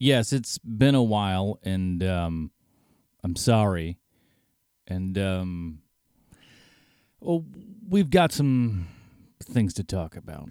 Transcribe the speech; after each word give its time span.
yes, 0.00 0.32
it's 0.32 0.58
been 0.58 0.96
a 0.96 1.02
while, 1.02 1.60
and 1.62 2.02
um, 2.02 2.50
I'm 3.22 3.36
sorry. 3.36 3.98
And 4.88 5.16
um, 5.16 5.82
well, 7.20 7.44
we've 7.88 8.10
got 8.10 8.32
some 8.32 8.88
things 9.40 9.72
to 9.74 9.84
talk 9.84 10.16
about. 10.16 10.48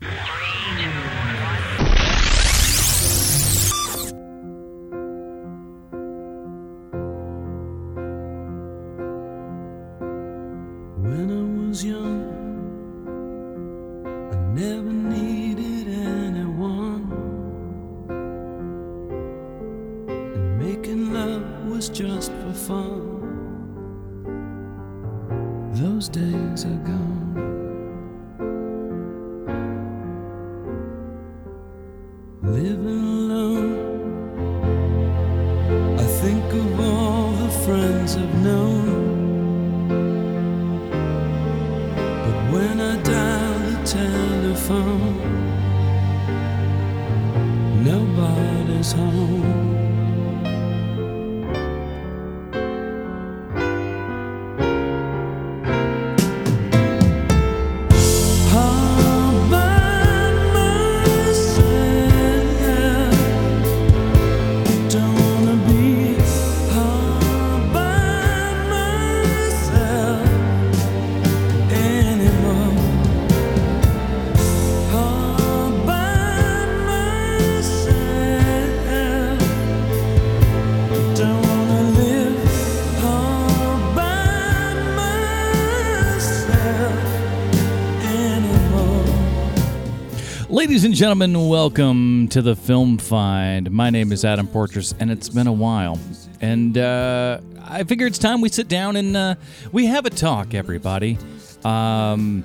Ladies 90.50 90.83
and 90.83 90.95
gentlemen, 90.95 91.47
welcome 91.47 92.28
to 92.30 92.42
the 92.42 92.55
Film 92.55 92.97
Find. 92.97 93.69
My 93.69 93.92
name 93.92 94.11
is 94.11 94.25
Adam 94.25 94.47
Portress, 94.47 94.95
and 95.00 95.11
it's 95.11 95.30
been 95.30 95.45
a 95.45 95.53
while. 95.53 96.00
And 96.41 96.75
uh, 96.75 97.39
I 97.64 97.83
figure 97.83 98.08
it's 98.08 98.17
time 98.17 98.41
we 98.41 98.50
sit 98.50 98.67
down 98.67 98.95
and 98.95 99.16
uh, 99.16 99.36
we 99.72 99.86
have 99.86 100.08
a 100.08 100.09
talk, 100.09 100.56
everybody. 100.56 101.19
Um, 101.64 102.44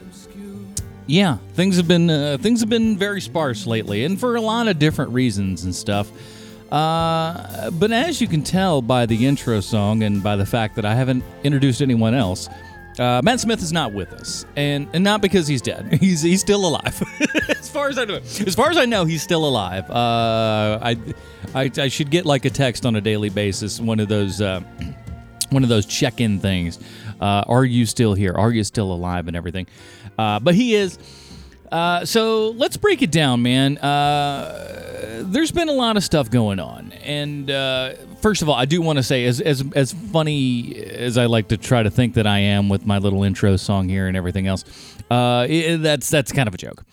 yeah, 1.07 1.39
things 1.55 1.79
have 1.79 1.89
been 1.89 2.11
uh, 2.11 2.37
things 2.39 2.61
have 2.61 2.69
been 2.69 2.99
very 2.99 3.23
sparse 3.23 3.67
lately, 3.67 4.05
and 4.05 4.21
for 4.21 4.37
a 4.37 4.41
lot 4.43 4.69
of 4.69 4.79
different 4.79 5.13
reasons 5.13 5.65
and 5.65 5.75
stuff. 5.75 6.13
Uh, 6.71 7.71
but 7.71 7.91
as 7.91 8.21
you 8.21 8.29
can 8.29 8.43
tell 8.43 8.83
by 8.83 9.07
the 9.07 9.27
intro 9.27 9.61
song 9.61 10.03
and 10.03 10.23
by 10.23 10.37
the 10.37 10.45
fact 10.45 10.77
that 10.77 10.85
I 10.85 10.95
haven't 10.95 11.25
introduced 11.43 11.81
anyone 11.81 12.13
else, 12.13 12.51
uh, 12.99 13.21
Matt 13.25 13.41
Smith 13.41 13.63
is 13.63 13.73
not 13.73 13.93
with 13.93 14.13
us, 14.13 14.47
and 14.57 14.89
and 14.93 15.03
not 15.03 15.21
because 15.21 15.47
he's 15.47 15.63
dead. 15.63 15.93
He's 16.01 16.23
he's 16.23 16.41
still 16.41 16.67
alive. 16.67 17.03
as 17.49 17.69
far 17.69 17.89
as 17.89 17.99
I 17.99 18.05
know, 18.05 18.17
as 18.17 18.55
far 18.55 18.71
as 18.71 18.77
I 18.77 18.85
know, 18.85 19.05
he's 19.05 19.23
still 19.23 19.47
alive. 19.47 19.91
Uh, 19.91 20.79
I, 20.83 20.97
I 21.55 21.71
I 21.77 21.89
should 21.89 22.11
get 22.11 22.25
like 22.27 22.45
a 22.45 22.51
text 22.51 22.87
on 22.87 22.97
a 22.97 23.01
daily 23.01 23.31
basis, 23.31 23.81
one 23.81 24.01
of 24.01 24.09
those. 24.09 24.41
Uh, 24.41 24.61
one 25.51 25.63
of 25.63 25.69
those 25.69 25.87
check-in 25.87 26.41
things. 26.41 26.81
Uh, 27.21 27.45
are 27.47 27.65
you 27.65 27.87
still 27.87 28.15
here? 28.15 28.33
Are 28.33 28.51
you 28.51 28.65
still 28.65 28.93
alive 28.93 29.29
and 29.29 29.37
everything? 29.37 29.69
Uh, 30.19 30.41
but 30.41 30.55
he 30.55 30.75
is. 30.75 30.99
Uh, 31.75 32.05
so 32.05 32.51
let's 32.51 32.77
break 32.77 33.03
it 33.03 33.11
down, 33.11 33.43
man. 33.43 33.79
Uh, 33.79 35.23
there's 35.27 35.51
been 35.51 35.69
a 35.69 35.73
lot 35.73 35.97
of 35.97 36.05
stuff 36.05 36.31
going 36.31 36.61
on, 36.61 36.93
and 37.03 37.51
uh, 37.51 37.95
first 38.23 38.43
of 38.43 38.49
all, 38.49 38.55
I 38.55 38.65
do 38.65 38.81
want 38.81 38.99
to 38.99 39.03
say, 39.03 39.25
as 39.25 39.41
as 39.41 39.65
as 39.75 39.93
funny 39.93 40.77
as 40.77 41.19
I 41.19 41.27
like 41.27 41.49
to 41.49 41.57
try 41.57 41.83
to 41.83 41.91
think 41.91 42.15
that 42.15 42.29
I 42.29 42.39
am 42.39 42.69
with 42.69 42.87
my 42.87 42.99
little 42.99 43.25
intro 43.25 43.57
song 43.57 43.89
here 43.89 44.07
and 44.07 44.17
everything 44.17 44.47
else, 44.47 44.65
uh, 45.11 45.47
it- 45.51 45.79
that's 45.79 46.09
that's 46.09 46.31
kind 46.31 46.47
of 46.47 46.55
a 46.55 46.59
joke. 46.59 46.85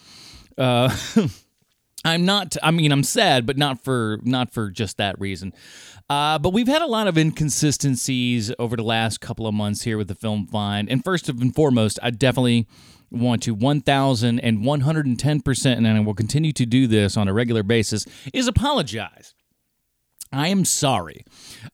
Uh, 0.58 0.96
I'm 2.04 2.26
not. 2.26 2.58
I 2.64 2.72
mean, 2.72 2.92
I'm 2.92 3.04
sad, 3.04 3.46
but 3.46 3.58
not 3.60 3.84
for 3.84 4.20
not 4.24 4.52
for 4.52 4.72
just 4.72 4.98
that 4.98 5.20
reason. 5.22 5.54
Uh, 6.10 6.40
but 6.40 6.54
we've 6.54 6.68
had 6.68 6.82
a 6.82 6.88
lot 6.88 7.08
of 7.08 7.20
inconsistencies 7.20 8.52
over 8.58 8.76
the 8.76 8.84
last 8.84 9.22
couple 9.22 9.46
of 9.46 9.54
months 9.54 9.84
here 9.84 9.98
with 9.98 10.08
the 10.08 10.16
film 10.16 10.48
find. 10.48 10.90
And 10.90 11.04
first 11.04 11.30
and 11.30 11.54
foremost, 11.54 12.00
I 12.02 12.10
definitely 12.10 12.68
want 13.12 13.44
to 13.44 13.54
1,110 13.54 15.42
percent, 15.42 15.78
and 15.78 15.88
I 15.88 16.00
will 16.00 16.14
continue 16.14 16.54
to 16.54 16.66
do 16.66 16.88
this 16.88 17.18
on 17.18 17.28
a 17.28 17.34
regular 17.34 17.64
basis, 17.64 18.06
is 18.34 18.48
apologize. 18.48 19.36
I 20.34 20.48
am 20.48 20.64
sorry. 20.64 21.26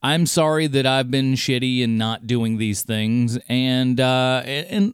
I'm 0.02 0.26
sorry 0.26 0.66
that 0.68 0.88
I've 0.88 1.12
been 1.12 1.34
shitty 1.34 1.84
and 1.84 1.98
not 1.98 2.26
doing 2.26 2.58
these 2.58 2.82
things, 2.82 3.38
and 3.48 4.00
uh, 4.00 4.42
and 4.46 4.94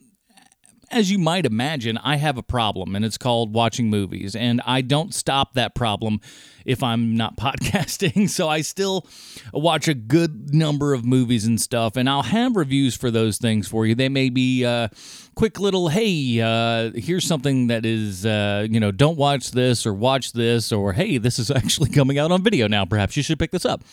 as 0.93 1.11
you 1.11 1.17
might 1.17 1.45
imagine, 1.45 1.97
I 1.97 2.17
have 2.17 2.37
a 2.37 2.43
problem, 2.43 2.95
and 2.95 3.03
it's 3.03 3.17
called 3.17 3.53
watching 3.53 3.89
movies. 3.89 4.35
And 4.35 4.61
I 4.65 4.81
don't 4.81 5.13
stop 5.13 5.55
that 5.55 5.75
problem 5.75 6.21
if 6.65 6.83
I'm 6.83 7.17
not 7.17 7.35
podcasting. 7.37 8.29
So 8.29 8.47
I 8.47 8.61
still 8.61 9.07
watch 9.51 9.87
a 9.87 9.93
good 9.93 10.53
number 10.53 10.93
of 10.93 11.03
movies 11.03 11.45
and 11.45 11.59
stuff, 11.59 11.97
and 11.97 12.09
I'll 12.09 12.23
have 12.23 12.55
reviews 12.55 12.95
for 12.95 13.11
those 13.11 13.37
things 13.37 13.67
for 13.67 13.85
you. 13.85 13.95
They 13.95 14.09
may 14.09 14.29
be 14.29 14.65
uh, 14.65 14.89
quick 15.35 15.59
little, 15.59 15.89
hey, 15.89 16.39
uh, 16.41 16.91
here's 16.95 17.25
something 17.25 17.67
that 17.67 17.85
is, 17.85 18.25
uh, 18.25 18.67
you 18.69 18.79
know, 18.79 18.91
don't 18.91 19.17
watch 19.17 19.51
this 19.51 19.85
or 19.85 19.93
watch 19.93 20.33
this, 20.33 20.71
or 20.71 20.93
hey, 20.93 21.17
this 21.17 21.39
is 21.39 21.51
actually 21.55 21.89
coming 21.89 22.19
out 22.19 22.31
on 22.31 22.43
video 22.43 22.67
now. 22.67 22.85
Perhaps 22.85 23.17
you 23.17 23.23
should 23.23 23.39
pick 23.39 23.51
this 23.51 23.65
up, 23.65 23.83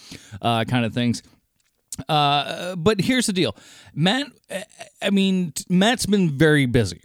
uh, 0.43 0.65
kind 0.65 0.85
of 0.85 0.93
things. 0.93 1.23
Uh, 2.09 2.77
but 2.77 3.01
here's 3.01 3.27
the 3.27 3.33
deal, 3.33 3.57
Matt. 3.95 4.27
I 5.03 5.11
mean, 5.11 5.53
Matt's 5.69 6.07
been 6.07 6.31
very 6.31 6.67
busy, 6.67 7.03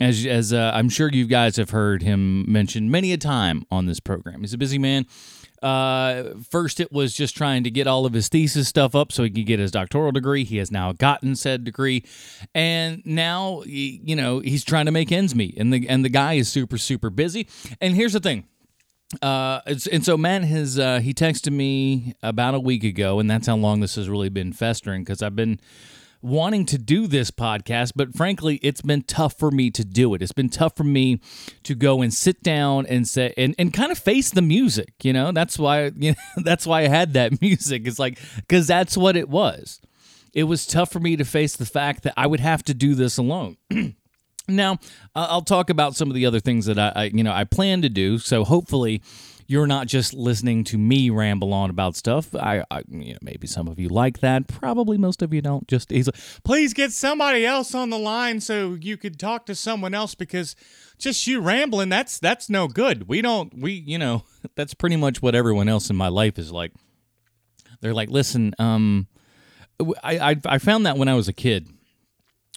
as 0.00 0.24
as 0.24 0.52
uh, 0.52 0.70
I'm 0.74 0.88
sure 0.88 1.10
you 1.10 1.26
guys 1.26 1.56
have 1.56 1.70
heard 1.70 2.02
him 2.02 2.50
mention 2.50 2.90
many 2.90 3.12
a 3.12 3.18
time 3.18 3.64
on 3.70 3.86
this 3.86 4.00
program. 4.00 4.40
He's 4.40 4.54
a 4.54 4.58
busy 4.58 4.78
man. 4.78 5.06
Uh, 5.62 6.34
first, 6.48 6.80
it 6.80 6.90
was 6.90 7.12
just 7.12 7.36
trying 7.36 7.64
to 7.64 7.70
get 7.70 7.86
all 7.86 8.06
of 8.06 8.14
his 8.14 8.28
thesis 8.28 8.66
stuff 8.66 8.94
up 8.94 9.12
so 9.12 9.24
he 9.24 9.30
could 9.30 9.44
get 9.44 9.58
his 9.58 9.70
doctoral 9.70 10.10
degree. 10.10 10.44
He 10.44 10.56
has 10.56 10.70
now 10.70 10.92
gotten 10.92 11.36
said 11.36 11.64
degree, 11.64 12.04
and 12.54 13.02
now 13.04 13.62
you 13.66 14.16
know 14.16 14.38
he's 14.40 14.64
trying 14.64 14.86
to 14.86 14.92
make 14.92 15.12
ends 15.12 15.34
meet. 15.34 15.56
And 15.58 15.72
the 15.72 15.86
and 15.88 16.04
the 16.04 16.08
guy 16.08 16.34
is 16.34 16.48
super 16.50 16.78
super 16.78 17.10
busy. 17.10 17.46
And 17.80 17.94
here's 17.94 18.14
the 18.14 18.20
thing. 18.20 18.46
Uh, 19.22 19.60
and 19.66 20.04
so 20.04 20.16
Matt 20.16 20.44
has 20.44 20.78
uh, 20.78 21.00
he 21.00 21.12
texted 21.12 21.52
me 21.52 22.14
about 22.22 22.54
a 22.54 22.60
week 22.60 22.84
ago, 22.84 23.18
and 23.18 23.30
that's 23.30 23.46
how 23.46 23.56
long 23.56 23.80
this 23.80 23.96
has 23.96 24.08
really 24.08 24.28
been 24.28 24.52
festering 24.52 25.02
because 25.02 25.20
I've 25.20 25.34
been 25.34 25.58
wanting 26.22 26.66
to 26.66 26.78
do 26.78 27.06
this 27.06 27.30
podcast, 27.30 27.92
but 27.96 28.14
frankly, 28.14 28.60
it's 28.62 28.82
been 28.82 29.02
tough 29.02 29.38
for 29.38 29.50
me 29.50 29.70
to 29.70 29.84
do 29.84 30.14
it. 30.14 30.22
It's 30.22 30.32
been 30.32 30.48
tough 30.48 30.76
for 30.76 30.84
me 30.84 31.20
to 31.62 31.74
go 31.74 32.02
and 32.02 32.12
sit 32.12 32.42
down 32.42 32.86
and 32.86 33.08
say 33.08 33.32
and, 33.36 33.54
and 33.58 33.72
kind 33.72 33.90
of 33.90 33.98
face 33.98 34.30
the 34.30 34.42
music. 34.42 34.92
You 35.02 35.12
know, 35.12 35.32
that's 35.32 35.58
why 35.58 35.86
you 35.96 36.12
know, 36.12 36.42
that's 36.44 36.66
why 36.66 36.82
I 36.82 36.88
had 36.88 37.14
that 37.14 37.40
music. 37.40 37.86
It's 37.86 37.98
like 37.98 38.18
because 38.36 38.66
that's 38.66 38.96
what 38.96 39.16
it 39.16 39.28
was. 39.28 39.80
It 40.32 40.44
was 40.44 40.66
tough 40.66 40.92
for 40.92 41.00
me 41.00 41.16
to 41.16 41.24
face 41.24 41.56
the 41.56 41.66
fact 41.66 42.04
that 42.04 42.14
I 42.16 42.28
would 42.28 42.38
have 42.38 42.62
to 42.64 42.74
do 42.74 42.94
this 42.94 43.18
alone. 43.18 43.56
Now, 44.56 44.78
I'll 45.14 45.42
talk 45.42 45.70
about 45.70 45.96
some 45.96 46.08
of 46.08 46.14
the 46.14 46.26
other 46.26 46.40
things 46.40 46.66
that 46.66 46.78
I, 46.78 46.92
I, 46.94 47.04
you 47.04 47.22
know, 47.22 47.32
I 47.32 47.44
plan 47.44 47.82
to 47.82 47.88
do. 47.88 48.18
So 48.18 48.44
hopefully, 48.44 49.02
you're 49.46 49.66
not 49.66 49.88
just 49.88 50.14
listening 50.14 50.62
to 50.64 50.78
me 50.78 51.10
ramble 51.10 51.52
on 51.52 51.70
about 51.70 51.96
stuff. 51.96 52.34
I, 52.34 52.62
I 52.70 52.82
you 52.88 53.14
know, 53.14 53.18
maybe 53.22 53.46
some 53.46 53.66
of 53.68 53.78
you 53.78 53.88
like 53.88 54.20
that. 54.20 54.46
Probably 54.46 54.96
most 54.96 55.22
of 55.22 55.34
you 55.34 55.42
don't. 55.42 55.66
Just 55.66 55.92
easily, 55.92 56.18
please 56.44 56.72
get 56.72 56.92
somebody 56.92 57.44
else 57.44 57.74
on 57.74 57.90
the 57.90 57.98
line 57.98 58.40
so 58.40 58.76
you 58.80 58.96
could 58.96 59.18
talk 59.18 59.46
to 59.46 59.54
someone 59.54 59.94
else 59.94 60.14
because 60.14 60.54
just 60.98 61.26
you 61.26 61.40
rambling 61.40 61.88
that's 61.88 62.18
that's 62.18 62.48
no 62.48 62.68
good. 62.68 63.08
We 63.08 63.22
don't 63.22 63.52
we 63.58 63.72
you 63.72 63.98
know 63.98 64.24
that's 64.54 64.74
pretty 64.74 64.96
much 64.96 65.20
what 65.20 65.34
everyone 65.34 65.68
else 65.68 65.90
in 65.90 65.96
my 65.96 66.08
life 66.08 66.38
is 66.38 66.52
like. 66.52 66.72
They're 67.80 67.94
like, 67.94 68.10
listen, 68.10 68.54
um, 68.58 69.08
I 70.04 70.30
I, 70.30 70.36
I 70.44 70.58
found 70.58 70.86
that 70.86 70.96
when 70.96 71.08
I 71.08 71.14
was 71.14 71.26
a 71.26 71.32
kid 71.32 71.68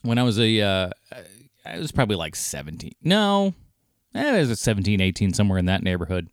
when 0.04 0.18
I 0.18 0.24
was 0.24 0.40
a, 0.40 0.62
uh, 0.62 0.90
I 1.66 1.78
was 1.78 1.92
probably 1.92 2.16
like 2.16 2.36
17. 2.36 2.94
No, 3.04 3.54
eh, 4.16 4.38
I 4.38 4.40
was 4.40 4.60
17, 4.60 5.00
18, 5.02 5.34
somewhere 5.34 5.58
in 5.60 5.66
that 5.66 5.84
neighborhood. 5.84 6.30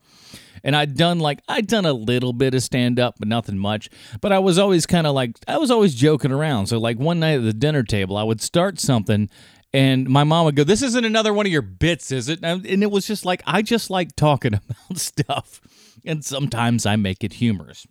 and 0.62 0.76
I'd 0.76 0.96
done 0.96 1.18
like 1.20 1.40
I'd 1.48 1.66
done 1.66 1.86
a 1.86 1.92
little 1.92 2.32
bit 2.32 2.54
of 2.54 2.62
stand 2.62 2.98
up, 3.00 3.14
but 3.18 3.28
nothing 3.28 3.58
much. 3.58 3.88
But 4.20 4.32
I 4.32 4.38
was 4.38 4.58
always 4.58 4.86
kind 4.86 5.06
of 5.06 5.14
like 5.14 5.36
I 5.48 5.58
was 5.58 5.70
always 5.70 5.94
joking 5.94 6.32
around. 6.32 6.66
So 6.66 6.78
like 6.78 6.98
one 6.98 7.20
night 7.20 7.36
at 7.36 7.44
the 7.44 7.52
dinner 7.52 7.82
table, 7.82 8.16
I 8.16 8.22
would 8.22 8.40
start 8.40 8.78
something. 8.80 9.30
And 9.72 10.08
my 10.08 10.24
mom 10.24 10.46
would 10.46 10.56
go, 10.56 10.64
"This 10.64 10.82
isn't 10.82 11.04
another 11.04 11.32
one 11.32 11.46
of 11.46 11.52
your 11.52 11.62
bits, 11.62 12.10
is 12.10 12.28
it?" 12.28 12.40
And 12.42 12.66
it 12.66 12.90
was 12.90 13.06
just 13.06 13.24
like 13.24 13.40
I 13.46 13.62
just 13.62 13.88
like 13.88 14.16
talking 14.16 14.54
about 14.88 14.98
stuff, 14.98 15.60
and 16.04 16.24
sometimes 16.24 16.86
I 16.86 16.96
make 16.96 17.22
it 17.22 17.34
humorous. 17.34 17.86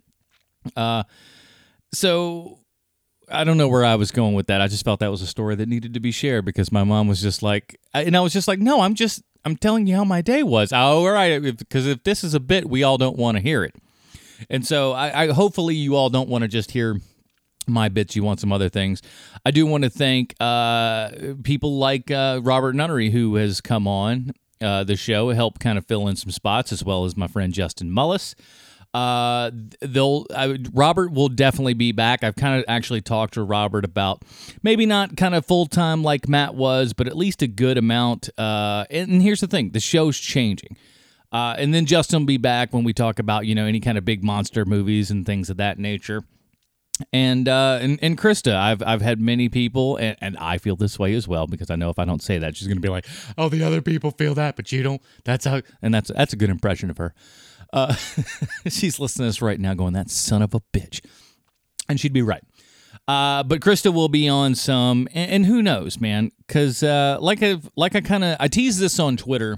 Uh, 0.75 1.03
so 1.93 2.59
I 3.31 3.43
don't 3.43 3.57
know 3.57 3.67
where 3.67 3.85
I 3.85 3.95
was 3.95 4.11
going 4.11 4.33
with 4.33 4.47
that. 4.47 4.61
I 4.61 4.67
just 4.67 4.83
felt 4.83 4.99
that 5.01 5.11
was 5.11 5.21
a 5.21 5.27
story 5.27 5.55
that 5.55 5.67
needed 5.67 5.93
to 5.93 5.99
be 5.99 6.11
shared 6.11 6.45
because 6.45 6.71
my 6.71 6.83
mom 6.83 7.07
was 7.07 7.21
just 7.21 7.43
like, 7.43 7.79
and 7.93 8.15
I 8.15 8.21
was 8.21 8.33
just 8.33 8.47
like, 8.47 8.59
no, 8.59 8.81
I'm 8.81 8.95
just, 8.95 9.23
I'm 9.45 9.55
telling 9.55 9.87
you 9.87 9.95
how 9.95 10.03
my 10.03 10.21
day 10.21 10.43
was. 10.43 10.73
Oh, 10.73 10.77
all 10.77 11.11
right, 11.11 11.39
because 11.39 11.85
if, 11.87 11.97
if 11.97 12.03
this 12.03 12.23
is 12.23 12.33
a 12.33 12.39
bit, 12.39 12.69
we 12.69 12.83
all 12.83 12.97
don't 12.97 13.17
want 13.17 13.37
to 13.37 13.41
hear 13.41 13.63
it. 13.63 13.75
And 14.49 14.65
so 14.65 14.93
I, 14.93 15.23
I 15.23 15.27
hopefully 15.31 15.75
you 15.75 15.95
all 15.95 16.09
don't 16.09 16.29
want 16.29 16.43
to 16.43 16.47
just 16.47 16.71
hear 16.71 16.99
my 17.67 17.89
bits. 17.89 18.15
You 18.15 18.23
want 18.23 18.39
some 18.39 18.51
other 18.51 18.69
things. 18.69 19.01
I 19.45 19.51
do 19.51 19.65
want 19.65 19.83
to 19.83 19.89
thank 19.89 20.35
uh, 20.39 21.11
people 21.43 21.77
like 21.77 22.09
uh, 22.11 22.39
Robert 22.43 22.73
Nunnery 22.73 23.11
who 23.11 23.35
has 23.35 23.61
come 23.61 23.87
on 23.87 24.33
uh, 24.61 24.83
the 24.83 24.95
show, 24.95 25.29
help 25.29 25.59
kind 25.59 25.77
of 25.77 25.85
fill 25.85 26.07
in 26.07 26.15
some 26.15 26.31
spots, 26.31 26.71
as 26.71 26.83
well 26.83 27.05
as 27.05 27.15
my 27.15 27.27
friend 27.27 27.53
Justin 27.53 27.91
Mullis. 27.91 28.35
Uh, 28.93 29.51
they'll 29.81 30.25
Robert 30.73 31.11
will 31.11 31.29
definitely 31.29 31.75
be 31.75 31.91
back. 31.91 32.23
I've 32.23 32.35
kind 32.35 32.59
of 32.59 32.65
actually 32.67 33.01
talked 33.01 33.35
to 33.35 33.43
Robert 33.43 33.85
about 33.85 34.23
maybe 34.63 34.85
not 34.85 35.15
kind 35.15 35.35
of 35.35 35.45
full 35.45 35.67
time 35.67 36.03
like 36.03 36.27
Matt 36.27 36.55
was, 36.55 36.93
but 36.93 37.07
at 37.07 37.15
least 37.15 37.41
a 37.43 37.47
good 37.47 37.77
amount. 37.77 38.29
Uh, 38.37 38.85
and 38.89 39.21
here's 39.21 39.41
the 39.41 39.47
thing: 39.47 39.71
the 39.71 39.79
show's 39.79 40.17
changing. 40.17 40.75
Uh, 41.31 41.55
and 41.59 41.73
then 41.73 41.85
Justin 41.85 42.21
will 42.21 42.25
be 42.25 42.37
back 42.37 42.73
when 42.73 42.83
we 42.83 42.91
talk 42.91 43.19
about 43.19 43.45
you 43.45 43.53
know 43.53 43.65
any 43.65 43.79
kind 43.79 43.97
of 43.97 44.05
big 44.05 44.23
monster 44.23 44.65
movies 44.65 45.11
and 45.11 45.25
things 45.25 45.49
of 45.49 45.57
that 45.57 45.77
nature. 45.77 46.23
And 47.13 47.47
uh, 47.47 47.77
and 47.81 47.99
and 48.01 48.17
Krista, 48.17 48.55
I've 48.55 48.81
I've 48.81 49.01
had 49.01 49.21
many 49.21 49.49
people, 49.49 49.97
and, 49.97 50.17
and 50.19 50.37
I 50.37 50.57
feel 50.57 50.75
this 50.75 50.97
way 50.97 51.13
as 51.13 51.27
well 51.27 51.45
because 51.47 51.69
I 51.69 51.75
know 51.75 51.89
if 51.89 51.99
I 51.99 52.05
don't 52.05 52.21
say 52.21 52.39
that, 52.39 52.57
she's 52.57 52.67
gonna 52.67 52.81
be 52.81 52.89
like, 52.89 53.05
"Oh, 53.37 53.49
the 53.49 53.63
other 53.63 53.81
people 53.81 54.11
feel 54.11 54.33
that, 54.33 54.55
but 54.55 54.71
you 54.71 54.83
don't." 54.83 55.01
That's 55.23 55.45
how, 55.45 55.61
and 55.81 55.93
that's 55.93 56.11
that's 56.13 56.33
a 56.33 56.35
good 56.35 56.49
impression 56.49 56.89
of 56.89 56.97
her. 56.97 57.13
Uh, 57.71 57.93
she's 58.67 58.99
listening 58.99 59.25
to 59.25 59.29
this 59.29 59.41
right 59.41 59.59
now, 59.59 59.73
going, 59.73 59.93
"That 59.93 60.09
son 60.09 60.41
of 60.41 60.53
a 60.53 60.61
bitch," 60.73 61.03
and 61.87 61.99
she'd 61.99 62.13
be 62.13 62.21
right. 62.21 62.43
Uh, 63.07 63.43
but 63.43 63.59
Krista 63.59 63.93
will 63.93 64.09
be 64.09 64.29
on 64.29 64.53
some, 64.53 65.07
and, 65.13 65.31
and 65.31 65.45
who 65.45 65.61
knows, 65.63 65.99
man? 65.99 66.31
Because 66.45 66.83
uh, 66.83 67.17
like 67.19 67.41
I 67.41 67.57
like 67.75 67.95
I 67.95 68.01
kind 68.01 68.23
of 68.23 68.37
I 68.39 68.47
teased 68.47 68.79
this 68.79 68.99
on 68.99 69.17
Twitter 69.17 69.57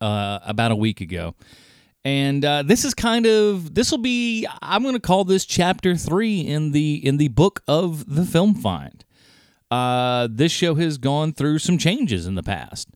uh, 0.00 0.40
about 0.44 0.70
a 0.70 0.76
week 0.76 1.00
ago, 1.00 1.34
and 2.04 2.44
uh, 2.44 2.62
this 2.62 2.84
is 2.84 2.92
kind 2.94 3.26
of 3.26 3.74
this 3.74 3.90
will 3.90 3.98
be 3.98 4.46
I'm 4.60 4.82
going 4.82 4.94
to 4.94 5.00
call 5.00 5.24
this 5.24 5.46
chapter 5.46 5.96
three 5.96 6.40
in 6.40 6.72
the 6.72 6.94
in 7.06 7.16
the 7.16 7.28
book 7.28 7.62
of 7.66 8.14
the 8.14 8.24
film 8.24 8.54
find. 8.54 9.04
Uh, 9.70 10.28
this 10.30 10.52
show 10.52 10.74
has 10.74 10.98
gone 10.98 11.32
through 11.32 11.58
some 11.58 11.78
changes 11.78 12.26
in 12.26 12.34
the 12.34 12.42
past. 12.42 12.88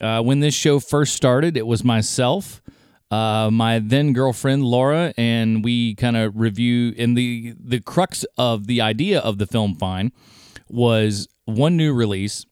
Uh, 0.00 0.20
when 0.22 0.40
this 0.40 0.54
show 0.54 0.78
first 0.78 1.14
started, 1.14 1.56
it 1.56 1.66
was 1.66 1.82
myself 1.82 2.60
uh, 3.10 3.50
my 3.50 3.78
then 3.78 4.12
girlfriend 4.12 4.64
Laura, 4.64 5.14
and 5.16 5.64
we 5.64 5.94
kind 5.94 6.16
of 6.16 6.38
review. 6.38 6.94
And 6.98 7.16
the 7.16 7.54
the 7.58 7.80
crux 7.80 8.24
of 8.36 8.66
the 8.66 8.80
idea 8.80 9.20
of 9.20 9.38
the 9.38 9.46
film 9.46 9.74
find 9.76 10.12
was 10.68 11.28
one 11.44 11.76
new 11.76 11.94
release, 11.94 12.44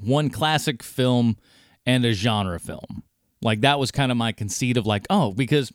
one 0.00 0.30
classic 0.30 0.82
film, 0.82 1.36
and 1.84 2.04
a 2.04 2.12
genre 2.12 2.58
film. 2.58 3.02
Like 3.42 3.60
that 3.60 3.78
was 3.78 3.90
kind 3.90 4.10
of 4.10 4.16
my 4.16 4.32
conceit 4.32 4.76
of 4.76 4.86
like, 4.86 5.06
oh, 5.10 5.32
because 5.32 5.72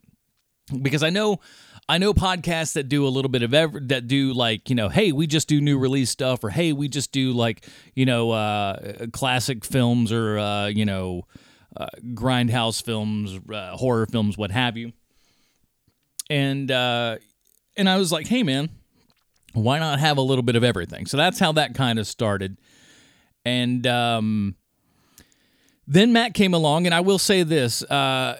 because 0.81 1.03
I 1.03 1.09
know. 1.09 1.39
I 1.89 1.97
know 1.97 2.13
podcasts 2.13 2.73
that 2.73 2.87
do 2.87 3.05
a 3.05 3.09
little 3.09 3.27
bit 3.27 3.43
of 3.43 3.53
ever 3.53 3.77
that 3.87 4.07
do 4.07 4.31
like 4.31 4.69
you 4.69 4.75
know, 4.75 4.87
hey, 4.87 5.11
we 5.11 5.27
just 5.27 5.49
do 5.49 5.59
new 5.59 5.77
release 5.77 6.09
stuff, 6.09 6.41
or 6.41 6.49
hey, 6.49 6.71
we 6.71 6.87
just 6.87 7.11
do 7.11 7.33
like 7.33 7.67
you 7.95 8.05
know, 8.05 8.31
uh, 8.31 9.07
classic 9.11 9.65
films, 9.65 10.09
or 10.09 10.39
uh, 10.39 10.67
you 10.67 10.85
know, 10.85 11.25
uh, 11.75 11.87
grindhouse 12.13 12.83
films, 12.83 13.39
uh, 13.51 13.75
horror 13.77 14.05
films, 14.05 14.37
what 14.37 14.51
have 14.51 14.77
you. 14.77 14.93
And 16.29 16.71
uh, 16.71 17.17
and 17.77 17.89
I 17.89 17.97
was 17.97 18.11
like, 18.11 18.27
hey 18.27 18.43
man, 18.43 18.69
why 19.53 19.79
not 19.79 19.99
have 19.99 20.17
a 20.17 20.21
little 20.21 20.43
bit 20.43 20.55
of 20.55 20.63
everything? 20.63 21.05
So 21.05 21.17
that's 21.17 21.39
how 21.39 21.51
that 21.53 21.75
kind 21.75 21.99
of 21.99 22.07
started. 22.07 22.57
And 23.43 23.85
um, 23.87 24.55
then 25.87 26.13
Matt 26.13 26.33
came 26.33 26.53
along, 26.53 26.85
and 26.85 26.95
I 26.95 27.01
will 27.01 27.19
say 27.19 27.43
this. 27.43 27.83
Uh, 27.83 28.37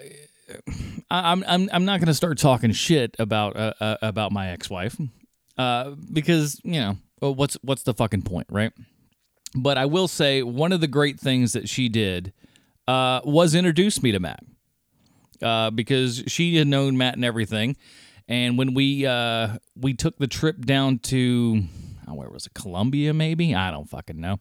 I'm 1.10 1.44
I'm 1.48 1.69
I'm 1.72 1.86
not 1.86 2.00
going 2.00 2.07
to 2.07 2.13
start 2.13 2.38
talking 2.38 2.72
shit 2.72 3.16
about 3.19 3.56
uh, 3.57 3.74
uh, 3.80 3.98
about 4.01 4.31
my 4.31 4.50
ex-wife 4.50 4.98
uh, 5.57 5.92
because 6.12 6.62
you 6.63 6.80
know 6.80 6.98
what's 7.19 7.57
what's 7.62 7.83
the 7.83 7.94
fucking 7.94 8.22
point, 8.22 8.48
right? 8.50 8.72
But 9.54 9.78
I 9.78 9.86
will 9.86 10.07
say 10.07 10.44
one 10.44 10.72
of 10.72 10.80
the 10.80 10.88
great 10.88 11.19
things 11.19 11.54
that 11.54 11.68
she 11.68 11.89
did 11.89 12.31
uh, 12.88 13.22
was 13.24 13.56
introduced 13.56 14.04
me 14.04 14.12
to 14.12 14.19
Matt 14.19 14.44
uh, 15.42 15.72
because 15.72 16.24
she 16.28 16.56
had 16.56 16.68
known 16.68 16.98
Matt 16.98 17.16
and 17.16 17.25
everything. 17.25 17.75
And 18.28 18.57
when 18.57 18.74
we 18.74 19.06
uh, 19.06 19.57
we 19.75 19.94
took 19.94 20.18
the 20.18 20.28
trip 20.28 20.66
down 20.66 21.00
to 21.00 21.63
oh, 22.07 22.13
where 22.13 22.30
was 22.30 22.45
it, 22.45 22.54
Columbia? 22.54 23.13
Maybe 23.13 23.56
I 23.56 23.72
don't 23.72 23.89
fucking 23.89 24.19
know. 24.19 24.39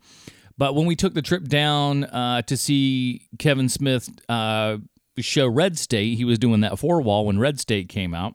But 0.57 0.75
when 0.75 0.87
we 0.87 0.95
took 0.95 1.15
the 1.15 1.23
trip 1.23 1.45
down 1.45 2.05
uh, 2.05 2.43
to 2.43 2.57
see 2.57 3.27
Kevin 3.39 3.69
Smith 3.69 4.11
uh, 4.29 4.77
show 5.19 5.49
Red 5.49 5.79
State, 5.79 6.17
he 6.17 6.25
was 6.25 6.39
doing 6.39 6.61
that 6.61 6.79
four 6.79 7.01
wall 7.01 7.27
when 7.27 7.39
Red 7.39 7.59
State 7.59 7.89
came 7.89 8.15
out. 8.15 8.35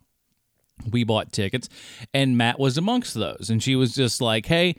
We 0.89 1.03
bought 1.03 1.31
tickets, 1.31 1.69
and 2.13 2.37
Matt 2.37 2.59
was 2.59 2.77
amongst 2.77 3.13
those. 3.13 3.49
And 3.49 3.61
she 3.61 3.75
was 3.75 3.93
just 3.93 4.21
like, 4.21 4.45
"Hey." 4.47 4.75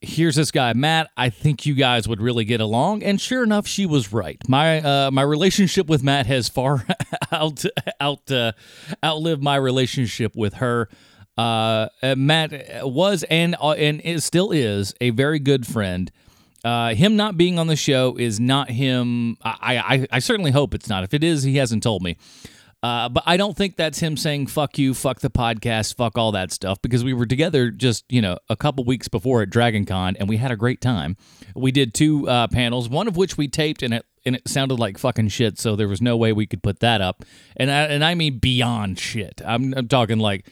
Here's 0.00 0.36
this 0.36 0.50
guy 0.50 0.72
Matt. 0.72 1.10
I 1.16 1.30
think 1.30 1.66
you 1.66 1.74
guys 1.74 2.08
would 2.08 2.20
really 2.20 2.44
get 2.44 2.60
along, 2.60 3.02
and 3.02 3.20
sure 3.20 3.42
enough, 3.42 3.66
she 3.66 3.86
was 3.86 4.12
right. 4.12 4.40
My 4.48 4.80
uh, 4.80 5.10
my 5.10 5.22
relationship 5.22 5.86
with 5.86 6.02
Matt 6.02 6.26
has 6.26 6.48
far 6.48 6.86
out 7.32 7.64
out 8.00 8.30
uh, 8.30 8.52
outlived 9.02 9.42
my 9.42 9.56
relationship 9.56 10.36
with 10.36 10.54
her. 10.54 10.88
Uh, 11.36 11.88
Matt 12.16 12.52
was 12.82 13.22
and 13.24 13.56
uh, 13.60 13.72
and 13.72 14.00
is, 14.00 14.24
still 14.24 14.52
is 14.52 14.94
a 15.00 15.10
very 15.10 15.38
good 15.38 15.66
friend. 15.66 16.10
Uh, 16.64 16.94
him 16.94 17.14
not 17.14 17.36
being 17.36 17.58
on 17.58 17.66
the 17.66 17.76
show 17.76 18.16
is 18.18 18.40
not 18.40 18.70
him. 18.70 19.36
I, 19.42 19.78
I 19.78 20.06
I 20.12 20.18
certainly 20.18 20.50
hope 20.50 20.74
it's 20.74 20.88
not. 20.88 21.04
If 21.04 21.14
it 21.14 21.22
is, 21.22 21.42
he 21.42 21.56
hasn't 21.56 21.82
told 21.82 22.02
me. 22.02 22.16
Uh, 22.86 23.08
but 23.08 23.24
I 23.26 23.36
don't 23.36 23.56
think 23.56 23.74
that's 23.74 23.98
him 23.98 24.16
saying 24.16 24.46
"fuck 24.46 24.78
you," 24.78 24.94
"fuck 24.94 25.18
the 25.18 25.28
podcast," 25.28 25.96
"fuck 25.96 26.16
all 26.16 26.30
that 26.30 26.52
stuff" 26.52 26.80
because 26.80 27.02
we 27.02 27.14
were 27.14 27.26
together 27.26 27.72
just 27.72 28.04
you 28.08 28.22
know 28.22 28.38
a 28.48 28.54
couple 28.54 28.84
weeks 28.84 29.08
before 29.08 29.42
at 29.42 29.50
Dragon 29.50 29.84
Con 29.84 30.14
and 30.20 30.28
we 30.28 30.36
had 30.36 30.52
a 30.52 30.56
great 30.56 30.80
time. 30.80 31.16
We 31.56 31.72
did 31.72 31.94
two 31.94 32.28
uh, 32.28 32.46
panels, 32.46 32.88
one 32.88 33.08
of 33.08 33.16
which 33.16 33.36
we 33.36 33.48
taped 33.48 33.82
and 33.82 33.92
it 33.92 34.06
and 34.24 34.36
it 34.36 34.46
sounded 34.46 34.78
like 34.78 34.98
fucking 34.98 35.30
shit, 35.30 35.58
so 35.58 35.74
there 35.74 35.88
was 35.88 36.00
no 36.00 36.16
way 36.16 36.32
we 36.32 36.46
could 36.46 36.62
put 36.62 36.78
that 36.78 37.00
up. 37.00 37.24
And 37.56 37.72
I, 37.72 37.86
and 37.86 38.04
I 38.04 38.14
mean 38.14 38.38
beyond 38.38 39.00
shit. 39.00 39.42
I'm, 39.44 39.74
I'm 39.74 39.88
talking 39.88 40.20
like 40.20 40.46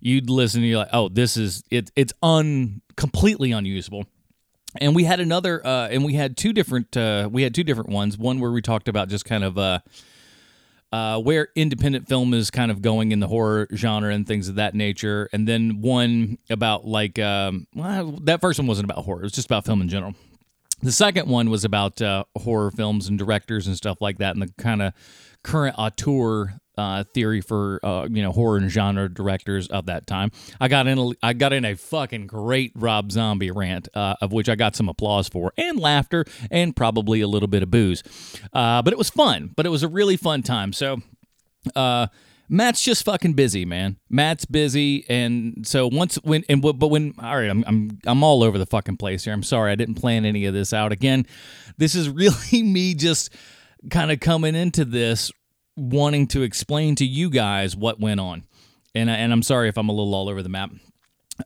you'd 0.00 0.28
listen 0.28 0.60
and 0.60 0.68
you're 0.68 0.80
like, 0.80 0.90
oh, 0.92 1.08
this 1.08 1.38
is 1.38 1.64
it. 1.70 1.90
It's 1.96 2.12
un 2.22 2.82
completely 2.96 3.52
unusable 3.52 4.04
and 4.78 4.94
we 4.94 5.04
had 5.04 5.18
another 5.18 5.66
uh, 5.66 5.88
and 5.88 6.04
we 6.04 6.12
had 6.12 6.36
two 6.36 6.52
different 6.52 6.94
uh, 6.94 7.26
we 7.32 7.42
had 7.42 7.54
two 7.54 7.64
different 7.64 7.88
ones 7.88 8.18
one 8.18 8.38
where 8.38 8.50
we 8.50 8.60
talked 8.60 8.88
about 8.88 9.08
just 9.08 9.24
kind 9.24 9.44
of 9.44 9.56
uh, 9.56 9.78
uh, 10.92 11.20
where 11.20 11.48
independent 11.54 12.08
film 12.08 12.34
is 12.34 12.50
kind 12.50 12.70
of 12.70 12.82
going 12.82 13.12
in 13.12 13.20
the 13.20 13.28
horror 13.28 13.68
genre 13.74 14.12
and 14.12 14.26
things 14.26 14.48
of 14.48 14.56
that 14.56 14.74
nature. 14.74 15.28
And 15.32 15.46
then 15.46 15.80
one 15.80 16.38
about 16.48 16.86
like, 16.86 17.18
um, 17.18 17.66
well, 17.74 18.18
that 18.24 18.40
first 18.40 18.58
one 18.58 18.66
wasn't 18.66 18.90
about 18.90 19.04
horror, 19.04 19.20
it 19.20 19.24
was 19.24 19.32
just 19.32 19.46
about 19.46 19.64
film 19.64 19.80
in 19.80 19.88
general. 19.88 20.14
The 20.82 20.92
second 20.92 21.28
one 21.28 21.50
was 21.50 21.64
about 21.64 22.00
uh, 22.00 22.24
horror 22.38 22.70
films 22.70 23.08
and 23.08 23.18
directors 23.18 23.66
and 23.66 23.76
stuff 23.76 23.98
like 24.00 24.18
that, 24.18 24.34
and 24.34 24.42
the 24.42 24.52
kind 24.56 24.80
of 24.80 24.94
current 25.42 25.74
auteur 25.78 26.54
uh, 26.80 27.04
theory 27.12 27.42
for 27.42 27.78
uh, 27.82 28.08
you 28.10 28.22
know 28.22 28.32
horror 28.32 28.56
and 28.56 28.70
genre 28.70 29.12
directors 29.12 29.68
of 29.68 29.86
that 29.86 30.06
time. 30.06 30.30
I 30.60 30.68
got 30.68 30.86
in 30.86 30.98
a, 30.98 31.10
I 31.22 31.34
got 31.34 31.52
in 31.52 31.64
a 31.64 31.74
fucking 31.74 32.26
great 32.26 32.72
Rob 32.74 33.12
Zombie 33.12 33.50
rant, 33.50 33.88
uh, 33.94 34.14
of 34.22 34.32
which 34.32 34.48
I 34.48 34.54
got 34.54 34.74
some 34.74 34.88
applause 34.88 35.28
for 35.28 35.52
and 35.58 35.78
laughter 35.78 36.24
and 36.50 36.74
probably 36.74 37.20
a 37.20 37.28
little 37.28 37.48
bit 37.48 37.62
of 37.62 37.70
booze, 37.70 38.02
uh, 38.54 38.80
but 38.80 38.92
it 38.92 38.98
was 38.98 39.10
fun. 39.10 39.52
But 39.54 39.66
it 39.66 39.68
was 39.70 39.82
a 39.82 39.88
really 39.88 40.16
fun 40.16 40.42
time. 40.42 40.72
So. 40.72 40.98
Uh, 41.76 42.06
Matt's 42.52 42.82
just 42.82 43.04
fucking 43.04 43.34
busy, 43.34 43.64
man. 43.64 43.96
Matt's 44.08 44.44
busy, 44.44 45.06
and 45.08 45.64
so 45.64 45.86
once 45.86 46.16
when 46.16 46.42
and 46.48 46.60
but 46.60 46.88
when 46.88 47.14
all 47.22 47.36
right, 47.36 47.48
I'm 47.48 47.62
I'm 47.64 47.98
I'm 48.04 48.24
all 48.24 48.42
over 48.42 48.58
the 48.58 48.66
fucking 48.66 48.96
place 48.96 49.22
here. 49.22 49.32
I'm 49.32 49.44
sorry, 49.44 49.70
I 49.70 49.76
didn't 49.76 49.94
plan 49.94 50.24
any 50.24 50.46
of 50.46 50.54
this 50.54 50.72
out. 50.72 50.90
Again, 50.90 51.26
this 51.78 51.94
is 51.94 52.08
really 52.22 52.64
me 52.64 52.94
just 52.94 53.32
kind 53.88 54.10
of 54.10 54.18
coming 54.18 54.56
into 54.56 54.84
this 54.84 55.30
wanting 55.76 56.26
to 56.28 56.42
explain 56.42 56.94
to 56.96 57.04
you 57.04 57.30
guys 57.30 57.76
what 57.76 58.00
went 58.00 58.20
on. 58.20 58.44
And, 58.94 59.08
and 59.08 59.32
I'm 59.32 59.42
sorry 59.42 59.68
if 59.68 59.78
I'm 59.78 59.88
a 59.88 59.92
little 59.92 60.14
all 60.14 60.28
over 60.28 60.42
the 60.42 60.48
map. 60.48 60.70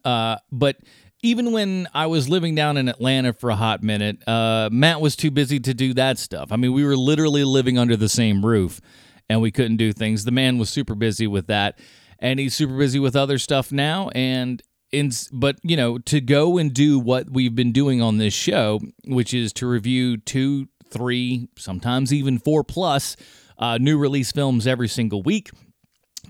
Uh, 0.05 0.37
but 0.51 0.77
even 1.23 1.53
when 1.53 1.89
I 1.95 2.07
was 2.07 2.29
living 2.29 2.55
down 2.55 2.77
in 2.77 2.89
Atlanta 2.89 3.33
for 3.33 3.51
a 3.51 3.57
hot 3.57 3.83
minute, 3.83 4.27
uh, 4.29 4.69
Matt 4.73 5.01
was 5.01 5.17
too 5.17 5.31
busy 5.31 5.61
to 5.61 5.73
do 5.73 5.95
that 5.95 6.19
stuff. 6.19 6.53
I 6.53 6.57
mean, 6.57 6.73
we 6.73 6.85
were 6.85 6.97
literally 6.97 7.45
living 7.45 7.79
under 7.79 7.97
the 7.97 8.09
same 8.09 8.45
roof. 8.45 8.81
and 9.29 9.41
we 9.41 9.51
couldn't 9.51 9.77
do 9.77 9.93
things. 9.93 10.25
The 10.25 10.31
man 10.31 10.59
was 10.59 10.71
super 10.71 10.95
busy 10.95 11.27
with 11.27 11.47
that, 11.47 11.79
and 12.19 12.39
he's 12.39 12.55
super 12.55 12.77
busy 12.77 12.99
with 12.99 13.17
other 13.17 13.39
stuff 13.39 13.73
now. 13.73 14.11
And 14.15 14.63
in, 14.93 15.11
but 15.33 15.57
you 15.63 15.77
know, 15.77 15.99
to 15.99 16.21
go 16.21 16.59
and 16.59 16.73
do 16.73 16.99
what 16.99 17.31
we've 17.31 17.55
been 17.55 17.73
doing 17.73 18.03
on 18.03 18.19
this 18.19 18.35
show, 18.35 18.81
which 19.07 19.35
is 19.35 19.53
to 19.55 19.67
review 19.67 20.17
two, 20.19 20.69
three, 20.91 21.49
sometimes 21.57 22.13
even 22.13 22.39
four 22.39 22.63
plus 22.65 23.17
uh, 23.59 23.79
new 23.79 23.99
release 23.99 24.33
films 24.33 24.67
every 24.67 24.89
single 24.89 25.23
week. 25.23 25.51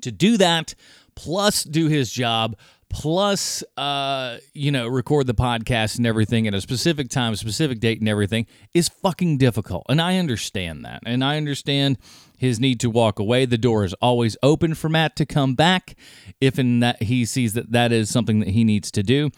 To 0.02 0.10
do 0.10 0.36
that, 0.38 0.74
plus 1.14 1.64
do 1.64 1.88
his 1.88 2.10
job, 2.10 2.56
plus 2.94 3.64
uh 3.76 4.38
you 4.52 4.70
know 4.70 4.86
record 4.86 5.26
the 5.26 5.34
podcast 5.34 5.96
and 5.96 6.06
everything 6.06 6.46
at 6.46 6.54
a 6.54 6.60
specific 6.60 7.08
time 7.08 7.34
specific 7.34 7.80
date 7.80 7.98
and 7.98 8.08
everything 8.08 8.46
is 8.72 8.88
fucking 8.88 9.36
difficult. 9.36 9.84
And 9.88 10.00
i 10.00 10.16
understand 10.16 10.84
that. 10.84 11.02
And 11.04 11.24
i 11.24 11.36
understand 11.36 11.98
his 12.36 12.60
need 12.60 12.78
to 12.80 12.90
walk 12.90 13.18
away. 13.18 13.46
The 13.46 13.58
door 13.58 13.84
is 13.84 13.94
always 13.94 14.36
open 14.44 14.74
for 14.74 14.88
matt 14.88 15.16
to 15.16 15.26
come 15.26 15.56
back 15.56 15.96
if 16.40 16.56
in 16.56 16.80
that 16.80 17.02
he 17.02 17.24
sees 17.24 17.54
that 17.54 17.72
that 17.72 17.90
is 17.90 18.10
something 18.10 18.38
that 18.38 18.50
he 18.50 18.62
needs 18.62 18.92
to 18.92 19.02
do. 19.02 19.30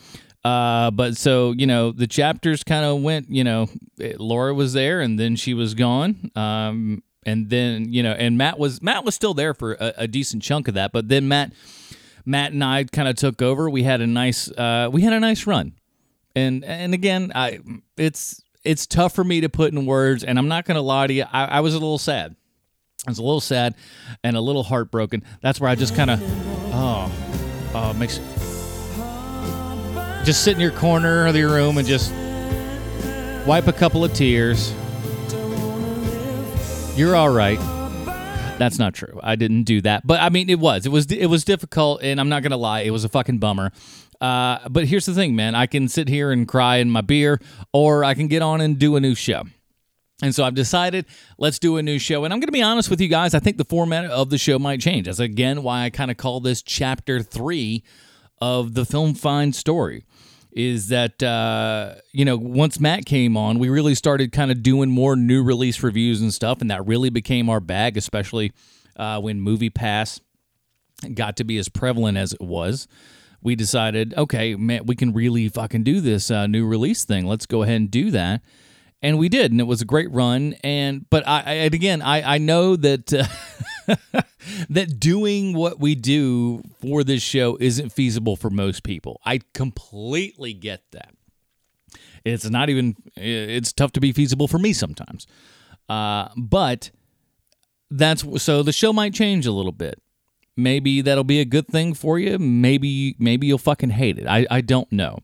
Uh, 0.45 0.91
but 0.91 1.17
so 1.17 1.53
you 1.53 1.67
know 1.67 1.93
the 1.93 2.07
chapters 2.07 2.63
kind 2.63 2.85
of 2.85 3.01
went 3.01 3.31
you 3.31 3.43
know 3.43 3.69
laura 4.19 4.53
was 4.53 4.75
there 4.75 5.01
and 5.01 5.19
then 5.19 5.35
she 5.35 5.55
was 5.55 5.73
gone. 5.73 6.31
Um, 6.37 7.03
and 7.27 7.51
then 7.51 7.93
you 7.93 8.03
know 8.03 8.13
and 8.13 8.39
matt 8.39 8.59
was 8.59 8.81
matt 8.81 9.05
was 9.05 9.15
still 9.15 9.35
there 9.35 9.53
for 9.53 9.75
a, 9.75 9.93
a 9.99 10.09
decent 10.09 10.43
chunk 10.43 10.69
of 10.69 10.75
that 10.75 10.93
but 10.93 11.09
then 11.09 11.29
matt 11.29 11.53
Matt 12.27 12.53
and 12.53 12.63
I 12.63 12.85
kind 12.85 13.07
of 13.07 13.15
took 13.15 13.41
over. 13.41 13.71
We 13.71 13.85
had 13.85 14.01
a 14.01 14.07
nice 14.07 14.51
uh, 14.51 14.91
we 14.93 15.03
had 15.03 15.13
a 15.13 15.21
nice 15.21 15.47
run, 15.47 15.75
and 16.35 16.65
and 16.65 16.93
again, 16.93 17.31
I 17.35 17.61
it's 17.97 18.43
it's 18.65 18.87
tough 18.87 19.15
for 19.15 19.23
me 19.23 19.43
to 19.43 19.49
put 19.49 19.73
in 19.73 19.87
words, 19.87 20.25
and 20.25 20.37
I'm 20.37 20.49
not 20.49 20.65
going 20.65 20.75
to 20.75 20.83
lie 20.83 21.07
to 21.07 21.13
you. 21.13 21.25
I, 21.33 21.45
I 21.45 21.61
was 21.61 21.75
a 21.75 21.79
little 21.79 21.99
sad. 21.99 22.35
I 23.07 23.11
was 23.11 23.19
a 23.19 23.23
little 23.23 23.41
sad 23.41 23.77
and 24.25 24.37
a 24.37 24.41
little 24.41 24.65
heartbroken. 24.65 25.23
That's 25.41 25.61
where 25.61 25.71
I 25.71 25.77
just 25.77 25.95
kind 25.95 26.11
of 26.11 26.21
oh 26.75 27.13
oh 27.75 27.93
makes 27.93 28.19
just 30.27 30.43
sit 30.43 30.55
in 30.55 30.61
your 30.61 30.73
corner 30.73 31.29
of 31.29 31.37
your 31.37 31.51
room 31.51 31.79
and 31.79 31.87
just 31.87 32.11
wipe 33.47 33.69
a 33.69 33.73
couple 33.73 34.05
of 34.05 34.13
tears. 34.13 34.75
You're 36.97 37.15
all 37.15 37.29
right. 37.29 37.59
That's 38.59 38.79
not 38.79 38.95
true. 38.95 39.21
I 39.23 39.37
didn't 39.37 39.65
do 39.65 39.83
that, 39.83 40.07
but 40.07 40.19
I 40.19 40.31
mean, 40.31 40.49
it 40.49 40.59
was. 40.59 40.87
It 40.87 40.89
was. 40.89 41.05
It 41.13 41.27
was 41.27 41.45
difficult, 41.45 42.03
and 42.03 42.19
I'm 42.19 42.31
not 42.31 42.43
gonna 42.43 42.57
lie. 42.57 42.81
It 42.81 42.91
was 42.91 43.05
a 43.05 43.11
fucking 43.11 43.37
bummer. 43.37 43.71
Uh, 44.19 44.67
but 44.71 44.87
here's 44.87 45.05
the 45.05 45.13
thing, 45.13 45.37
man. 45.37 45.55
I 45.55 45.67
can 45.67 45.89
sit 45.89 46.09
here 46.09 46.33
and 46.33 46.49
cry 46.49 46.77
in 46.77 46.91
my 46.91 47.03
beer, 47.03 47.39
or 47.75 48.03
I 48.03 48.15
can 48.15 48.29
get 48.29 48.41
on 48.41 48.63
and 48.63 48.79
do 48.79 48.97
a 48.97 49.01
new 49.01 49.15
show. 49.15 49.43
And 50.23 50.35
so 50.35 50.43
I've 50.43 50.55
decided 50.55 51.05
let's 51.37 51.59
do 51.59 51.77
a 51.77 51.83
new 51.83 51.99
show. 51.99 52.25
And 52.25 52.33
I'm 52.33 52.41
going 52.41 52.49
to 52.49 52.53
be 52.53 52.63
honest 52.63 52.89
with 52.89 53.03
you 53.03 53.09
guys. 53.09 53.35
I 53.35 53.41
think 53.41 53.59
the 53.59 53.67
format 53.67 54.07
of 54.07 54.31
the 54.31 54.39
show 54.39 54.59
might 54.59 54.81
change. 54.81 55.05
That's 55.05 55.19
again 55.19 55.63
why 55.63 55.85
I 55.85 55.91
kind 55.91 56.11
of 56.11 56.17
call 56.17 56.41
this 56.41 56.63
chapter 56.63 57.21
three 57.21 57.85
of 58.41 58.73
the 58.73 58.87
Film 58.87 59.13
Find 59.13 59.55
story 59.55 60.05
is 60.57 60.89
that 60.89 61.23
uh, 61.23 61.95
you 62.13 62.25
know 62.25 62.37
once 62.37 62.81
Matt 62.81 63.05
came 63.05 63.37
on, 63.37 63.59
we 63.59 63.69
really 63.69 63.95
started 63.95 64.33
kind 64.33 64.51
of 64.51 64.63
doing 64.63 64.91
more 64.91 65.15
new 65.15 65.45
release 65.45 65.83
reviews 65.83 66.23
and 66.23 66.33
stuff, 66.33 66.63
and 66.63 66.71
that 66.71 66.85
really 66.87 67.11
became 67.11 67.51
our 67.51 67.61
bag, 67.61 67.97
especially 67.97 68.53
uh, 68.97 69.21
when 69.21 69.41
Movie 69.41 69.71
Pass 69.71 70.19
got 71.15 71.37
to 71.37 71.45
be 71.45 71.59
as 71.59 71.69
prevalent 71.69 72.17
as 72.17 72.33
it 72.33 72.41
was. 72.41 72.89
We 73.43 73.55
decided, 73.55 74.15
okay, 74.17 74.57
man, 74.57 74.87
we 74.87 74.97
can 74.97 75.13
really 75.13 75.49
fucking 75.51 75.85
do 75.85 76.01
this 76.01 76.31
uh, 76.31 76.47
new 76.47 76.67
release 76.67 77.05
thing. 77.05 77.27
Let's 77.27 77.47
go 77.47 77.63
ahead 77.63 77.77
and 77.77 77.91
do 77.91 78.11
that, 78.13 78.41
and 79.07 79.19
we 79.19 79.29
did, 79.29 79.53
and 79.53 79.61
it 79.61 79.65
was 79.65 79.81
a 79.81 79.85
great 79.85 80.11
run. 80.11 80.55
And 80.65 81.09
but 81.09 81.27
I, 81.27 81.43
I 81.47 81.53
and 81.53 81.75
again, 81.75 82.03
I 82.03 82.35
I 82.35 82.39
know 82.39 82.77
that. 82.77 83.13
Uh, 83.13 83.27
that 84.69 84.99
doing 84.99 85.55
what 85.55 85.79
we 85.79 85.95
do 85.95 86.61
for 86.81 87.05
this 87.05 87.23
show 87.23 87.57
isn't 87.61 87.91
feasible 87.91 88.35
for 88.35 88.51
most 88.51 88.83
people. 88.83 89.21
I 89.25 89.41
completely 89.55 90.55
get 90.55 90.83
that. 90.91 91.15
It's 92.25 92.51
not 92.51 92.69
even, 92.69 92.97
it's 93.15 93.73
tough 93.73 93.93
to 93.93 94.01
be 94.01 94.11
feasible 94.11 94.49
for 94.49 94.59
me 94.59 94.73
sometimes. 94.73 95.29
Uh, 95.89 96.29
but 96.37 96.91
that's 97.89 98.25
so 98.43 98.65
the 98.65 98.73
show 98.73 98.93
might 98.93 99.15
change 99.15 99.47
a 99.47 99.53
little 99.53 99.71
bit. 99.71 100.03
Maybe 100.57 101.01
that'll 101.01 101.23
be 101.23 101.41
a 101.41 101.45
good 101.45 101.69
thing 101.69 101.95
for 101.95 102.19
you. 102.19 102.41
Maybe 102.41 103.15
maybe 103.21 103.47
you'll 103.47 103.59
fucking 103.59 103.91
hate 103.91 104.19
it. 104.19 104.27
I, 104.27 104.47
I 104.51 104.63
don't 104.63 104.91
know. 104.91 105.21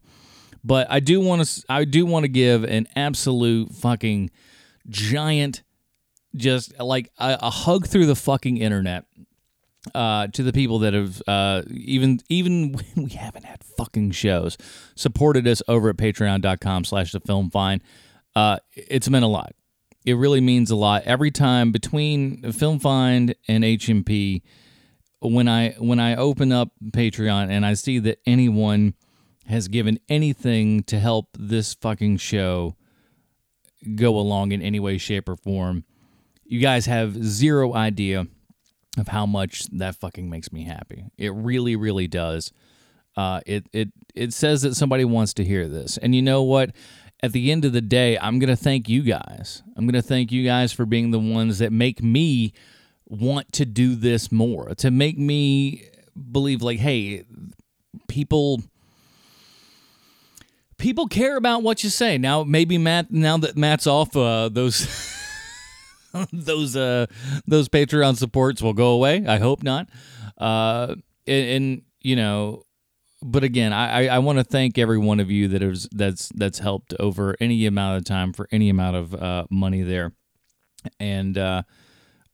But 0.65 0.87
I 0.91 1.01
do 1.01 1.21
want 1.21 1.45
to 1.45 1.65
I 1.69 1.85
do 1.85 2.07
want 2.07 2.25
to 2.25 2.29
give 2.29 2.65
an 2.65 2.87
absolute 2.95 3.73
fucking 3.73 4.31
giant 4.89 5.63
just 6.35 6.79
like 6.79 7.11
a, 7.19 7.39
a 7.43 7.51
hug 7.51 7.87
through 7.87 8.07
the 8.07 8.17
fucking 8.17 8.57
internet 8.57 9.05
uh, 9.95 10.29
to 10.29 10.43
the 10.43 10.53
people 10.53 10.79
that 10.81 10.95
have 10.95 11.23
uh, 11.27 11.63
even 11.71 12.21
even 12.29 12.73
when 12.95 13.05
we 13.05 13.11
haven't 13.11 13.45
had 13.45 13.63
fucking 13.65 14.13
shows 14.13 14.57
supported 14.95 15.47
us 15.47 15.63
over 15.69 15.91
at 15.91 15.97
patreon.com 15.97 16.85
slash 16.85 17.13
the 17.13 17.21
film 17.21 17.51
find 17.51 17.83
uh, 18.35 18.59
it's 18.75 19.11
meant 19.11 19.25
a 19.25 19.29
lot. 19.29 19.55
It 20.07 20.15
really 20.15 20.41
means 20.41 20.71
a 20.71 20.77
lot. 20.77 21.03
Every 21.05 21.31
time 21.31 21.71
between 21.71 22.51
film 22.53 22.79
find 22.79 23.35
and 23.47 23.65
hmp 23.65 24.43
when 25.21 25.47
i 25.47 25.71
when 25.79 26.01
i 26.01 26.17
open 26.17 26.51
up 26.51 26.73
patreon 26.91 27.49
and 27.49 27.65
i 27.65 27.75
see 27.75 28.01
that 28.01 28.19
anyone 28.27 28.95
has 29.49 29.69
given 29.69 29.99
anything 30.09 30.83
to 30.85 30.99
help 30.99 31.29
this 31.39 31.75
fucking 31.75 32.17
show 32.17 32.77
go 33.97 34.17
along 34.17 34.53
in 34.53 34.63
any 34.63 34.79
way 34.79 34.97
shape 34.99 35.29
or 35.29 35.37
form 35.37 35.85
you 36.53 36.61
guys 36.61 36.85
have 36.85 37.15
zero 37.25 37.75
idea 37.75 38.27
of 38.99 39.09
how 39.09 39.25
much 39.25 39.65
that 39.69 39.97
fucking 39.97 40.29
makes 40.29 40.53
me 40.53 40.65
happy. 40.65 41.07
It 41.17 41.33
really, 41.33 41.77
really 41.77 42.07
does. 42.07 42.53
Uh, 43.17 43.41
it 43.47 43.67
it 43.73 43.89
it 44.15 44.35
says 44.35 44.61
that 44.61 44.75
somebody 44.75 45.07
wants 45.07 45.33
to 45.35 45.45
hear 45.45 45.67
this, 45.67 45.97
and 45.97 46.15
you 46.15 46.21
know 46.21 46.43
what? 46.43 46.73
At 47.23 47.33
the 47.33 47.51
end 47.51 47.65
of 47.65 47.73
the 47.73 47.81
day, 47.81 48.19
I'm 48.19 48.39
gonna 48.39 48.55
thank 48.55 48.87
you 48.87 49.01
guys. 49.01 49.63
I'm 49.79 49.87
gonna 49.87 50.03
thank 50.03 50.31
you 50.31 50.45
guys 50.45 50.75
for 50.75 50.85
being 50.85 51.11
the 51.11 51.19
ones 51.19 51.59
that 51.59 51.73
make 51.73 52.03
me 52.03 52.53
want 53.07 53.51
to 53.53 53.65
do 53.65 53.95
this 53.95 54.31
more. 54.31 54.75
To 54.75 54.91
make 54.91 55.17
me 55.17 55.89
believe, 56.31 56.61
like, 56.61 56.81
hey, 56.81 57.25
people 58.09 58.63
people 60.83 61.07
care 61.07 61.37
about 61.37 61.63
what 61.63 61.83
you 61.83 61.89
say. 61.89 62.19
Now, 62.19 62.43
maybe 62.45 62.77
Matt. 62.77 63.11
Now 63.11 63.39
that 63.39 63.57
Matt's 63.57 63.87
off, 63.87 64.15
uh, 64.15 64.51
those. 64.51 65.09
those 66.31 66.77
uh 66.77 67.07
those 67.47 67.71
Patreon 67.71 68.19
supports 68.19 68.61
will 68.61 68.75
go 68.75 68.89
away. 68.89 69.25
I 69.27 69.39
hope 69.39 69.63
not. 69.63 69.89
Uh, 70.37 70.97
and, 71.27 71.49
and 71.49 71.83
you 72.03 72.17
know, 72.17 72.65
but 73.23 73.45
again, 73.45 73.73
I 73.73 74.09
I 74.09 74.19
want 74.19 74.39
to 74.39 74.45
thank 74.45 74.77
every 74.77 74.99
one 74.99 75.21
of 75.21 75.31
you 75.31 75.49
that 75.49 75.63
has 75.63 75.89
that's 75.91 76.29
that's 76.35 76.59
helped 76.59 76.93
over 77.01 77.35
any 77.41 77.65
amount 77.65 77.97
of 77.97 78.05
time 78.05 78.35
for 78.35 78.47
any 78.53 78.69
amount 78.69 78.97
of 78.97 79.15
uh, 79.15 79.47
money 79.51 79.81
there, 79.81 80.13
and 81.01 81.39
uh, 81.39 81.63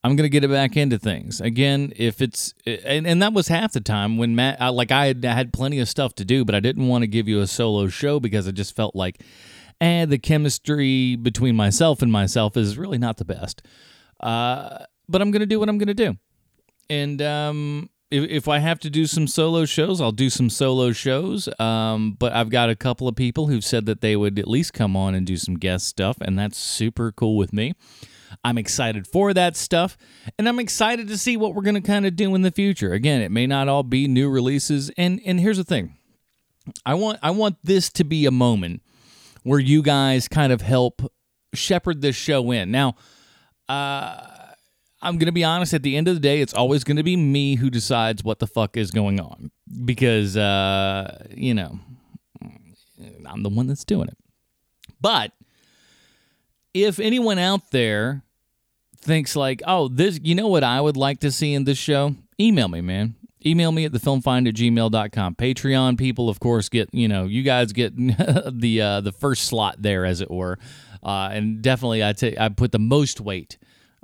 I'm 0.09 0.17
gonna 0.17 0.29
get 0.29 0.43
it 0.43 0.49
back 0.49 0.77
into 0.77 0.99
things 0.99 1.41
again. 1.41 1.93
If 1.97 2.23
it's 2.23 2.55
and, 2.67 3.07
and 3.07 3.23
that 3.23 3.35
was 3.35 3.49
half 3.49 3.73
the 3.73 3.81
time 3.81 4.17
when 4.17 4.35
Matt 4.35 4.61
I, 4.61 4.69
like 4.71 4.91
I 4.91 5.07
had, 5.07 5.25
I 5.25 5.35
had 5.35 5.53
plenty 5.53 5.79
of 5.81 5.89
stuff 5.89 6.15
to 6.15 6.25
do, 6.25 6.45
but 6.45 6.55
I 6.55 6.61
didn't 6.61 6.89
want 6.89 7.03
to 7.03 7.07
give 7.07 7.29
you 7.29 7.41
a 7.41 7.47
solo 7.47 7.89
show 7.89 8.19
because 8.19 8.49
I 8.49 8.53
just 8.53 8.75
felt 8.75 8.97
like 8.97 9.23
and 9.81 10.11
the 10.11 10.19
chemistry 10.19 11.17
between 11.17 11.55
myself 11.57 12.03
and 12.03 12.11
myself 12.11 12.57
is 12.57 12.79
really 12.79 12.99
not 12.99 13.19
the 13.19 13.25
best. 13.25 13.63
Uh, 14.21 14.79
but 15.09 15.21
I'm 15.21 15.31
to 15.41 15.47
do 15.47 15.61
what 15.61 15.69
I'm 15.69 15.79
to 15.79 15.95
do. 15.95 16.17
And 16.91 17.23
um, 17.23 17.91
if, 18.11 18.25
if, 18.31 18.49
I 18.49 18.59
have 18.59 18.81
to 18.81 18.91
do 18.91 19.07
some 19.07 19.27
solo 19.29 19.65
shows, 19.67 20.01
I'll 20.01 20.11
do 20.11 20.31
some 20.31 20.51
solo 20.51 20.93
shows. 20.93 21.49
Um, 21.61 22.17
but 22.19 22.33
I've 22.33 22.51
got 22.51 22.71
a 22.71 22.77
couple 22.77 23.07
of 23.07 23.15
people 23.15 23.47
who've 23.47 23.65
said 23.65 23.87
that 23.87 24.01
they 24.01 24.17
would 24.17 24.39
at 24.39 24.49
least 24.49 24.73
come 24.73 24.97
on 24.97 25.15
and 25.15 25.27
do 25.27 25.37
some 25.37 25.55
guest 25.55 25.87
stuff, 25.87 26.17
and 26.21 26.39
that's 26.39 26.59
super 26.59 27.13
cool 27.13 27.37
with 27.37 27.53
me. 27.53 27.75
I'm 28.45 28.59
excited 28.59 29.07
for 29.07 29.35
that 29.35 29.57
stuff, 29.57 29.97
and 30.39 30.49
I'm 30.49 30.59
excited 30.59 31.09
to 31.09 31.19
see 31.19 31.37
what 31.37 31.55
we're 31.55 31.63
going 31.63 31.75
to 31.75 31.81
kind 31.81 32.07
of 32.07 32.17
do 32.17 32.35
in 32.35 32.43
the 32.43 32.51
future. 32.51 32.93
Again, 32.93 33.21
it 33.21 33.31
may 33.31 33.47
not 33.47 33.69
all 33.69 33.83
be 33.83 34.09
new 34.09 34.29
releases, 34.29 34.91
and 34.97 35.21
and 35.25 35.41
here's 35.41 35.59
the 35.59 35.65
thing, 35.65 35.97
I 36.85 36.95
want 36.95 37.19
I 37.23 37.31
want 37.31 37.57
this 37.63 37.91
to 37.91 38.05
be 38.05 38.27
a 38.27 38.31
moment 38.31 38.83
where 39.43 39.61
you 39.61 39.83
guys 39.83 40.29
kind 40.29 40.53
of 40.53 40.61
help 40.61 41.03
shepherd 41.55 42.03
this 42.03 42.17
show 42.17 42.51
in. 42.51 42.71
Now, 42.71 42.97
uh, 43.69 44.39
I'm 45.01 45.17
going 45.17 45.27
to 45.27 45.33
be 45.33 45.45
honest, 45.45 45.75
at 45.75 45.83
the 45.83 45.97
end 45.97 46.09
of 46.09 46.15
the 46.15 46.21
day, 46.21 46.41
it's 46.41 46.55
always 46.55 46.85
going 46.85 46.97
to 46.97 47.03
be 47.03 47.17
me 47.17 47.55
who 47.55 47.71
decides 47.71 48.25
what 48.25 48.41
the 48.41 48.47
fuck 48.47 48.77
is 48.77 48.91
going 48.91 49.21
on 49.21 49.51
because, 49.85 50.37
uh, 50.37 51.27
you 51.35 51.55
know, 51.55 51.79
I'm 53.27 53.43
the 53.43 53.49
one 53.49 53.67
that's 53.69 53.85
doing 53.85 54.09
it. 54.09 54.19
But 55.01 55.33
if 56.85 56.99
anyone 56.99 57.39
out 57.39 57.71
there 57.71 58.23
thinks 59.01 59.37
like, 59.37 59.63
oh, 59.67 59.89
this, 59.89 60.21
you 60.23 60.35
know 60.35 60.49
what 60.49 60.65
I 60.65 60.81
would 60.81 60.97
like 60.97 61.21
to 61.21 61.31
see 61.31 61.55
in 61.55 61.65
this 61.65 61.79
show? 61.79 62.15
Email 62.41 62.69
me, 62.69 62.81
man 62.81 63.15
email 63.47 63.73
me 63.73 63.85
at 63.85 63.93
thefilmfind 63.93 64.49
at 64.49 64.55
gmail.com. 64.55 65.35
Patreon 65.37 65.99
people, 65.99 66.29
of 66.29 66.41
course, 66.41 66.69
get, 66.69 66.93
you 66.93 67.09
know, 67.09 67.25
you 67.25 67.43
guys 67.43 67.73
get 67.73 67.97
the 67.97 68.81
uh, 68.81 69.01
the 69.01 69.13
first 69.13 69.45
slot 69.45 69.77
there, 69.81 70.05
as 70.05 70.21
it 70.21 70.31
were. 70.31 70.59
Uh, 71.03 71.31
and 71.33 71.63
definitely, 71.63 72.05
I, 72.05 72.13
t- 72.13 72.37
I 72.39 72.49
put 72.49 72.73
the 72.73 72.79
most 72.79 73.21
weight 73.21 73.57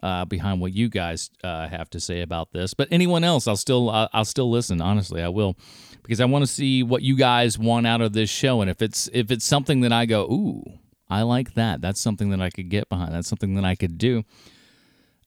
uh, 0.02 0.24
behind 0.24 0.60
what 0.60 0.72
you 0.72 0.88
guys 0.88 1.30
uh, 1.42 1.68
have 1.68 1.90
to 1.90 2.00
say 2.00 2.20
about 2.20 2.52
this. 2.52 2.74
But 2.74 2.88
anyone 2.90 3.24
else, 3.24 3.48
I'll 3.48 3.56
still 3.56 3.90
I'll, 3.90 4.08
I'll 4.12 4.24
still 4.24 4.50
listen. 4.50 4.80
Honestly, 4.80 5.22
I 5.22 5.28
will 5.28 5.56
because 6.02 6.20
I 6.20 6.26
want 6.26 6.42
to 6.42 6.50
see 6.50 6.82
what 6.82 7.02
you 7.02 7.16
guys 7.16 7.58
want 7.58 7.86
out 7.86 8.00
of 8.00 8.12
this 8.12 8.30
show, 8.30 8.60
and 8.60 8.70
if 8.70 8.82
it's 8.82 9.08
if 9.12 9.30
it's 9.30 9.44
something 9.44 9.80
that 9.80 9.92
I 9.92 10.06
go, 10.06 10.24
ooh, 10.24 10.62
I 11.08 11.22
like 11.22 11.54
that. 11.54 11.80
That's 11.80 12.00
something 12.00 12.30
that 12.30 12.40
I 12.40 12.50
could 12.50 12.68
get 12.68 12.88
behind. 12.88 13.14
That's 13.14 13.28
something 13.28 13.54
that 13.54 13.64
I 13.64 13.74
could 13.74 13.98
do. 13.98 14.24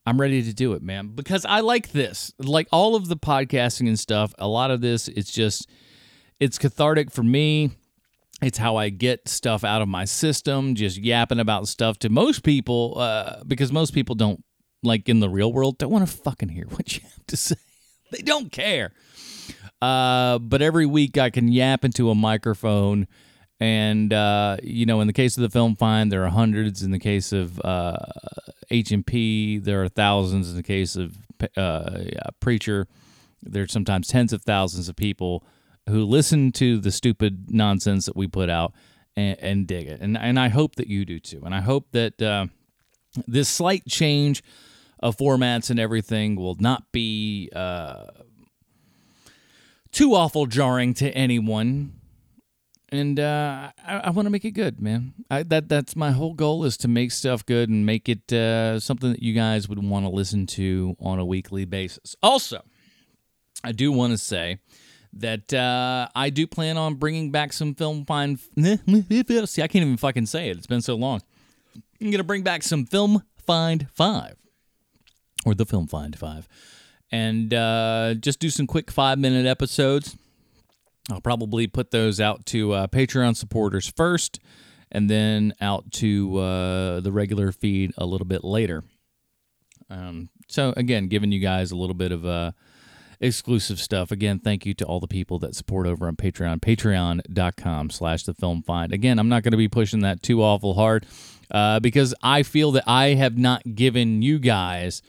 I'm 0.05 0.19
ready 0.21 0.41
to 0.41 0.53
do 0.53 0.73
it, 0.73 0.81
man, 0.81 1.09
because 1.09 1.45
I 1.45 1.59
like 1.59 1.91
this. 1.91 2.31
Like 2.39 2.67
all 2.71 2.95
of 2.95 3.09
the 3.09 3.17
podcasting 3.17 3.87
and 3.87 3.99
stuff, 3.99 4.33
a 4.37 4.47
lot 4.47 4.71
of 4.71 4.79
this, 4.79 5.09
it's 5.09 5.31
just, 5.31 5.69
it's 6.39 6.57
cathartic 6.57 7.11
for 7.11 7.23
me. 7.23 7.71
It's 8.41 8.57
how 8.57 8.77
I 8.77 8.89
get 8.89 9.27
stuff 9.27 9.63
out 9.63 9.81
of 9.81 9.89
my 9.89 10.05
system, 10.05 10.75
just 10.75 10.97
yapping 10.97 11.39
about 11.39 11.67
stuff 11.67 11.99
to 11.99 12.09
most 12.09 12.43
people, 12.43 12.93
uh, 12.97 13.43
because 13.45 13.71
most 13.71 13.93
people 13.93 14.15
don't, 14.15 14.43
like 14.83 15.09
in 15.09 15.19
the 15.19 15.27
real 15.27 15.51
world, 15.51 15.77
don't 15.77 15.91
want 15.91 16.07
to 16.07 16.15
fucking 16.15 16.49
hear 16.49 16.65
what 16.69 16.95
you 16.95 17.01
have 17.03 17.27
to 17.27 17.37
say. 17.37 17.55
They 18.11 18.21
don't 18.21 18.51
care. 18.51 18.93
Uh, 19.81 20.39
but 20.39 20.61
every 20.61 20.85
week 20.85 21.17
I 21.17 21.29
can 21.29 21.49
yap 21.49 21.83
into 21.83 22.09
a 22.09 22.15
microphone. 22.15 23.07
And, 23.59 24.13
uh, 24.13 24.57
you 24.61 24.85
know, 24.85 25.01
in 25.01 25.07
the 25.07 25.13
case 25.13 25.35
of 25.35 25.41
the 25.41 25.49
film 25.49 25.75
find, 25.75 26.11
there 26.11 26.23
are 26.23 26.29
hundreds. 26.29 26.83
In 26.83 26.91
the 26.91 26.99
case 26.99 27.31
of 27.31 27.59
uh, 27.61 27.97
H&P, 28.69 29.57
there 29.57 29.83
are 29.83 29.89
thousands. 29.89 30.49
In 30.49 30.55
the 30.55 30.63
case 30.63 30.95
of 30.95 31.17
uh, 31.55 32.01
Preacher, 32.39 32.87
there's 33.41 33.71
sometimes 33.71 34.07
tens 34.07 34.31
of 34.33 34.43
thousands 34.43 34.89
of 34.89 34.95
people 34.95 35.43
who 35.89 36.03
listen 36.03 36.51
to 36.51 36.79
the 36.79 36.91
stupid 36.91 37.45
nonsense 37.49 38.05
that 38.05 38.15
we 38.15 38.27
put 38.27 38.49
out 38.49 38.73
and, 39.15 39.37
and 39.39 39.67
dig 39.67 39.87
it. 39.87 40.01
And, 40.01 40.17
and 40.17 40.39
I 40.39 40.49
hope 40.49 40.75
that 40.75 40.87
you 40.87 41.05
do 41.05 41.19
too. 41.19 41.41
And 41.43 41.55
I 41.55 41.61
hope 41.61 41.87
that 41.91 42.21
uh, 42.21 42.47
this 43.27 43.49
slight 43.49 43.85
change 43.87 44.43
of 44.99 45.17
formats 45.17 45.69
and 45.69 45.79
everything 45.79 46.35
will 46.35 46.57
not 46.59 46.91
be 46.91 47.49
uh, 47.55 48.05
too 49.91 50.13
awful 50.13 50.45
jarring 50.45 50.93
to 50.95 51.09
anyone. 51.11 51.96
And 52.89 53.19
uh, 53.19 53.71
I, 53.85 53.97
I 53.97 54.09
want 54.11 54.27
to 54.27 54.29
make 54.29 54.45
it 54.45 54.51
good, 54.51 54.81
man. 54.81 55.13
I, 55.29 55.43
that 55.43 55.67
that's 55.67 55.95
my 55.95 56.11
whole 56.11 56.33
goal 56.33 56.63
is 56.63 56.77
to 56.77 56.87
make 56.87 57.11
stuff 57.11 57.45
good 57.45 57.69
and 57.69 57.85
make 57.85 58.07
it 58.07 58.31
uh, 58.31 58.79
something 58.79 59.11
that 59.11 59.21
you 59.21 59.33
guys 59.33 59.67
would 59.67 59.83
want 59.83 60.05
to 60.05 60.09
listen 60.09 60.47
to 60.47 60.95
on 61.01 61.19
a 61.19 61.25
weekly 61.25 61.65
basis. 61.65 62.15
Also, 62.23 62.63
I 63.63 63.73
do 63.73 63.91
want 63.91 64.13
to 64.13 64.17
say 64.17 64.59
that 65.13 65.53
uh, 65.53 66.07
I 66.15 66.29
do 66.29 66.47
plan 66.47 66.77
on 66.77 66.95
bringing 66.95 67.29
back 67.31 67.51
some 67.51 67.75
film 67.75 68.05
find. 68.05 68.39
See, 68.57 69.61
I 69.61 69.67
can't 69.67 69.75
even 69.75 69.97
fucking 69.97 70.25
say 70.27 70.49
it. 70.49 70.57
It's 70.57 70.67
been 70.67 70.81
so 70.81 70.95
long. 70.95 71.21
I'm 72.01 72.11
gonna 72.11 72.23
bring 72.23 72.43
back 72.43 72.63
some 72.63 72.85
film 72.85 73.23
find 73.45 73.87
five, 73.93 74.37
or 75.45 75.55
the 75.55 75.65
film 75.65 75.87
find 75.87 76.17
five, 76.17 76.47
and 77.11 77.53
uh, 77.53 78.13
just 78.13 78.39
do 78.39 78.49
some 78.49 78.67
quick 78.67 78.91
five 78.91 79.19
minute 79.19 79.45
episodes. 79.45 80.15
I'll 81.11 81.21
probably 81.21 81.67
put 81.67 81.91
those 81.91 82.19
out 82.19 82.45
to 82.47 82.73
uh, 82.73 82.87
Patreon 82.87 83.35
supporters 83.35 83.87
first, 83.87 84.39
and 84.91 85.09
then 85.09 85.53
out 85.61 85.91
to 85.93 86.37
uh, 86.37 86.99
the 86.99 87.11
regular 87.11 87.51
feed 87.51 87.93
a 87.97 88.05
little 88.05 88.27
bit 88.27 88.43
later. 88.43 88.83
Um, 89.89 90.29
so 90.47 90.73
again, 90.75 91.07
giving 91.07 91.31
you 91.31 91.39
guys 91.39 91.71
a 91.71 91.75
little 91.75 91.95
bit 91.95 92.11
of 92.11 92.25
uh, 92.25 92.51
exclusive 93.19 93.79
stuff. 93.79 94.11
Again, 94.11 94.39
thank 94.39 94.65
you 94.65 94.73
to 94.75 94.85
all 94.85 94.99
the 94.99 95.07
people 95.07 95.39
that 95.39 95.55
support 95.55 95.87
over 95.87 96.07
on 96.07 96.15
Patreon, 96.15 96.59
patreon.com 96.59 97.89
slash 97.89 98.23
the 98.23 98.33
film 98.33 98.63
find. 98.63 98.93
Again, 98.93 99.19
I'm 99.19 99.29
not 99.29 99.43
going 99.43 99.51
to 99.51 99.57
be 99.57 99.69
pushing 99.69 100.01
that 100.01 100.21
too 100.21 100.43
awful 100.43 100.73
hard 100.73 101.05
uh, 101.51 101.79
because 101.79 102.13
I 102.21 102.43
feel 102.43 102.71
that 102.73 102.83
I 102.87 103.09
have 103.09 103.37
not 103.37 103.75
given 103.75 104.21
you 104.21 104.39
guys 104.39 105.01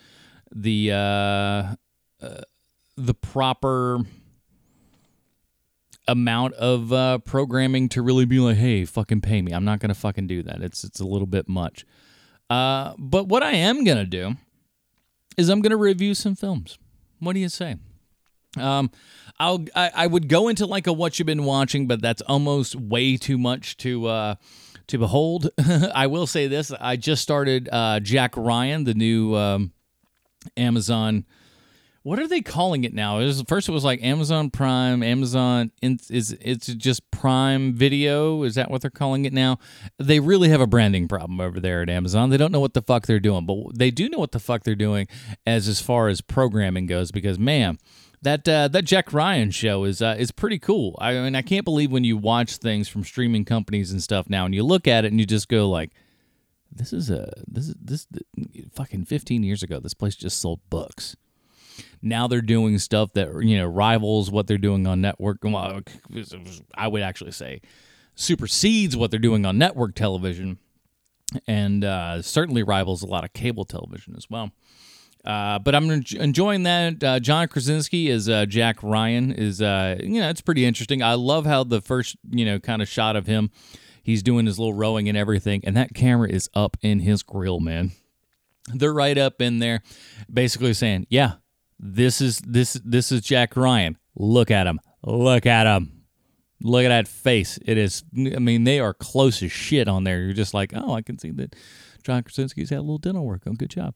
the 0.54 0.92
uh, 0.92 1.74
uh, 2.24 2.42
the 2.96 3.14
proper 3.14 4.00
amount 6.08 6.54
of 6.54 6.92
uh, 6.92 7.18
programming 7.18 7.88
to 7.90 8.02
really 8.02 8.24
be 8.24 8.40
like, 8.40 8.56
hey, 8.56 8.84
fucking 8.84 9.20
pay 9.20 9.42
me. 9.42 9.52
I'm 9.52 9.64
not 9.64 9.78
gonna 9.78 9.94
fucking 9.94 10.26
do 10.26 10.42
that. 10.42 10.62
It's 10.62 10.82
it's 10.82 11.00
a 11.00 11.06
little 11.06 11.26
bit 11.26 11.48
much. 11.48 11.84
Uh, 12.50 12.94
but 12.98 13.28
what 13.28 13.42
I 13.42 13.52
am 13.52 13.84
gonna 13.84 14.06
do 14.06 14.34
is 15.36 15.48
I'm 15.48 15.60
gonna 15.60 15.76
review 15.76 16.14
some 16.14 16.34
films. 16.34 16.78
What 17.20 17.34
do 17.34 17.40
you 17.40 17.48
say? 17.48 17.76
Um, 18.58 18.90
I'll 19.38 19.64
I, 19.76 19.90
I 19.94 20.06
would 20.06 20.28
go 20.28 20.48
into 20.48 20.66
like 20.66 20.86
a 20.86 20.92
what 20.92 21.18
you've 21.18 21.26
been 21.26 21.44
watching, 21.44 21.86
but 21.86 22.00
that's 22.00 22.22
almost 22.22 22.74
way 22.74 23.16
too 23.16 23.38
much 23.38 23.76
to 23.78 24.06
uh 24.06 24.34
to 24.88 24.98
behold. 24.98 25.50
I 25.94 26.06
will 26.06 26.26
say 26.26 26.48
this: 26.48 26.72
I 26.72 26.96
just 26.96 27.22
started 27.22 27.68
uh, 27.70 28.00
Jack 28.00 28.36
Ryan, 28.36 28.84
the 28.84 28.94
new 28.94 29.34
um, 29.36 29.72
Amazon 30.56 31.26
what 32.08 32.18
are 32.18 32.26
they 32.26 32.40
calling 32.40 32.84
it 32.84 32.94
now? 32.94 33.18
It 33.18 33.26
was, 33.26 33.42
first 33.42 33.68
it 33.68 33.72
was 33.72 33.84
like 33.84 34.02
Amazon 34.02 34.48
Prime, 34.48 35.02
Amazon 35.02 35.72
is 35.82 36.34
it's 36.40 36.68
just 36.68 37.10
Prime 37.10 37.74
Video. 37.74 38.44
Is 38.44 38.54
that 38.54 38.70
what 38.70 38.80
they're 38.80 38.90
calling 38.90 39.26
it 39.26 39.34
now? 39.34 39.58
They 39.98 40.18
really 40.18 40.48
have 40.48 40.62
a 40.62 40.66
branding 40.66 41.06
problem 41.06 41.38
over 41.38 41.60
there 41.60 41.82
at 41.82 41.90
Amazon. 41.90 42.30
They 42.30 42.38
don't 42.38 42.50
know 42.50 42.60
what 42.60 42.72
the 42.72 42.80
fuck 42.80 43.04
they're 43.04 43.20
doing, 43.20 43.44
but 43.44 43.76
they 43.78 43.90
do 43.90 44.08
know 44.08 44.16
what 44.16 44.32
the 44.32 44.38
fuck 44.40 44.64
they're 44.64 44.74
doing 44.74 45.06
as 45.46 45.68
as 45.68 45.82
far 45.82 46.08
as 46.08 46.22
programming 46.22 46.86
goes. 46.86 47.12
Because 47.12 47.38
man, 47.38 47.76
that 48.22 48.48
uh, 48.48 48.68
that 48.68 48.86
Jack 48.86 49.12
Ryan 49.12 49.50
show 49.50 49.84
is 49.84 50.00
uh, 50.00 50.16
is 50.18 50.30
pretty 50.30 50.58
cool. 50.58 50.96
I 51.02 51.12
mean, 51.12 51.34
I 51.34 51.42
can't 51.42 51.66
believe 51.66 51.92
when 51.92 52.04
you 52.04 52.16
watch 52.16 52.56
things 52.56 52.88
from 52.88 53.04
streaming 53.04 53.44
companies 53.44 53.92
and 53.92 54.02
stuff 54.02 54.30
now, 54.30 54.46
and 54.46 54.54
you 54.54 54.62
look 54.62 54.88
at 54.88 55.04
it 55.04 55.08
and 55.08 55.20
you 55.20 55.26
just 55.26 55.48
go 55.48 55.68
like, 55.68 55.90
"This 56.72 56.94
is 56.94 57.10
a 57.10 57.30
this 57.46 57.68
is 57.68 57.74
this 57.78 58.06
fucking 58.72 59.04
15 59.04 59.42
years 59.42 59.62
ago. 59.62 59.78
This 59.78 59.92
place 59.92 60.16
just 60.16 60.40
sold 60.40 60.60
books." 60.70 61.14
Now 62.02 62.26
they're 62.28 62.40
doing 62.40 62.78
stuff 62.78 63.12
that 63.14 63.42
you 63.42 63.56
know 63.56 63.66
rivals 63.66 64.30
what 64.30 64.46
they're 64.46 64.58
doing 64.58 64.86
on 64.86 65.00
network. 65.00 65.38
I 66.74 66.88
would 66.88 67.02
actually 67.02 67.32
say 67.32 67.60
supersedes 68.14 68.96
what 68.96 69.10
they're 69.10 69.20
doing 69.20 69.46
on 69.46 69.58
network 69.58 69.94
television, 69.94 70.58
and 71.46 71.84
uh, 71.84 72.20
certainly 72.22 72.62
rivals 72.62 73.02
a 73.02 73.06
lot 73.06 73.24
of 73.24 73.32
cable 73.32 73.64
television 73.64 74.14
as 74.16 74.28
well. 74.28 74.50
Uh, 75.24 75.58
but 75.58 75.74
I'm 75.74 75.90
enjoying 75.90 76.62
that. 76.62 77.02
Uh, 77.02 77.20
John 77.20 77.48
Krasinski 77.48 78.08
is 78.08 78.28
uh, 78.28 78.46
Jack 78.46 78.82
Ryan 78.82 79.32
is 79.32 79.60
uh, 79.60 79.96
you 80.00 80.20
know 80.20 80.28
it's 80.28 80.40
pretty 80.40 80.64
interesting. 80.64 81.02
I 81.02 81.14
love 81.14 81.46
how 81.46 81.64
the 81.64 81.80
first 81.80 82.16
you 82.30 82.44
know 82.44 82.58
kind 82.58 82.82
of 82.82 82.88
shot 82.88 83.16
of 83.16 83.26
him, 83.26 83.50
he's 84.02 84.22
doing 84.22 84.46
his 84.46 84.58
little 84.58 84.74
rowing 84.74 85.08
and 85.08 85.18
everything, 85.18 85.60
and 85.64 85.76
that 85.76 85.94
camera 85.94 86.28
is 86.28 86.48
up 86.54 86.76
in 86.82 87.00
his 87.00 87.22
grill, 87.22 87.60
man. 87.60 87.92
They're 88.72 88.92
right 88.92 89.16
up 89.16 89.40
in 89.40 89.58
there, 89.58 89.82
basically 90.32 90.74
saying, 90.74 91.06
"Yeah, 91.10 91.34
this 91.78 92.20
is 92.20 92.38
this 92.40 92.80
this 92.84 93.12
is 93.12 93.20
Jack 93.20 93.56
Ryan. 93.56 93.96
Look 94.16 94.50
at 94.50 94.66
him. 94.66 94.80
Look 95.02 95.46
at 95.46 95.66
him. 95.66 96.04
Look 96.60 96.84
at 96.84 96.88
that 96.88 97.06
face. 97.06 97.58
It 97.64 97.78
is. 97.78 98.02
I 98.16 98.40
mean, 98.40 98.64
they 98.64 98.80
are 98.80 98.92
close 98.92 99.42
as 99.42 99.52
shit 99.52 99.86
on 99.86 100.04
there. 100.04 100.20
You're 100.20 100.32
just 100.32 100.54
like, 100.54 100.72
oh, 100.74 100.92
I 100.92 101.02
can 101.02 101.18
see 101.18 101.30
that 101.32 101.54
John 102.02 102.22
Krasinski's 102.24 102.70
had 102.70 102.78
a 102.78 102.82
little 102.82 102.98
dental 102.98 103.24
work. 103.24 103.42
Oh, 103.46 103.52
good 103.52 103.70
job. 103.70 103.94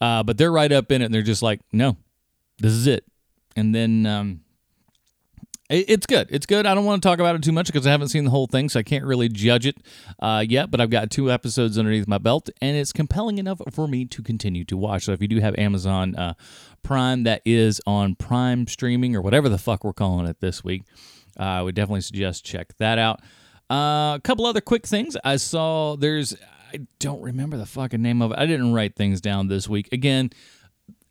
Uh, 0.00 0.22
but 0.22 0.36
they're 0.36 0.52
right 0.52 0.70
up 0.70 0.92
in 0.92 1.00
it, 1.00 1.06
and 1.06 1.14
they're 1.14 1.22
just 1.22 1.42
like, 1.42 1.60
no, 1.72 1.96
this 2.58 2.72
is 2.72 2.86
it. 2.86 3.04
And 3.56 3.74
then 3.74 4.04
um, 4.04 4.40
it's 5.70 6.06
good. 6.06 6.28
It's 6.30 6.46
good. 6.46 6.66
I 6.66 6.74
don't 6.74 6.84
want 6.84 7.02
to 7.02 7.08
talk 7.08 7.18
about 7.18 7.36
it 7.36 7.42
too 7.42 7.52
much 7.52 7.66
because 7.66 7.86
I 7.86 7.90
haven't 7.90 8.08
seen 8.08 8.24
the 8.24 8.30
whole 8.30 8.46
thing, 8.46 8.68
so 8.68 8.80
I 8.80 8.82
can't 8.82 9.04
really 9.04 9.28
judge 9.28 9.66
it 9.66 9.78
uh, 10.20 10.44
yet. 10.46 10.70
But 10.70 10.80
I've 10.80 10.90
got 10.90 11.10
two 11.10 11.30
episodes 11.30 11.78
underneath 11.78 12.06
my 12.06 12.18
belt, 12.18 12.50
and 12.60 12.76
it's 12.76 12.92
compelling 12.92 13.38
enough 13.38 13.60
for 13.72 13.88
me 13.88 14.04
to 14.06 14.22
continue 14.22 14.64
to 14.66 14.76
watch. 14.76 15.04
So 15.04 15.12
if 15.12 15.22
you 15.22 15.28
do 15.28 15.40
have 15.40 15.58
Amazon 15.58 16.14
uh, 16.16 16.34
Prime, 16.82 17.22
that 17.22 17.40
is 17.44 17.80
on 17.86 18.14
Prime 18.14 18.66
streaming 18.66 19.16
or 19.16 19.22
whatever 19.22 19.48
the 19.48 19.58
fuck 19.58 19.84
we're 19.84 19.94
calling 19.94 20.26
it 20.26 20.40
this 20.40 20.62
week, 20.62 20.82
uh, 21.38 21.42
I 21.42 21.62
would 21.62 21.74
definitely 21.74 22.02
suggest 22.02 22.44
check 22.44 22.76
that 22.78 22.98
out. 22.98 23.20
Uh, 23.70 24.16
a 24.16 24.20
couple 24.22 24.44
other 24.44 24.60
quick 24.60 24.86
things. 24.86 25.16
I 25.24 25.36
saw 25.36 25.96
there's 25.96 26.36
I 26.74 26.80
don't 26.98 27.22
remember 27.22 27.56
the 27.56 27.66
fucking 27.66 28.02
name 28.02 28.20
of 28.20 28.32
it. 28.32 28.38
I 28.38 28.46
didn't 28.46 28.72
write 28.72 28.96
things 28.96 29.20
down 29.20 29.46
this 29.46 29.68
week. 29.68 29.88
Again, 29.92 30.30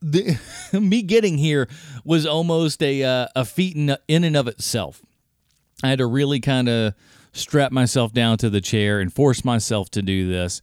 the, 0.03 0.37
me 0.79 1.01
getting 1.01 1.37
here 1.37 1.67
was 2.03 2.25
almost 2.25 2.83
a 2.83 3.03
uh, 3.03 3.27
a 3.35 3.45
feat 3.45 3.75
in, 3.75 3.95
in 4.07 4.23
and 4.23 4.35
of 4.35 4.47
itself. 4.47 5.01
I 5.81 5.89
had 5.89 5.99
to 5.99 6.05
really 6.05 6.39
kind 6.39 6.69
of 6.69 6.93
strap 7.31 7.71
myself 7.71 8.13
down 8.13 8.37
to 8.37 8.49
the 8.49 8.61
chair 8.61 8.99
and 8.99 9.11
force 9.11 9.43
myself 9.43 9.89
to 9.91 10.01
do 10.01 10.27
this. 10.27 10.61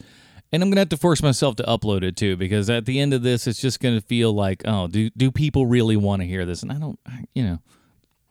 And 0.52 0.62
I'm 0.62 0.70
gonna 0.70 0.80
have 0.80 0.88
to 0.90 0.96
force 0.96 1.22
myself 1.22 1.56
to 1.56 1.62
upload 1.64 2.02
it 2.02 2.16
too, 2.16 2.36
because 2.36 2.68
at 2.68 2.84
the 2.84 3.00
end 3.00 3.14
of 3.14 3.22
this, 3.22 3.46
it's 3.46 3.60
just 3.60 3.80
gonna 3.80 4.00
feel 4.00 4.32
like, 4.32 4.62
oh, 4.66 4.88
do 4.88 5.10
do 5.10 5.30
people 5.30 5.66
really 5.66 5.96
want 5.96 6.22
to 6.22 6.26
hear 6.26 6.44
this? 6.44 6.62
And 6.62 6.72
I 6.72 6.78
don't, 6.78 6.98
you 7.34 7.42
know, 7.42 7.58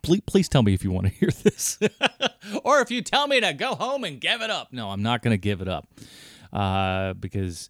please 0.04 0.22
please 0.26 0.50
tell 0.50 0.62
me 0.62 0.74
if 0.74 0.84
you 0.84 0.92
want 0.92 1.08
to 1.08 1.14
hear 1.20 1.30
this, 1.30 1.80
or 2.64 2.82
if 2.82 2.92
you 2.92 3.02
tell 3.02 3.28
me 3.28 3.40
to 3.40 3.54
go 3.54 3.74
home 3.74 4.04
and 4.04 4.20
give 4.20 4.42
it 4.42 4.50
up. 4.50 4.72
No, 4.72 4.90
I'm 4.90 5.02
not 5.02 5.22
gonna 5.22 5.38
give 5.38 5.62
it 5.62 5.70
up, 5.70 5.88
uh, 6.52 7.14
because 7.14 7.70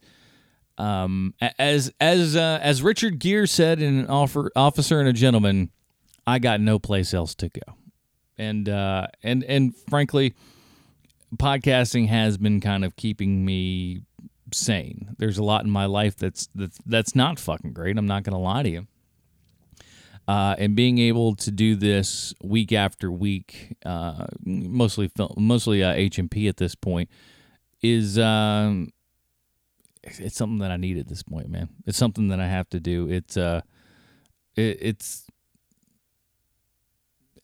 um, 0.79 1.33
as 1.59 1.91
as 1.99 2.35
uh, 2.35 2.59
as 2.61 2.81
Richard 2.81 3.19
Gere 3.19 3.45
said 3.45 3.81
in 3.81 3.99
an 3.99 4.07
offer, 4.07 4.49
officer 4.55 4.99
and 4.99 5.09
a 5.09 5.13
gentleman, 5.13 5.71
I 6.25 6.39
got 6.39 6.61
no 6.61 6.79
place 6.79 7.13
else 7.13 7.35
to 7.35 7.49
go, 7.49 7.73
and 8.37 8.67
uh, 8.69 9.07
and 9.21 9.43
and 9.43 9.75
frankly, 9.89 10.33
podcasting 11.35 12.07
has 12.07 12.37
been 12.37 12.61
kind 12.61 12.85
of 12.85 12.95
keeping 12.95 13.45
me 13.45 14.03
sane. 14.53 15.15
There's 15.17 15.37
a 15.37 15.43
lot 15.43 15.65
in 15.65 15.69
my 15.69 15.85
life 15.85 16.15
that's 16.15 16.47
that's 16.55 16.79
that's 16.85 17.13
not 17.13 17.39
fucking 17.39 17.73
great. 17.73 17.97
I'm 17.97 18.07
not 18.07 18.23
gonna 18.23 18.39
lie 18.39 18.63
to 18.63 18.69
you. 18.69 18.87
Uh, 20.29 20.55
and 20.59 20.75
being 20.75 20.99
able 20.99 21.35
to 21.35 21.49
do 21.49 21.75
this 21.75 22.35
week 22.41 22.71
after 22.71 23.11
week, 23.11 23.75
uh, 23.83 24.27
mostly 24.45 25.07
film, 25.09 25.33
mostly 25.37 25.83
uh, 25.83 25.93
HMP 25.93 26.47
at 26.47 26.57
this 26.57 26.75
point, 26.75 27.09
is 27.81 28.19
um, 28.19 28.91
it's 30.03 30.35
something 30.35 30.59
that 30.59 30.71
I 30.71 30.77
need 30.77 30.97
at 30.97 31.07
this 31.07 31.23
point, 31.23 31.49
man. 31.49 31.69
It's 31.85 31.97
something 31.97 32.29
that 32.29 32.39
I 32.39 32.47
have 32.47 32.69
to 32.69 32.79
do. 32.79 33.09
It's 33.09 33.37
uh, 33.37 33.61
it, 34.55 34.77
it's 34.81 35.25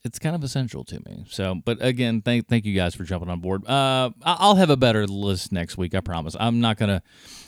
it's 0.06 0.20
kind 0.20 0.36
of 0.36 0.44
essential 0.44 0.84
to 0.86 1.00
me. 1.08 1.26
So, 1.28 1.56
but 1.66 1.84
again, 1.84 2.22
thank 2.22 2.48
thank 2.48 2.64
you 2.66 2.76
guys 2.76 2.94
for 2.94 3.04
jumping 3.04 3.30
on 3.30 3.40
board. 3.40 3.68
Uh, 3.68 4.12
I'll 4.24 4.56
have 4.56 4.70
a 4.70 4.78
better 4.78 5.08
list 5.08 5.52
next 5.52 5.78
week. 5.78 5.96
I 5.96 6.00
promise. 6.00 6.36
I'm 6.40 6.62
not 6.62 6.78
gonna, 6.78 7.02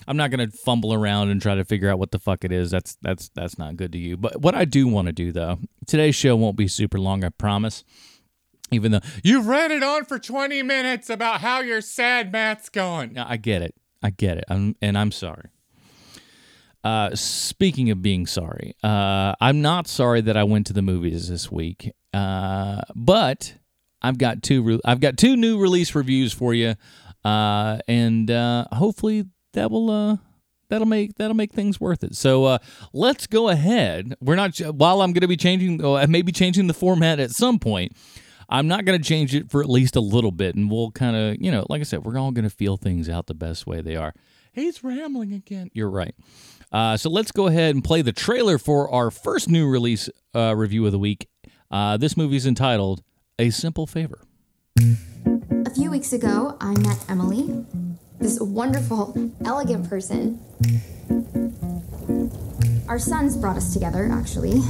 I'm 0.08 0.18
not 0.18 0.32
gonna 0.32 0.50
fumble 0.50 0.94
around 0.94 1.30
and 1.30 1.40
try 1.40 1.54
to 1.54 1.64
figure 1.64 1.90
out 1.90 2.00
what 2.00 2.12
the 2.12 2.20
fuck 2.20 2.44
it 2.44 2.52
is. 2.52 2.72
That's 2.72 2.98
that's 3.02 3.30
that's 3.30 3.60
not 3.60 3.78
good 3.78 3.92
to 3.92 4.00
you. 4.00 4.18
But 4.18 4.42
what 4.42 4.56
I 4.56 4.66
do 4.66 4.88
want 4.88 5.06
to 5.06 5.14
do 5.14 5.32
though, 5.32 5.60
today's 5.86 6.16
show 6.16 6.36
won't 6.36 6.58
be 6.58 6.68
super 6.68 7.00
long. 7.00 7.24
I 7.24 7.30
promise. 7.30 7.84
Even 8.70 8.92
though 8.92 9.00
You've 9.24 9.48
read 9.48 9.72
it 9.72 9.82
on 9.82 10.04
for 10.04 10.20
20 10.20 10.62
minutes 10.62 11.10
about 11.10 11.40
how 11.40 11.62
your 11.62 11.80
sad 11.80 12.34
Matt's 12.34 12.68
going. 12.68 13.18
I 13.18 13.38
get 13.38 13.62
it. 13.62 13.74
I 14.02 14.10
get 14.12 14.38
it. 14.38 14.46
I'm, 14.50 14.76
and 14.82 14.98
I'm 14.98 15.12
sorry. 15.12 15.50
Uh, 16.84 17.16
speaking 17.16 17.90
of 17.90 18.02
being 18.02 18.26
sorry, 18.26 18.76
uh, 18.84 19.34
I'm 19.42 19.62
not 19.62 19.88
sorry 19.88 20.22
that 20.22 20.38
I 20.38 20.44
went 20.44 20.68
to 20.68 20.74
the 20.74 20.82
movies 20.82 21.28
this 21.28 21.52
week. 21.52 21.92
Uh, 22.14 22.82
but 22.96 23.56
I've 24.02 24.18
got 24.18 24.42
two. 24.42 24.62
Re- 24.64 24.80
I've 24.86 25.00
got 25.00 25.18
two 25.18 25.36
new 25.36 25.60
release 25.60 25.94
reviews 25.96 26.32
for 26.34 26.54
you, 26.54 26.76
uh, 27.26 27.80
and 27.88 28.32
uh, 28.32 28.66
hopefully 28.72 29.26
that 29.54 29.70
will 29.70 29.90
uh, 29.90 30.18
that'll 30.70 30.88
make 30.88 31.16
that'll 31.16 31.36
make 31.36 31.52
things 31.52 31.80
worth 31.80 32.04
it. 32.04 32.16
So 32.16 32.46
uh, 32.46 32.58
let's 32.94 33.28
go 33.28 33.50
ahead. 33.50 34.16
We're 34.22 34.36
not 34.36 34.58
while 34.58 35.02
I'm 35.02 35.14
going 35.14 35.22
to 35.22 35.28
be 35.28 35.38
changing, 35.38 35.84
uh, 35.84 36.06
maybe 36.08 36.32
changing 36.32 36.68
the 36.68 36.74
format 36.74 37.20
at 37.20 37.32
some 37.32 37.60
point. 37.60 37.96
I'm 38.50 38.68
not 38.68 38.86
going 38.86 39.02
to 39.02 39.08
change 39.08 39.36
it 39.36 39.52
for 39.52 39.62
at 39.62 39.70
least 39.70 39.96
a 39.96 40.00
little 40.00 40.32
bit, 40.32 40.56
and 40.56 40.72
we'll 40.72 40.92
kind 40.92 41.16
of, 41.16 41.38
you 41.42 41.52
know, 41.52 41.66
like 41.70 41.82
I 41.82 41.84
said, 41.84 42.06
we're 42.06 42.18
all 42.18 42.32
going 42.32 42.44
to 42.44 42.50
feel 42.50 42.78
things 42.78 43.10
out 43.10 43.28
the 43.28 43.34
best 43.34 43.68
way 43.68 43.82
they 43.82 43.96
are. 43.96 44.14
He's 44.54 44.84
rambling 44.84 45.34
again. 45.34 45.70
You're 45.74 45.90
right. 45.90 46.16
Uh, 46.72 46.98
so 46.98 47.10
let's 47.10 47.32
go 47.32 47.48
ahead 47.48 47.76
and 47.76 47.84
play 47.84 48.02
the 48.02 48.14
trailer 48.14 48.58
for 48.58 48.90
our 48.90 49.12
first 49.12 49.50
new 49.50 49.68
release 49.68 50.10
uh, 50.36 50.56
review 50.56 50.86
of 50.86 50.92
the 50.92 51.00
week. 51.00 51.28
Uh, 51.70 51.98
this 51.98 52.16
movie 52.18 52.38
is 52.38 52.46
entitled 52.46 53.04
A 53.38 53.50
Simple 53.50 53.86
Favor. 53.88 54.22
A 54.80 55.70
few 55.76 55.92
weeks 55.92 56.14
ago, 56.14 56.58
I 56.62 56.74
met 56.80 57.04
Emily, 57.10 57.66
this 58.20 58.40
wonderful, 58.40 59.32
elegant 59.46 59.90
person. 59.90 60.40
Our 62.88 63.00
sons 63.00 63.36
brought 63.36 63.58
us 63.58 63.74
together, 63.74 64.10
actually. 64.12 64.62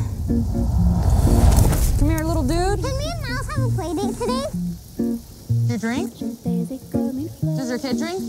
Come 1.99 2.09
here, 2.09 2.23
little 2.23 2.43
dude. 2.43 2.83
Can 2.83 2.97
me 2.97 3.11
and 3.11 3.21
Miles 3.21 3.46
have 3.57 3.71
a 3.71 3.75
play 3.75 3.93
date 3.93 4.15
today? 4.17 4.45
You 5.67 5.77
drink? 5.77 6.11
Does 6.13 7.69
your 7.69 7.79
kid 7.79 7.97
drink? 7.97 8.21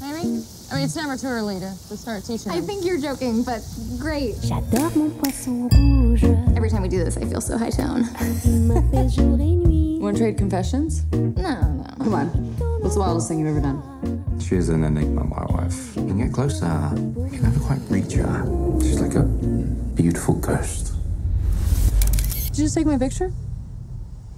Maybe? 0.00 0.42
I 0.70 0.74
mean, 0.74 0.84
it's 0.84 0.96
never 0.96 1.16
too 1.16 1.26
early 1.26 1.56
to, 1.60 1.70
to 1.88 1.96
start 1.96 2.24
teaching 2.24 2.50
I 2.52 2.56
them. 2.56 2.66
think 2.66 2.84
you're 2.84 2.98
joking, 3.00 3.42
but 3.42 3.62
great. 3.98 4.34
J'adore 4.42 4.94
mon 4.96 5.10
poisson 5.18 5.68
rouge. 5.68 6.24
Every 6.56 6.70
time 6.70 6.82
we 6.82 6.88
do 6.88 6.98
this, 7.04 7.16
I 7.16 7.24
feel 7.24 7.40
so 7.40 7.56
high 7.58 7.70
tone. 7.70 8.04
Il 8.44 8.60
m'appelle 8.66 9.08
jour 9.08 9.34
et 9.34 9.54
nuit. 9.54 10.00
Want 10.00 10.16
to 10.16 10.22
trade 10.22 10.38
confessions? 10.38 11.04
No, 11.12 11.60
no. 11.60 11.84
Come 11.98 12.14
on. 12.14 12.26
What's 12.80 12.94
the 12.94 13.00
wildest 13.00 13.28
thing 13.28 13.40
you've 13.40 13.48
ever 13.48 13.60
done? 13.60 13.82
She's 14.40 14.68
an 14.68 14.84
enigma, 14.84 15.24
my 15.24 15.44
wife. 15.46 15.96
You 15.96 16.06
can 16.06 16.18
get 16.18 16.32
closer, 16.32 16.66
you 16.94 17.30
can 17.30 17.42
never 17.42 17.60
quite 17.60 17.80
reach 17.88 18.12
her. 18.14 18.44
She's 18.80 19.00
like 19.00 19.14
a 19.14 19.22
beautiful 19.22 20.34
ghost. 20.34 20.92
Did 22.48 22.58
you 22.58 22.64
just 22.64 22.74
take 22.76 22.86
my 22.86 22.98
picture? 22.98 23.32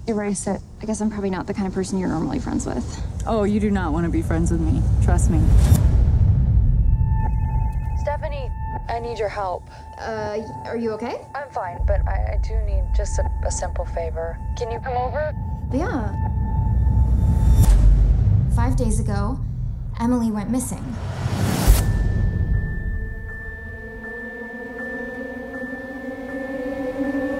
Erase 0.09 0.47
it. 0.47 0.63
I 0.81 0.87
guess 0.87 1.03
I'm 1.03 1.11
probably 1.11 1.29
not 1.29 1.47
the 1.47 1.53
kind 1.53 1.67
of 1.69 1.75
person 1.75 1.99
you're 1.99 2.09
normally 2.09 2.39
friends 2.39 2.65
with. 2.65 3.05
Oh, 3.27 3.45
you 3.45 3.61
do 3.61 3.71
not 3.71 3.93
want 3.93 4.07
to 4.07 4.11
be 4.11 4.23
friends 4.23 4.51
with 4.51 4.61
me. 4.61 4.83
Trust 5.05 5.29
me. 5.31 5.39
Stephanie, 8.01 8.51
I 8.89 9.01
need 9.01 9.19
your 9.19 9.29
help. 9.29 9.69
Uh, 9.99 10.39
are 10.65 10.79
you 10.79 10.93
okay? 10.93 11.21
I'm 11.35 11.51
fine, 11.51 11.85
but 11.87 12.01
I, 12.09 12.33
I 12.33 12.41
do 12.43 12.59
need 12.65 12.85
just 12.97 13.19
a, 13.19 13.31
a 13.45 13.51
simple 13.51 13.85
favor. 13.85 14.39
Can 14.57 14.71
you 14.71 14.81
come 14.81 14.97
over? 14.97 15.35
Yeah. 15.71 16.15
Five 18.57 18.77
days 18.77 19.01
ago, 19.01 19.39
Emily 20.01 20.31
went 20.31 20.49
missing. 20.49 20.83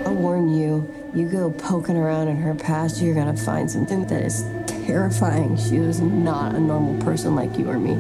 I'll 0.05 0.15
warn 0.15 0.51
you, 0.55 0.98
you 1.15 1.29
go 1.29 1.51
poking 1.51 1.97
around 1.97 2.29
in 2.29 2.37
her 2.37 2.55
past, 2.55 3.01
you're 3.01 3.15
gonna 3.15 3.37
find 3.37 3.71
something 3.71 4.07
that 4.07 4.23
is 4.23 4.45
terrifying. 4.67 5.57
She 5.57 5.79
was 5.79 6.01
not 6.01 6.55
a 6.55 6.61
normal 6.61 7.03
person 7.03 7.35
like 7.35 7.59
you 7.59 7.71
or 7.71 7.79
me. 7.79 7.93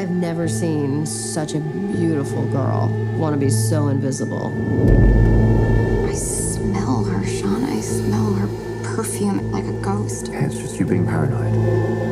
I've 0.00 0.10
never 0.10 0.48
seen 0.48 1.06
such 1.06 1.54
a 1.54 1.60
beautiful 1.60 2.46
girl 2.46 2.88
want 3.16 3.34
to 3.34 3.38
be 3.38 3.50
so 3.50 3.88
invisible. 3.88 4.48
I 6.08 6.14
smell 6.14 7.04
her, 7.04 7.26
Sean. 7.26 7.64
I 7.64 7.80
smell 7.80 8.34
her 8.34 8.48
perfume 8.82 9.50
like 9.52 9.64
a 9.64 9.72
ghost. 9.80 10.28
It's 10.32 10.58
just 10.58 10.78
you 10.78 10.86
being 10.86 11.06
paranoid. 11.06 12.11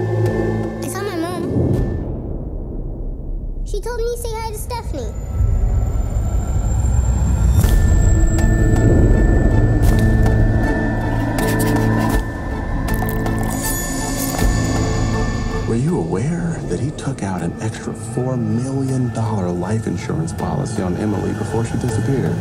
Took 17.11 17.25
out 17.25 17.43
an 17.43 17.53
extra 17.61 17.93
$4 17.93 18.39
million 18.39 19.13
life 19.61 19.89
insurance 19.89 20.33
policy 20.33 20.81
on 20.81 20.97
Emily 20.99 21.33
before 21.33 21.65
she 21.65 21.73
disappeared? 21.79 22.37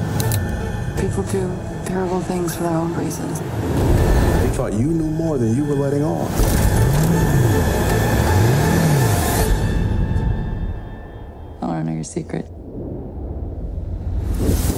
People 0.96 1.24
do 1.24 1.52
terrible 1.86 2.22
things 2.22 2.56
for 2.56 2.64
their 2.64 2.78
own 2.78 2.94
reasons. 2.94 3.40
They 3.40 4.50
thought 4.56 4.74
you 4.74 4.86
knew 4.86 5.10
more 5.10 5.40
than 5.40 5.56
you 5.56 5.66
were 5.66 5.74
letting 5.74 6.04
on. 6.04 6.28
I 11.64 11.66
want 11.66 11.80
to 11.80 11.90
know 11.90 11.96
your 11.96 12.04
secret. 12.04 12.46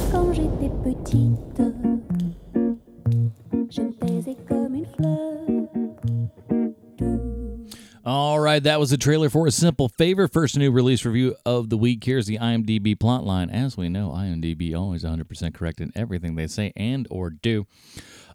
Quand 0.10 0.32
j'étais 0.32 0.72
petite, 0.86 1.62
right, 8.52 8.64
that 8.64 8.82
was 8.82 8.92
a 8.92 8.98
trailer 8.98 9.30
for 9.30 9.48
A 9.48 9.52
Simple 9.52 9.88
Favor. 9.88 10.28
First 10.28 10.58
new 10.58 10.72
release 10.72 11.06
review 11.06 11.36
of 11.46 11.70
the 11.70 11.78
week. 11.78 12.04
Here's 12.04 12.26
the 12.26 12.38
IMDb 12.38 12.98
plotline. 12.98 13.50
As 13.50 13.78
we 13.78 13.88
know, 13.88 14.10
IMDb 14.10 14.76
always 14.76 15.06
100% 15.06 15.54
correct 15.54 15.80
in 15.80 15.94
everything 15.96 16.36
they 16.36 16.48
say 16.48 16.74
and 16.76 17.08
or 17.10 17.30
do. 17.30 17.66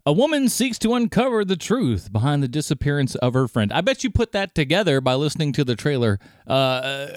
A 0.07 0.13
woman 0.13 0.49
seeks 0.49 0.79
to 0.79 0.95
uncover 0.95 1.45
the 1.45 1.55
truth 1.55 2.11
behind 2.11 2.41
the 2.41 2.47
disappearance 2.47 3.13
of 3.15 3.35
her 3.35 3.47
friend. 3.47 3.71
I 3.71 3.81
bet 3.81 4.03
you 4.03 4.09
put 4.09 4.31
that 4.31 4.55
together 4.55 5.01
by 5.01 5.13
listening 5.13 5.53
to 5.53 5.63
the 5.63 5.75
trailer. 5.75 6.17
Uh, 6.47 7.11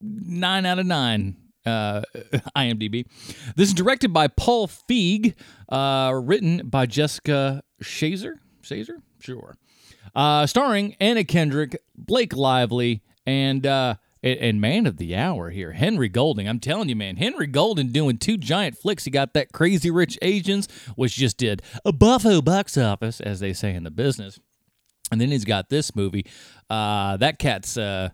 nine 0.00 0.66
out 0.66 0.80
of 0.80 0.86
nine. 0.86 1.36
Uh, 1.64 2.02
IMDb. 2.56 3.06
This 3.54 3.68
is 3.68 3.74
directed 3.74 4.12
by 4.12 4.26
Paul 4.26 4.66
Feig, 4.66 5.34
uh, 5.68 6.12
written 6.20 6.68
by 6.68 6.86
Jessica 6.86 7.62
Sharzer. 7.80 8.38
Shazer? 8.64 8.96
Sure. 9.20 9.56
Uh, 10.14 10.46
starring 10.46 10.96
Anna 11.00 11.24
Kendrick, 11.24 11.82
Blake 11.96 12.36
Lively, 12.36 13.02
and 13.26 13.66
uh, 13.66 13.94
and, 14.22 14.60
man 14.60 14.86
of 14.86 14.98
the 14.98 15.16
hour 15.16 15.50
here, 15.50 15.72
Henry 15.72 16.08
Golding. 16.08 16.48
I'm 16.48 16.60
telling 16.60 16.88
you, 16.88 16.96
man, 16.96 17.16
Henry 17.16 17.46
Golding 17.46 17.88
doing 17.88 18.18
two 18.18 18.36
giant 18.36 18.78
flicks. 18.78 19.04
He 19.04 19.10
got 19.10 19.34
that 19.34 19.52
Crazy 19.52 19.90
Rich 19.90 20.18
Asians, 20.22 20.68
which 20.94 21.14
just 21.16 21.38
did 21.38 21.62
a 21.84 21.92
buffo 21.92 22.40
box 22.40 22.78
office, 22.78 23.20
as 23.20 23.40
they 23.40 23.52
say 23.52 23.74
in 23.74 23.82
the 23.82 23.90
business. 23.90 24.38
And 25.10 25.20
then 25.20 25.30
he's 25.30 25.44
got 25.44 25.68
this 25.68 25.96
movie. 25.96 26.26
Uh, 26.70 27.16
that 27.16 27.38
cat's 27.38 27.76
uh, 27.76 28.10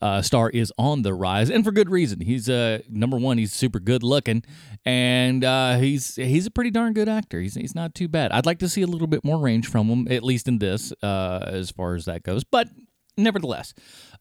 uh, 0.00 0.22
star 0.22 0.50
is 0.50 0.72
on 0.78 1.02
the 1.02 1.14
rise, 1.14 1.50
and 1.50 1.64
for 1.64 1.72
good 1.72 1.90
reason. 1.90 2.20
He's 2.20 2.48
uh, 2.48 2.80
number 2.88 3.16
one. 3.18 3.38
He's 3.38 3.52
super 3.52 3.80
good 3.80 4.02
looking, 4.02 4.42
and 4.84 5.44
uh, 5.44 5.78
he's 5.78 6.16
he's 6.16 6.46
a 6.46 6.50
pretty 6.50 6.70
darn 6.70 6.92
good 6.92 7.08
actor. 7.08 7.40
He's 7.40 7.54
he's 7.54 7.74
not 7.74 7.94
too 7.94 8.08
bad. 8.08 8.32
I'd 8.32 8.46
like 8.46 8.58
to 8.60 8.68
see 8.68 8.82
a 8.82 8.86
little 8.86 9.06
bit 9.06 9.24
more 9.24 9.38
range 9.38 9.68
from 9.68 9.88
him, 9.88 10.08
at 10.10 10.22
least 10.22 10.48
in 10.48 10.58
this, 10.58 10.92
uh, 11.02 11.44
as 11.46 11.70
far 11.70 11.94
as 11.94 12.06
that 12.06 12.22
goes. 12.22 12.44
But 12.44 12.68
nevertheless, 13.16 13.74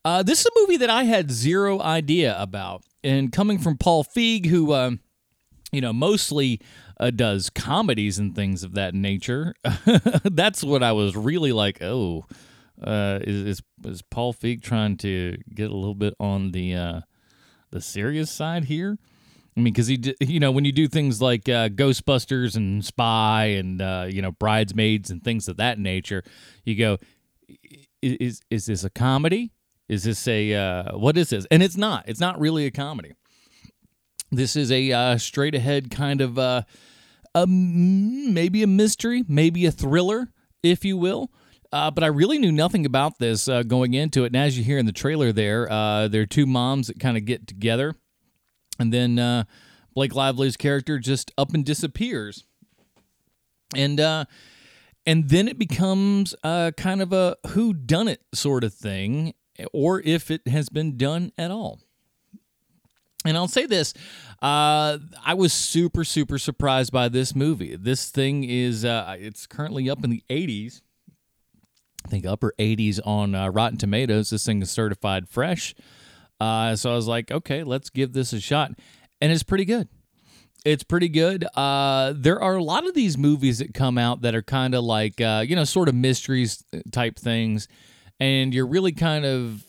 uh, 0.03 0.23
this 0.23 0.41
is 0.41 0.45
a 0.47 0.59
movie 0.59 0.77
that 0.77 0.89
I 0.89 1.03
had 1.03 1.31
zero 1.31 1.81
idea 1.81 2.35
about, 2.39 2.83
and 3.03 3.31
coming 3.31 3.59
from 3.59 3.77
Paul 3.77 4.03
Feig, 4.03 4.45
who. 4.47 4.73
Um, 4.73 4.99
you 5.71 5.81
know, 5.81 5.93
mostly 5.93 6.59
uh, 6.99 7.11
does 7.11 7.51
comedies 7.51 8.17
and 8.17 8.35
things 8.35 8.63
of 8.63 8.73
that 8.73 8.95
nature. 8.95 9.53
That's 10.23 10.63
what 10.63 10.81
I 10.81 10.93
was 10.93 11.15
really 11.15 11.51
like, 11.51 11.79
oh, 11.83 12.25
Uh, 12.81 13.19
is, 13.23 13.45
is 13.45 13.61
is 13.85 14.01
Paul 14.01 14.33
Feig 14.33 14.61
trying 14.61 14.97
to 14.97 15.37
get 15.53 15.69
a 15.69 15.75
little 15.75 15.95
bit 15.95 16.13
on 16.19 16.51
the 16.51 16.75
uh, 16.75 17.01
the 17.71 17.81
serious 17.81 18.31
side 18.31 18.65
here? 18.65 18.97
I 19.57 19.61
mean, 19.61 19.73
because 19.73 19.87
he, 19.87 20.15
you 20.21 20.39
know, 20.39 20.51
when 20.51 20.63
you 20.63 20.71
do 20.71 20.87
things 20.87 21.21
like 21.21 21.49
uh, 21.49 21.69
Ghostbusters 21.69 22.55
and 22.55 22.83
Spy 22.85 23.45
and 23.45 23.81
uh, 23.81 24.07
you 24.09 24.21
know 24.21 24.31
Bridesmaids 24.31 25.11
and 25.11 25.23
things 25.23 25.47
of 25.47 25.57
that 25.57 25.77
nature, 25.77 26.23
you 26.63 26.75
go, 26.75 26.97
is 28.01 28.41
is 28.49 28.65
this 28.67 28.83
a 28.83 28.89
comedy? 28.89 29.51
Is 29.89 30.03
this 30.03 30.27
a 30.27 30.53
uh, 30.53 30.97
what 30.97 31.17
is 31.17 31.31
this? 31.31 31.45
And 31.51 31.61
it's 31.61 31.77
not. 31.77 32.05
It's 32.07 32.19
not 32.19 32.39
really 32.39 32.65
a 32.65 32.71
comedy. 32.71 33.13
This 34.31 34.55
is 34.55 34.71
a 34.71 34.91
uh, 34.91 35.17
straight 35.17 35.55
ahead 35.55 35.89
kind 35.89 36.21
of 36.21 36.37
uh, 36.37 36.61
a, 37.33 37.47
maybe 37.47 38.61
a 38.63 38.67
mystery, 38.67 39.23
maybe 39.27 39.65
a 39.65 39.71
thriller, 39.71 40.31
if 40.61 40.85
you 40.85 40.97
will. 40.97 41.31
Uh, 41.71 41.91
but 41.91 42.03
I 42.03 42.07
really 42.07 42.39
knew 42.39 42.51
nothing 42.51 42.85
about 42.85 43.19
this 43.19 43.47
uh, 43.47 43.63
going 43.63 43.93
into 43.93 44.23
it. 44.23 44.27
And 44.27 44.37
as 44.37 44.57
you 44.57 44.63
hear 44.63 44.79
in 44.79 44.87
the 44.87 44.91
trailer, 44.91 45.31
there, 45.31 45.71
uh, 45.71 46.07
there 46.07 46.23
are 46.23 46.27
two 46.27 46.47
moms 46.47 46.87
that 46.87 46.99
kind 46.99 47.15
of 47.15 47.25
get 47.25 47.47
together, 47.47 47.95
and 48.79 48.91
then 48.91 49.19
uh, 49.19 49.43
Blake 49.93 50.15
Lively's 50.15 50.57
character 50.57 50.97
just 50.97 51.31
up 51.37 51.53
and 51.53 51.63
disappears, 51.63 52.45
and 53.75 53.99
uh, 53.99 54.25
and 55.05 55.29
then 55.29 55.47
it 55.47 55.59
becomes 55.59 56.33
uh, 56.43 56.71
kind 56.75 57.01
of 57.01 57.13
a 57.13 57.37
who 57.49 57.73
done 57.73 58.07
it 58.07 58.21
sort 58.33 58.63
of 58.63 58.73
thing, 58.73 59.35
or 59.71 60.01
if 60.01 60.31
it 60.31 60.47
has 60.47 60.69
been 60.69 60.97
done 60.97 61.31
at 61.37 61.51
all. 61.51 61.79
And 63.25 63.35
I'll 63.35 63.47
say 63.47 63.65
this 63.65 63.93
uh, 64.41 64.97
I 65.25 65.33
was 65.35 65.51
super, 65.51 66.03
super 66.03 66.37
surprised 66.37 66.91
by 66.91 67.09
this 67.09 67.35
movie. 67.35 67.75
This 67.75 68.09
thing 68.09 68.43
is, 68.45 68.85
uh, 68.85 69.15
it's 69.19 69.45
currently 69.45 69.89
up 69.89 70.03
in 70.03 70.09
the 70.09 70.23
80s. 70.29 70.81
I 72.09 72.11
think 72.11 72.25
upper 72.25 72.55
80s 72.57 72.99
on 73.05 73.35
uh, 73.35 73.49
Rotten 73.49 73.77
Tomatoes. 73.77 74.31
This 74.31 74.43
thing 74.43 74.63
is 74.63 74.71
certified 74.71 75.29
fresh. 75.29 75.75
Uh, 76.39 76.75
so 76.75 76.91
I 76.91 76.95
was 76.95 77.07
like, 77.07 77.29
okay, 77.29 77.63
let's 77.63 77.91
give 77.91 78.13
this 78.13 78.33
a 78.33 78.39
shot. 78.39 78.71
And 79.21 79.31
it's 79.31 79.43
pretty 79.43 79.65
good. 79.65 79.87
It's 80.65 80.83
pretty 80.83 81.07
good. 81.07 81.45
Uh, 81.55 82.13
there 82.15 82.41
are 82.41 82.55
a 82.55 82.63
lot 82.63 82.87
of 82.87 82.95
these 82.95 83.15
movies 83.15 83.59
that 83.59 83.75
come 83.75 83.99
out 83.99 84.21
that 84.21 84.33
are 84.33 84.41
kind 84.41 84.73
of 84.73 84.83
like, 84.83 85.21
uh, 85.21 85.45
you 85.47 85.55
know, 85.55 85.65
sort 85.65 85.87
of 85.87 85.93
mysteries 85.93 86.63
type 86.91 87.19
things. 87.19 87.67
And 88.19 88.55
you're 88.55 88.67
really 88.67 88.91
kind 88.91 89.23
of, 89.23 89.63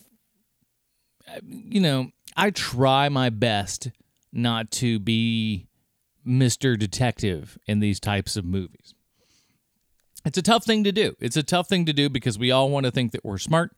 you 1.43 1.79
know, 1.79 2.09
I 2.35 2.49
try 2.49 3.07
my 3.09 3.29
best 3.29 3.91
not 4.33 4.71
to 4.71 4.97
be 4.97 5.67
Mr. 6.25 6.75
Detective 6.77 7.59
in 7.67 7.81
these 7.81 7.99
types 7.99 8.35
of 8.35 8.45
movies. 8.45 8.95
It's 10.25 10.37
a 10.37 10.41
tough 10.41 10.65
thing 10.65 10.83
to 10.83 10.91
do. 10.91 11.15
It's 11.19 11.37
a 11.37 11.43
tough 11.43 11.67
thing 11.67 11.85
to 11.85 11.93
do 11.93 12.09
because 12.09 12.37
we 12.37 12.51
all 12.51 12.69
want 12.69 12.85
to 12.85 12.91
think 12.91 13.11
that 13.11 13.25
we're 13.25 13.37
smart. 13.37 13.75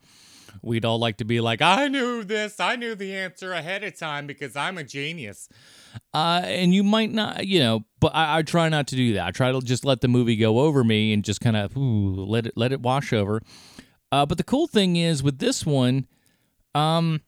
We'd 0.61 0.85
all 0.85 0.99
like 0.99 1.17
to 1.17 1.25
be 1.25 1.41
like, 1.41 1.61
I 1.61 1.87
knew 1.87 2.23
this. 2.23 2.59
I 2.59 2.75
knew 2.75 2.95
the 2.95 3.15
answer 3.15 3.53
ahead 3.53 3.83
of 3.83 3.97
time 3.97 4.27
because 4.27 4.55
I'm 4.55 4.77
a 4.77 4.83
genius. 4.83 5.49
Uh, 6.13 6.41
and 6.43 6.73
you 6.73 6.83
might 6.83 7.11
not, 7.11 7.47
you 7.47 7.59
know, 7.59 7.85
but 7.99 8.13
I, 8.15 8.39
I, 8.39 8.41
try 8.43 8.69
not 8.69 8.87
to 8.87 8.95
do 8.95 9.13
that. 9.13 9.27
I 9.27 9.31
try 9.31 9.51
to 9.51 9.61
just 9.61 9.85
let 9.85 10.01
the 10.01 10.07
movie 10.07 10.35
go 10.35 10.59
over 10.59 10.83
me 10.83 11.13
and 11.13 11.23
just 11.23 11.41
kind 11.41 11.55
of 11.55 11.75
let 11.75 12.45
it 12.47 12.53
let 12.55 12.71
it 12.71 12.81
wash 12.81 13.13
over. 13.13 13.41
Uh, 14.11 14.25
but 14.25 14.37
the 14.37 14.43
cool 14.43 14.67
thing 14.67 14.95
is 14.95 15.23
with 15.23 15.39
this 15.39 15.65
one, 15.65 16.07
um, 16.75 17.21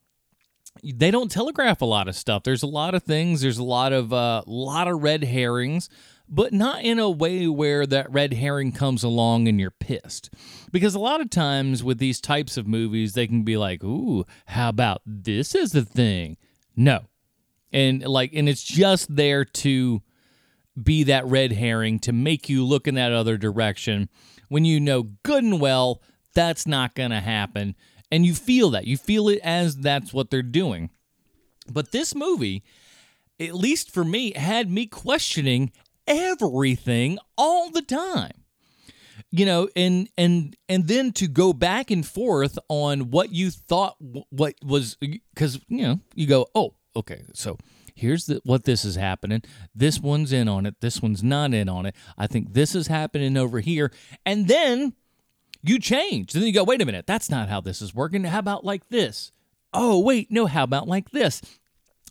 they 0.84 1.10
don't 1.10 1.32
telegraph 1.32 1.82
a 1.82 1.86
lot 1.86 2.08
of 2.08 2.16
stuff. 2.16 2.44
There's 2.44 2.64
a 2.64 2.68
lot 2.68 2.94
of 2.94 3.04
things. 3.04 3.42
There's 3.42 3.58
a 3.58 3.64
lot 3.64 3.94
of 3.94 4.14
uh, 4.14 4.44
lot 4.46 4.88
of 4.88 5.02
red 5.02 5.24
herrings, 5.24 5.90
but 6.28 6.54
not 6.54 6.84
in 6.84 7.00
a 7.00 7.10
way 7.10 7.48
where 7.48 7.86
that 7.86 8.12
red 8.12 8.34
herring 8.34 8.72
comes 8.72 9.04
along 9.04 9.48
and 9.48 9.60
you're 9.60 9.72
pissed. 9.72 10.34
Because 10.72 10.96
a 10.96 11.00
lot 11.00 11.22
of 11.22 11.30
times 11.30 11.84
with 11.84 11.98
these 11.98 12.20
types 12.20 12.58
of 12.58 12.68
movies, 12.68 13.14
they 13.14 13.28
can 13.28 13.44
be 13.44 13.58
like, 13.58 13.84
"Ooh, 13.84 14.26
how 14.48 14.70
about 14.70 15.02
this 15.06 15.56
is 15.56 15.72
the 15.72 15.86
thing?" 15.86 16.38
No, 16.76 17.06
and 17.72 18.06
like, 18.06 18.34
and 18.34 18.50
it's 18.50 18.64
just 18.64 19.16
there 19.16 19.46
to 19.46 20.02
be 20.82 21.04
that 21.04 21.26
red 21.26 21.54
herring 21.54 22.00
to 22.00 22.12
make 22.12 22.50
you 22.50 22.66
look 22.66 22.88
in 22.88 22.96
that 22.96 23.14
other 23.14 23.38
direction 23.38 24.10
when 24.50 24.66
you 24.66 24.80
know 24.80 25.04
good 25.24 25.44
and 25.44 25.62
well 25.62 26.02
that's 26.34 26.68
not 26.68 26.96
going 26.96 27.12
to 27.12 27.22
happen 27.22 27.76
and 28.12 28.26
you 28.26 28.34
feel 28.34 28.70
that. 28.72 28.88
You 28.88 28.98
feel 28.98 29.30
it 29.30 29.40
as 29.44 29.78
that's 29.78 30.14
what 30.14 30.30
they're 30.30 30.42
doing. 30.42 30.90
But 31.72 31.92
this 31.92 32.14
movie, 32.14 32.64
at 33.40 33.56
least 33.56 33.92
for 33.92 34.06
me, 34.06 34.34
had 34.34 34.70
me 34.70 34.86
questioning 34.86 35.72
everything 36.08 37.18
all 37.38 37.70
the 37.70 37.82
time. 37.82 38.44
You 39.32 39.46
know, 39.46 39.70
and 39.76 40.08
and 40.18 40.56
and 40.70 40.88
then 40.88 41.12
to 41.14 41.28
go 41.28 41.52
back 41.52 41.92
and 41.92 42.06
forth 42.06 42.58
on 42.70 43.12
what 43.12 43.32
you 43.32 43.50
thought 43.52 43.98
what 44.30 44.56
was 44.64 44.98
cuz 45.36 45.60
you 45.68 45.82
know, 45.82 46.00
you 46.14 46.28
go, 46.28 46.48
"Oh, 46.56 46.76
okay. 46.96 47.24
So 47.34 47.58
here's 47.96 48.28
the, 48.28 48.42
what 48.46 48.64
this 48.64 48.86
is 48.86 48.96
happening. 48.96 49.42
This 49.74 50.00
one's 50.00 50.32
in 50.32 50.48
on 50.48 50.66
it. 50.66 50.76
This 50.80 51.02
one's 51.02 51.24
not 51.24 51.54
in 51.54 51.68
on 51.68 51.86
it. 51.86 51.96
I 52.18 52.28
think 52.28 52.54
this 52.54 52.76
is 52.76 52.88
happening 52.88 53.36
over 53.36 53.60
here." 53.60 53.92
And 54.26 54.48
then 54.48 54.94
you 55.68 55.80
change. 55.80 56.34
and 56.34 56.42
Then 56.42 56.48
you 56.48 56.54
go, 56.54 56.64
wait 56.64 56.82
a 56.82 56.86
minute, 56.86 57.08
that's 57.08 57.30
not 57.30 57.50
how 57.50 57.60
this 57.60 57.82
is 57.82 57.94
working. 57.94 58.24
How 58.24 58.40
about 58.40 58.64
like 58.64 58.88
this? 58.90 59.32
Oh, 59.74 60.00
wait, 60.00 60.32
no, 60.32 60.46
how 60.46 60.64
about 60.64 60.88
like 60.88 61.12
this? 61.12 61.42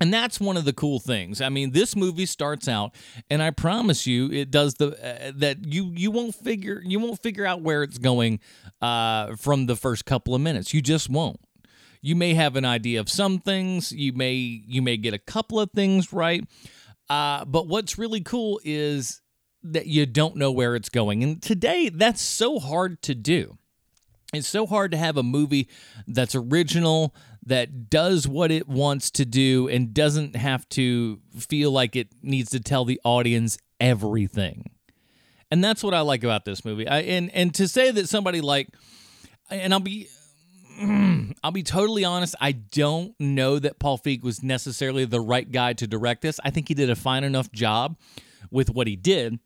And 0.00 0.12
that's 0.12 0.40
one 0.40 0.56
of 0.56 0.64
the 0.64 0.72
cool 0.72 0.98
things. 0.98 1.40
I 1.40 1.48
mean, 1.48 1.70
this 1.70 1.94
movie 1.94 2.26
starts 2.26 2.66
out, 2.66 2.94
and 3.30 3.40
I 3.40 3.50
promise 3.50 4.08
you, 4.08 4.30
it 4.32 4.50
does 4.50 4.74
the 4.74 4.88
uh, 4.88 5.32
that 5.36 5.64
you 5.64 5.92
you 5.94 6.10
won't 6.10 6.34
figure 6.34 6.82
you 6.84 6.98
won't 6.98 7.22
figure 7.22 7.46
out 7.46 7.62
where 7.62 7.84
it's 7.84 7.98
going 7.98 8.40
uh, 8.82 9.36
from 9.36 9.66
the 9.66 9.76
first 9.76 10.04
couple 10.04 10.34
of 10.34 10.40
minutes. 10.40 10.74
You 10.74 10.82
just 10.82 11.08
won't. 11.08 11.38
You 12.02 12.16
may 12.16 12.34
have 12.34 12.56
an 12.56 12.64
idea 12.64 12.98
of 12.98 13.08
some 13.08 13.38
things. 13.38 13.92
You 13.92 14.12
may 14.12 14.32
you 14.34 14.82
may 14.82 14.96
get 14.96 15.14
a 15.14 15.18
couple 15.18 15.60
of 15.60 15.70
things 15.70 16.12
right. 16.12 16.44
Uh, 17.08 17.44
but 17.44 17.68
what's 17.68 17.96
really 17.96 18.20
cool 18.20 18.60
is 18.64 19.20
that 19.62 19.86
you 19.86 20.06
don't 20.06 20.36
know 20.36 20.50
where 20.50 20.74
it's 20.74 20.88
going. 20.88 21.22
And 21.22 21.42
today, 21.42 21.88
that's 21.88 22.20
so 22.20 22.58
hard 22.58 23.00
to 23.02 23.14
do. 23.14 23.58
It's 24.32 24.48
so 24.48 24.66
hard 24.66 24.90
to 24.90 24.96
have 24.96 25.16
a 25.16 25.22
movie 25.22 25.68
that's 26.06 26.34
original, 26.34 27.14
that 27.46 27.90
does 27.90 28.26
what 28.26 28.50
it 28.50 28.68
wants 28.68 29.10
to 29.12 29.24
do, 29.24 29.68
and 29.68 29.94
doesn't 29.94 30.36
have 30.36 30.68
to 30.70 31.20
feel 31.38 31.70
like 31.70 31.96
it 31.96 32.08
needs 32.22 32.50
to 32.50 32.60
tell 32.60 32.84
the 32.84 33.00
audience 33.04 33.58
everything. 33.80 34.70
And 35.50 35.62
that's 35.62 35.82
what 35.82 35.94
I 35.94 36.00
like 36.00 36.24
about 36.24 36.44
this 36.44 36.64
movie. 36.64 36.88
I, 36.88 37.00
and 37.00 37.30
and 37.34 37.54
to 37.54 37.68
say 37.68 37.90
that 37.90 38.08
somebody 38.08 38.40
like, 38.40 38.68
and 39.50 39.72
I'll 39.72 39.80
be, 39.80 40.08
I'll 41.42 41.52
be 41.52 41.62
totally 41.62 42.04
honest. 42.04 42.34
I 42.40 42.52
don't 42.52 43.14
know 43.20 43.58
that 43.58 43.78
Paul 43.78 43.98
Feig 43.98 44.22
was 44.22 44.42
necessarily 44.42 45.04
the 45.04 45.20
right 45.20 45.50
guy 45.50 45.74
to 45.74 45.86
direct 45.86 46.22
this. 46.22 46.40
I 46.44 46.50
think 46.50 46.68
he 46.68 46.74
did 46.74 46.90
a 46.90 46.96
fine 46.96 47.24
enough 47.24 47.52
job 47.52 47.96
with 48.50 48.70
what 48.70 48.86
he 48.86 48.96
did 48.96 49.38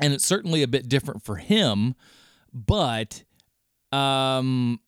and 0.00 0.12
it's 0.12 0.26
certainly 0.26 0.62
a 0.62 0.68
bit 0.68 0.88
different 0.88 1.22
for 1.22 1.36
him 1.36 1.94
but 2.52 3.22
um 3.92 4.80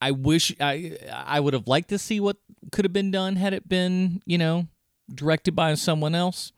i 0.00 0.10
wish 0.10 0.54
i 0.60 0.96
i 1.12 1.40
would 1.40 1.54
have 1.54 1.66
liked 1.66 1.88
to 1.88 1.98
see 1.98 2.20
what 2.20 2.36
could 2.72 2.84
have 2.84 2.92
been 2.92 3.10
done 3.10 3.36
had 3.36 3.52
it 3.52 3.68
been 3.68 4.20
you 4.26 4.38
know 4.38 4.66
directed 5.14 5.54
by 5.54 5.74
someone 5.74 6.14
else. 6.14 6.52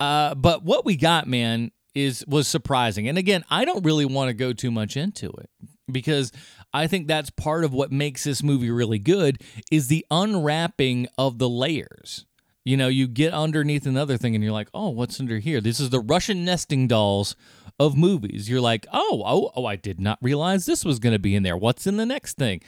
Uh 0.00 0.34
but 0.34 0.64
what 0.64 0.84
we 0.84 0.96
got 0.96 1.26
man 1.26 1.70
is 1.94 2.24
was 2.26 2.48
surprising. 2.48 3.08
And 3.08 3.18
again 3.18 3.44
i 3.50 3.64
don't 3.64 3.84
really 3.84 4.04
want 4.04 4.28
to 4.28 4.34
go 4.34 4.52
too 4.52 4.70
much 4.70 4.96
into 4.96 5.28
it 5.28 5.50
because 5.90 6.32
i 6.72 6.86
think 6.86 7.06
that's 7.06 7.30
part 7.30 7.64
of 7.64 7.72
what 7.72 7.90
makes 7.92 8.24
this 8.24 8.42
movie 8.42 8.70
really 8.70 8.98
good 8.98 9.42
is 9.70 9.88
the 9.88 10.04
unwrapping 10.10 11.08
of 11.16 11.38
the 11.38 11.48
layers. 11.48 12.24
You 12.64 12.76
know, 12.76 12.88
you 12.88 13.08
get 13.08 13.32
underneath 13.32 13.86
another 13.86 14.18
thing 14.18 14.34
and 14.34 14.44
you're 14.44 14.52
like, 14.52 14.68
oh, 14.74 14.90
what's 14.90 15.18
under 15.20 15.38
here? 15.38 15.58
This 15.62 15.80
is 15.80 15.88
the 15.88 16.00
Russian 16.00 16.44
nesting 16.44 16.86
dolls 16.86 17.34
of 17.78 17.96
movies. 17.96 18.48
You're 18.48 18.60
like, 18.60 18.86
oh, 18.92 19.22
oh, 19.24 19.52
oh, 19.54 19.64
I 19.64 19.76
did 19.76 20.00
not 20.00 20.18
realize 20.20 20.66
this 20.66 20.84
was 20.84 20.98
going 20.98 21.12
to 21.12 21.18
be 21.18 21.34
in 21.34 21.42
there. 21.42 21.56
What's 21.56 21.86
in 21.86 21.96
the 21.96 22.06
next 22.06 22.36
thing? 22.36 22.60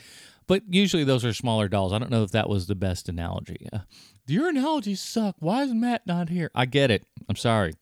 But 0.47 0.63
usually 0.69 1.03
those 1.03 1.23
are 1.23 1.33
smaller 1.33 1.67
dolls. 1.67 1.93
I 1.93 1.99
don't 1.99 2.11
know 2.11 2.23
if 2.23 2.31
that 2.31 2.49
was 2.49 2.67
the 2.67 2.75
best 2.75 3.07
analogy. 3.07 3.67
Uh, 3.71 3.79
your 4.27 4.49
analogies 4.49 5.01
suck. 5.01 5.35
Why 5.39 5.63
is 5.63 5.73
Matt 5.73 6.05
not 6.07 6.29
here? 6.29 6.51
I 6.55 6.65
get 6.65 6.91
it. 6.91 7.05
I'm 7.29 7.35
sorry. 7.35 7.73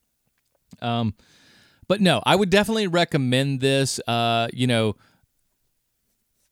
Um, 0.82 1.16
but 1.88 2.02
no, 2.02 2.22
I 2.26 2.36
would 2.36 2.50
definitely 2.50 2.88
recommend 2.88 3.62
this. 3.62 4.00
Uh, 4.08 4.48
you 4.54 4.68
know, 4.68 4.96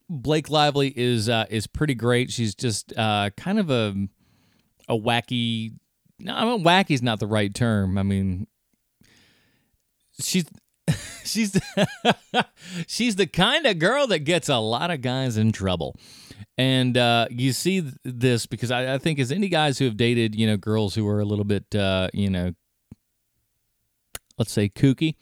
Blake 0.09 0.49
Lively 0.49 0.93
is 0.95 1.29
uh, 1.29 1.45
is 1.49 1.67
pretty 1.67 1.93
great. 1.93 2.31
She's 2.31 2.55
just 2.55 2.93
uh, 2.97 3.29
kind 3.37 3.59
of 3.59 3.69
a 3.69 3.95
a 4.89 4.97
wacky. 4.97 5.73
No, 6.19 6.33
I 6.33 6.45
mean, 6.45 6.63
wacky 6.63 6.91
is 6.91 7.03
not 7.03 7.19
the 7.19 7.27
right 7.27 7.53
term. 7.53 7.97
I 7.97 8.03
mean, 8.03 8.47
she's 10.19 10.45
she's 11.23 11.59
she's 12.87 13.15
the 13.15 13.27
kind 13.27 13.65
of 13.65 13.79
girl 13.79 14.07
that 14.07 14.19
gets 14.19 14.49
a 14.49 14.57
lot 14.57 14.91
of 14.91 15.01
guys 15.01 15.37
in 15.37 15.51
trouble. 15.51 15.95
And 16.57 16.97
uh, 16.97 17.27
you 17.29 17.53
see 17.53 17.91
this 18.03 18.45
because 18.47 18.71
I, 18.71 18.95
I, 18.95 18.97
think 18.97 19.19
as 19.19 19.31
any 19.31 19.47
guys 19.47 19.77
who 19.77 19.85
have 19.85 19.95
dated, 19.95 20.33
you 20.33 20.47
know, 20.47 20.57
girls 20.57 20.95
who 20.95 21.07
are 21.07 21.19
a 21.19 21.25
little 21.25 21.45
bit, 21.45 21.75
uh, 21.75 22.09
you 22.13 22.31
know, 22.31 22.53
let's 24.39 24.51
say 24.51 24.67
kooky, 24.67 25.15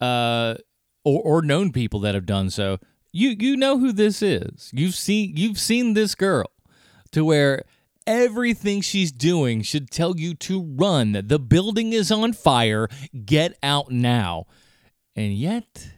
uh, 0.00 0.56
or, 1.04 1.22
or 1.22 1.42
known 1.42 1.70
people 1.70 2.00
that 2.00 2.14
have 2.14 2.26
done 2.26 2.50
so, 2.50 2.78
You 3.12 3.36
you 3.38 3.56
know 3.56 3.78
who 3.78 3.92
this 3.92 4.22
is. 4.22 4.70
You've 4.72 4.94
seen 4.94 5.36
you've 5.36 5.58
seen 5.58 5.94
this 5.94 6.14
girl 6.14 6.50
to 7.12 7.24
where 7.24 7.64
everything 8.06 8.80
she's 8.80 9.12
doing 9.12 9.62
should 9.62 9.90
tell 9.90 10.18
you 10.18 10.34
to 10.34 10.62
run. 10.62 11.12
The 11.12 11.38
building 11.38 11.92
is 11.92 12.10
on 12.10 12.32
fire. 12.32 12.88
Get 13.24 13.56
out 13.62 13.90
now. 13.90 14.46
And 15.20 15.34
yet 15.34 15.90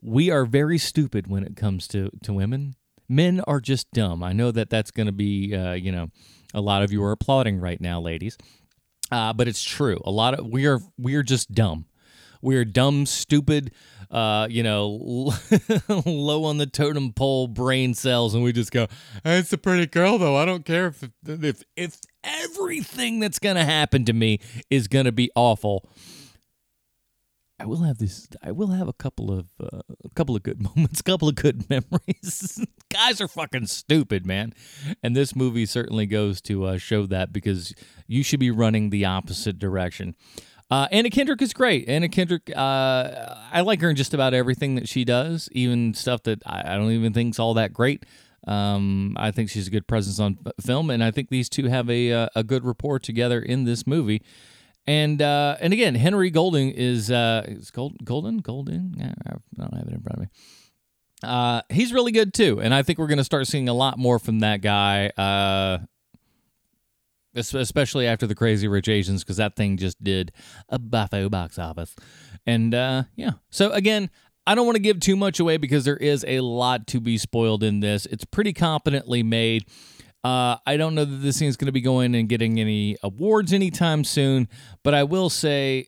we 0.00 0.30
are 0.30 0.46
very 0.46 0.78
stupid 0.78 1.26
when 1.26 1.44
it 1.44 1.54
comes 1.54 1.86
to 1.88 2.10
to 2.22 2.32
women. 2.32 2.76
Men 3.06 3.40
are 3.40 3.60
just 3.60 3.90
dumb. 3.90 4.22
I 4.22 4.32
know 4.32 4.50
that 4.52 4.70
that's 4.70 4.90
going 4.90 5.04
to 5.04 5.12
be 5.12 5.54
uh, 5.54 5.74
you 5.74 5.92
know 5.92 6.08
a 6.54 6.62
lot 6.62 6.82
of 6.82 6.90
you 6.90 7.04
are 7.04 7.12
applauding 7.12 7.60
right 7.60 7.78
now, 7.78 8.00
ladies. 8.00 8.38
Uh, 9.10 9.34
but 9.34 9.48
it's 9.48 9.62
true. 9.62 10.00
A 10.06 10.10
lot 10.10 10.32
of 10.32 10.46
we 10.46 10.66
are 10.66 10.80
we 10.96 11.14
are 11.14 11.22
just 11.22 11.52
dumb. 11.52 11.84
We 12.40 12.56
are 12.56 12.64
dumb, 12.64 13.04
stupid, 13.04 13.70
uh, 14.10 14.48
you 14.50 14.62
know, 14.62 14.86
low 16.06 16.44
on 16.44 16.56
the 16.56 16.66
totem 16.66 17.12
pole 17.12 17.48
brain 17.48 17.92
cells, 17.92 18.34
and 18.34 18.42
we 18.42 18.52
just 18.52 18.72
go, 18.72 18.86
"It's 19.26 19.52
a 19.52 19.58
pretty 19.58 19.86
girl, 19.86 20.16
though. 20.16 20.36
I 20.36 20.46
don't 20.46 20.64
care 20.64 20.86
if 20.86 21.04
if 21.26 21.62
if 21.76 21.98
everything 22.24 23.20
that's 23.20 23.38
gonna 23.38 23.66
happen 23.66 24.06
to 24.06 24.14
me 24.14 24.40
is 24.70 24.88
gonna 24.88 25.12
be 25.12 25.30
awful." 25.36 25.86
I 27.62 27.64
will 27.64 27.84
have 27.84 27.98
this. 27.98 28.26
I 28.42 28.50
will 28.50 28.72
have 28.72 28.88
a 28.88 28.92
couple 28.92 29.30
of 29.30 29.46
uh, 29.62 29.82
a 30.04 30.08
couple 30.16 30.34
of 30.34 30.42
good 30.42 30.60
moments, 30.76 30.98
a 30.98 31.02
couple 31.04 31.28
of 31.28 31.36
good 31.36 31.70
memories. 31.70 32.60
Guys 32.90 33.20
are 33.20 33.28
fucking 33.28 33.68
stupid, 33.68 34.26
man, 34.26 34.52
and 35.00 35.14
this 35.14 35.36
movie 35.36 35.64
certainly 35.64 36.06
goes 36.06 36.40
to 36.42 36.64
uh, 36.64 36.76
show 36.76 37.06
that 37.06 37.32
because 37.32 37.72
you 38.08 38.24
should 38.24 38.40
be 38.40 38.50
running 38.50 38.90
the 38.90 39.04
opposite 39.04 39.60
direction. 39.60 40.16
Uh, 40.72 40.88
Anna 40.90 41.08
Kendrick 41.08 41.40
is 41.40 41.52
great. 41.52 41.88
Anna 41.88 42.08
Kendrick, 42.08 42.50
uh, 42.56 43.36
I 43.52 43.60
like 43.60 43.80
her 43.80 43.90
in 43.90 43.94
just 43.94 44.12
about 44.12 44.34
everything 44.34 44.74
that 44.74 44.88
she 44.88 45.04
does, 45.04 45.48
even 45.52 45.94
stuff 45.94 46.24
that 46.24 46.42
I, 46.44 46.74
I 46.74 46.76
don't 46.76 46.90
even 46.90 47.12
think's 47.12 47.38
all 47.38 47.54
that 47.54 47.72
great. 47.72 48.04
Um, 48.44 49.14
I 49.20 49.30
think 49.30 49.50
she's 49.50 49.68
a 49.68 49.70
good 49.70 49.86
presence 49.86 50.18
on 50.18 50.38
film, 50.60 50.90
and 50.90 51.04
I 51.04 51.12
think 51.12 51.28
these 51.28 51.48
two 51.48 51.66
have 51.66 51.88
a 51.88 52.12
uh, 52.12 52.28
a 52.34 52.42
good 52.42 52.64
rapport 52.64 52.98
together 52.98 53.40
in 53.40 53.62
this 53.64 53.86
movie. 53.86 54.20
And 54.86 55.22
uh, 55.22 55.56
and 55.60 55.72
again, 55.72 55.94
Henry 55.94 56.30
Golding 56.30 56.70
is 56.70 57.10
uh, 57.10 57.44
is 57.46 57.70
Gold, 57.70 57.96
Golden 58.04 58.38
Golding. 58.38 58.94
Yeah, 58.98 59.12
I 59.26 59.34
don't 59.56 59.74
have 59.74 59.86
it 59.86 59.94
in 59.94 60.00
front 60.00 60.16
of 60.16 60.20
me. 60.20 60.28
Uh, 61.22 61.62
he's 61.70 61.92
really 61.92 62.10
good 62.10 62.34
too, 62.34 62.60
and 62.60 62.74
I 62.74 62.82
think 62.82 62.98
we're 62.98 63.06
going 63.06 63.18
to 63.18 63.24
start 63.24 63.46
seeing 63.46 63.68
a 63.68 63.74
lot 63.74 63.96
more 63.98 64.18
from 64.18 64.40
that 64.40 64.60
guy. 64.60 65.08
Uh, 65.16 65.78
especially 67.34 68.06
after 68.06 68.26
the 68.26 68.34
Crazy 68.34 68.68
Rich 68.68 68.88
Asians, 68.88 69.22
because 69.22 69.38
that 69.38 69.56
thing 69.56 69.76
just 69.76 70.02
did 70.02 70.32
a 70.68 70.78
buffo 70.78 71.28
box 71.28 71.58
office. 71.58 71.94
And 72.46 72.74
uh, 72.74 73.04
yeah, 73.16 73.32
so 73.50 73.70
again, 73.72 74.10
I 74.46 74.54
don't 74.54 74.66
want 74.66 74.76
to 74.76 74.82
give 74.82 75.00
too 75.00 75.16
much 75.16 75.38
away 75.38 75.56
because 75.56 75.84
there 75.84 75.96
is 75.96 76.24
a 76.26 76.40
lot 76.40 76.86
to 76.88 77.00
be 77.00 77.16
spoiled 77.16 77.62
in 77.62 77.80
this. 77.80 78.06
It's 78.06 78.24
pretty 78.24 78.52
competently 78.52 79.22
made. 79.22 79.64
Uh, 80.24 80.56
I 80.66 80.76
don't 80.76 80.94
know 80.94 81.04
that 81.04 81.16
this 81.16 81.38
thing's 81.38 81.56
going 81.56 81.66
to 81.66 81.72
be 81.72 81.80
going 81.80 82.14
and 82.14 82.28
getting 82.28 82.60
any 82.60 82.96
awards 83.02 83.52
anytime 83.52 84.04
soon, 84.04 84.48
but 84.84 84.94
I 84.94 85.02
will 85.02 85.30
say 85.30 85.86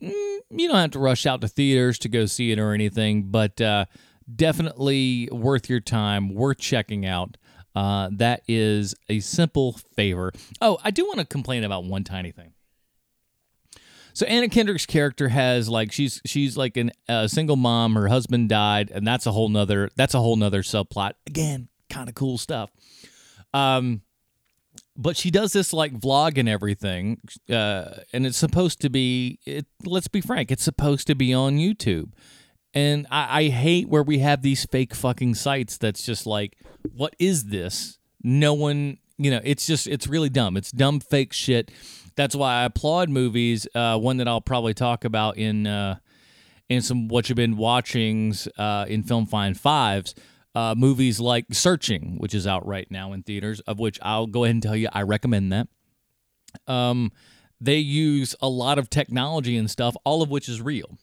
mm, 0.00 0.38
you 0.50 0.68
don't 0.68 0.76
have 0.76 0.92
to 0.92 0.98
rush 0.98 1.26
out 1.26 1.40
to 1.42 1.48
theaters 1.48 1.98
to 2.00 2.08
go 2.08 2.26
see 2.26 2.50
it 2.50 2.58
or 2.58 2.72
anything, 2.72 3.24
but 3.24 3.60
uh, 3.60 3.84
definitely 4.34 5.28
worth 5.30 5.68
your 5.68 5.80
time, 5.80 6.34
worth 6.34 6.58
checking 6.58 7.04
out. 7.04 7.36
Uh, 7.74 8.08
that 8.12 8.42
is 8.46 8.94
a 9.08 9.20
simple 9.20 9.72
favor. 9.96 10.32
Oh, 10.60 10.78
I 10.84 10.90
do 10.90 11.04
want 11.06 11.18
to 11.18 11.24
complain 11.24 11.64
about 11.64 11.84
one 11.84 12.04
tiny 12.04 12.30
thing. 12.30 12.52
So 14.14 14.26
Anna 14.26 14.48
Kendrick's 14.48 14.86
character 14.86 15.28
has 15.28 15.68
like 15.68 15.90
she's 15.90 16.22
she's 16.24 16.56
like 16.56 16.76
an, 16.76 16.92
a 17.08 17.28
single 17.28 17.56
mom. 17.56 17.96
Her 17.96 18.06
husband 18.06 18.48
died, 18.48 18.92
and 18.92 19.04
that's 19.04 19.26
a 19.26 19.32
whole 19.32 19.48
nother 19.48 19.90
that's 19.96 20.14
a 20.14 20.20
whole 20.20 20.36
nother 20.36 20.62
subplot. 20.62 21.14
Again, 21.26 21.66
kind 21.90 22.08
of 22.08 22.14
cool 22.14 22.38
stuff. 22.38 22.70
Um, 23.54 24.02
but 24.96 25.16
she 25.16 25.30
does 25.30 25.52
this 25.52 25.72
like 25.72 25.92
vlog 25.94 26.36
and 26.36 26.48
everything, 26.48 27.20
uh, 27.48 27.96
and 28.12 28.26
it's 28.26 28.36
supposed 28.36 28.80
to 28.82 28.90
be. 28.90 29.38
It, 29.46 29.66
let's 29.84 30.08
be 30.08 30.20
frank, 30.20 30.50
it's 30.50 30.62
supposed 30.62 31.06
to 31.06 31.14
be 31.14 31.32
on 31.32 31.56
YouTube, 31.56 32.12
and 32.74 33.06
I, 33.10 33.40
I 33.40 33.48
hate 33.48 33.88
where 33.88 34.02
we 34.02 34.18
have 34.18 34.42
these 34.42 34.64
fake 34.66 34.94
fucking 34.94 35.36
sites 35.36 35.78
that's 35.78 36.04
just 36.04 36.26
like, 36.26 36.58
what 36.94 37.14
is 37.18 37.44
this? 37.44 37.98
No 38.22 38.54
one, 38.54 38.98
you 39.16 39.30
know, 39.30 39.40
it's 39.44 39.66
just 39.66 39.86
it's 39.86 40.06
really 40.06 40.28
dumb. 40.28 40.56
It's 40.56 40.70
dumb 40.70 41.00
fake 41.00 41.32
shit. 41.32 41.70
That's 42.16 42.34
why 42.36 42.62
I 42.62 42.64
applaud 42.64 43.08
movies. 43.08 43.66
Uh, 43.74 43.98
one 43.98 44.18
that 44.18 44.28
I'll 44.28 44.40
probably 44.40 44.74
talk 44.74 45.04
about 45.04 45.36
in 45.36 45.66
uh, 45.66 45.98
in 46.68 46.82
some 46.82 47.08
what 47.08 47.28
you've 47.28 47.36
been 47.36 47.56
watchings 47.56 48.48
uh, 48.58 48.86
in 48.88 49.02
Film 49.02 49.26
Find 49.26 49.58
Fives. 49.58 50.14
Uh, 50.54 50.74
movies 50.76 51.18
like 51.18 51.46
Searching, 51.50 52.16
which 52.18 52.34
is 52.34 52.46
out 52.46 52.66
right 52.66 52.88
now 52.90 53.12
in 53.12 53.22
theaters, 53.24 53.60
of 53.60 53.80
which 53.80 53.98
I'll 54.02 54.28
go 54.28 54.44
ahead 54.44 54.54
and 54.54 54.62
tell 54.62 54.76
you 54.76 54.88
I 54.92 55.02
recommend 55.02 55.52
that. 55.52 55.66
Um, 56.68 57.10
they 57.60 57.78
use 57.78 58.36
a 58.40 58.48
lot 58.48 58.78
of 58.78 58.90
technology 58.90 59.56
and 59.56 59.70
stuff, 59.70 59.96
all 60.04 60.22
of 60.22 60.30
which 60.30 60.48
is 60.48 60.60
real. 60.60 60.98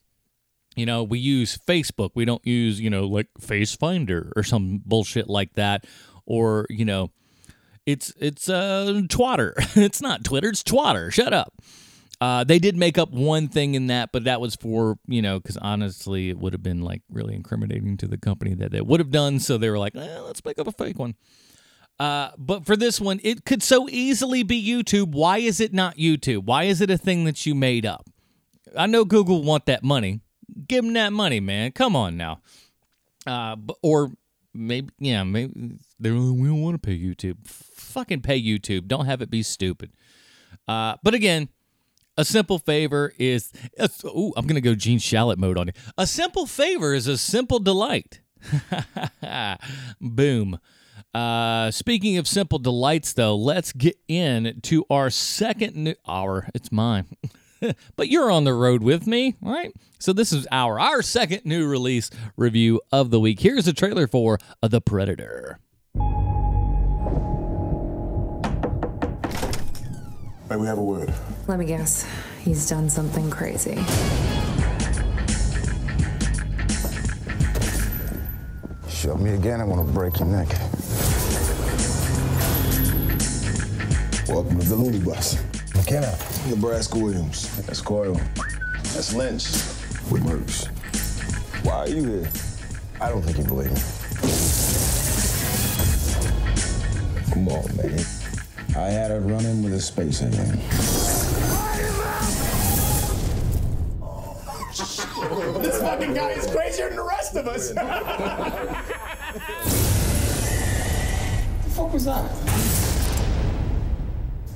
You 0.76 0.86
know, 0.86 1.04
we 1.04 1.20
use 1.20 1.58
Facebook. 1.58 2.12
We 2.16 2.24
don't 2.24 2.46
use, 2.46 2.80
you 2.80 2.90
know, 2.90 3.06
like 3.06 3.28
Face 3.40 3.76
Finder 3.76 4.32
or 4.36 4.44
some 4.44 4.82
bullshit 4.86 5.30
like 5.30 5.54
that. 5.54 5.86
Or, 6.26 6.66
you 6.70 6.86
know, 6.86 7.12
it's 7.86 8.14
it's 8.20 8.48
uh 8.48 9.02
twatter. 9.08 9.54
it's 9.76 10.02
not 10.02 10.24
Twitter, 10.24 10.50
it's 10.50 10.64
twatter. 10.64 11.12
Shut 11.12 11.34
up. 11.34 11.54
Uh, 12.22 12.44
they 12.44 12.60
did 12.60 12.78
make 12.78 13.00
up 13.00 13.12
one 13.12 13.48
thing 13.48 13.74
in 13.74 13.88
that, 13.88 14.12
but 14.12 14.26
that 14.26 14.40
was 14.40 14.56
for 14.56 15.00
you 15.08 15.24
know 15.24 15.40
because 15.40 15.58
honestly, 15.58 16.30
it 16.30 16.38
would 16.38 16.54
have 16.54 16.62
been 16.62 16.82
like 16.82 17.02
really 17.10 17.34
incriminating 17.34 17.98
to 17.98 18.08
the 18.08 18.18
company 18.18 18.54
that 18.54 18.72
they 18.72 18.80
would 18.80 19.00
have 19.00 19.10
done. 19.10 19.40
So 19.40 19.58
they 19.58 19.72
were 19.72 19.80
like, 19.80 19.96
eh, 19.96 20.20
let's 20.20 20.46
make 20.46 20.60
up 20.60 20.68
a 20.68 20.72
fake 20.72 21.00
one. 21.00 21.16
Uh, 22.00 22.30
but 22.38 22.66
for 22.66 22.78
this 22.78 23.02
one, 23.02 23.20
it 23.24 23.44
could 23.44 23.64
so 23.64 23.90
easily 23.90 24.44
be 24.44 24.64
YouTube. 24.64 25.14
Why 25.14 25.40
is 25.40 25.60
it 25.60 25.74
not 25.74 25.98
YouTube? 25.98 26.46
Why 26.46 26.64
is 26.64 26.80
it 26.80 26.92
a 26.92 26.98
thing 26.98 27.26
that 27.26 27.46
you 27.46 27.56
made 27.56 27.88
up? 27.88 28.08
I 28.78 28.86
know 28.86 29.04
Google 29.04 29.44
want 29.44 29.66
that 29.66 29.84
money. 29.84 30.22
Give 30.68 30.84
them 30.84 30.94
that 30.94 31.14
money, 31.14 31.40
man. 31.40 31.72
Come 31.72 31.96
on 31.96 32.18
now. 32.18 32.42
Uh, 33.26 33.56
or 33.82 34.12
maybe 34.54 34.90
yeah, 35.00 35.24
maybe 35.24 35.80
they 36.00 36.12
we 36.12 36.48
don't 36.48 36.62
want 36.62 36.76
to 36.76 36.88
pay 36.88 36.98
YouTube. 36.98 37.48
Fucking 37.48 38.22
pay 38.22 38.40
YouTube. 38.40 38.88
Don't 38.88 39.08
have 39.08 39.22
it 39.22 39.32
be 39.32 39.42
stupid. 39.42 39.92
Uh, 40.68 40.96
but 41.04 41.16
again, 41.16 41.50
a 42.18 42.26
simple 42.26 42.60
favor 42.60 43.14
is 43.18 43.52
oh, 44.04 44.34
I'm 44.36 44.48
gonna 44.48 44.62
go 44.62 44.76
Gene 44.76 45.00
Shalit 45.00 45.38
mode 45.38 45.58
on 45.58 45.68
you. 45.68 45.74
A 45.98 46.08
simple 46.08 46.46
favor 46.46 46.94
is 46.94 47.08
a 47.08 47.18
simple 47.18 47.60
delight. 47.60 48.22
Boom. 50.02 50.60
Uh, 51.14 51.72
speaking 51.72 52.18
of 52.18 52.28
simple 52.28 52.58
delights, 52.58 53.14
though, 53.14 53.36
let's 53.36 53.74
get 53.74 53.98
in 54.08 54.60
to 54.64 54.86
our 54.90 55.10
second 55.10 55.76
new 55.76 55.96
hour. 56.08 56.48
It's 56.54 56.72
mine, 56.72 57.06
but 57.96 58.08
you're 58.08 58.32
on 58.32 58.46
the 58.46 58.54
road 58.54 58.82
with 58.82 59.08
me, 59.08 59.36
right? 59.42 59.74
So 60.00 60.14
this 60.14 60.32
is 60.32 60.48
our 60.52 60.80
our 60.80 61.02
second 61.02 61.46
new 61.46 61.68
release 61.68 62.10
review 62.38 62.82
of 62.92 63.12
the 63.12 63.20
week. 63.20 63.42
Here's 63.42 63.68
a 63.68 63.74
trailer 63.74 64.08
for 64.08 64.40
The 64.62 64.82
Predator. 64.82 65.60
May 70.52 70.58
we 70.58 70.68
have 70.68 70.80
a 70.80 70.84
word? 70.84 71.14
Let 71.48 71.60
me 71.60 71.66
guess. 71.66 72.06
He's 72.42 72.68
done 72.68 72.90
something 72.90 73.30
crazy. 73.30 73.76
Show 78.90 79.16
me 79.16 79.34
again, 79.36 79.62
I 79.62 79.64
want 79.64 79.88
to 79.88 79.94
break 79.94 80.20
your 80.20 80.28
neck. 80.28 80.50
Welcome 84.28 84.60
to 84.60 84.68
the 84.68 84.76
Looney 84.76 85.00
Bus. 85.00 85.42
McKenna. 85.74 86.14
Nebraska 86.50 87.00
Williams. 87.00 87.56
That's 87.66 87.80
Coyle. 87.80 88.20
That's 88.94 89.14
Lynch. 89.14 89.46
With 90.12 90.26
Merks. 90.26 90.66
Why 91.64 91.76
are 91.76 91.88
you 91.88 92.04
here? 92.04 92.30
I 93.00 93.08
don't 93.08 93.22
think 93.22 93.38
you 93.38 93.46
believe 93.46 93.72
me. 93.72 93.80
Come 97.32 97.48
on, 97.48 97.78
man. 97.78 98.21
I 98.82 98.90
had 98.90 99.12
a 99.12 99.20
run-in 99.20 99.62
with 99.62 99.74
a 99.74 99.80
space 99.80 100.24
alien. 100.24 100.60
This 105.62 105.80
fucking 105.80 106.14
guy 106.16 106.32
is 106.32 106.48
crazier 106.48 106.88
than 106.88 106.98
the 106.98 107.04
rest 107.04 107.36
of 107.36 107.48
us. 107.48 107.70
the 107.70 107.76
fuck 111.70 111.94
was 111.94 112.06
that? 112.06 112.32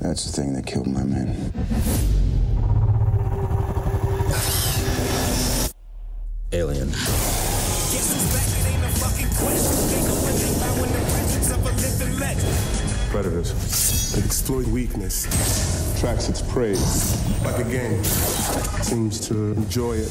That's 0.00 0.24
the 0.24 0.32
thing 0.32 0.54
that 0.54 0.66
killed 0.66 0.88
my 0.88 1.04
men. 1.04 1.52
Alien. 6.52 6.90
Predators. 13.16 14.14
It 14.14 14.26
exploits 14.26 14.68
weakness, 14.68 15.24
tracks 15.98 16.28
its 16.28 16.42
prey 16.42 16.74
like 17.46 17.58
a 17.64 17.66
game. 17.66 18.04
Seems 18.82 19.26
to 19.28 19.52
enjoy 19.52 19.94
it. 19.94 20.10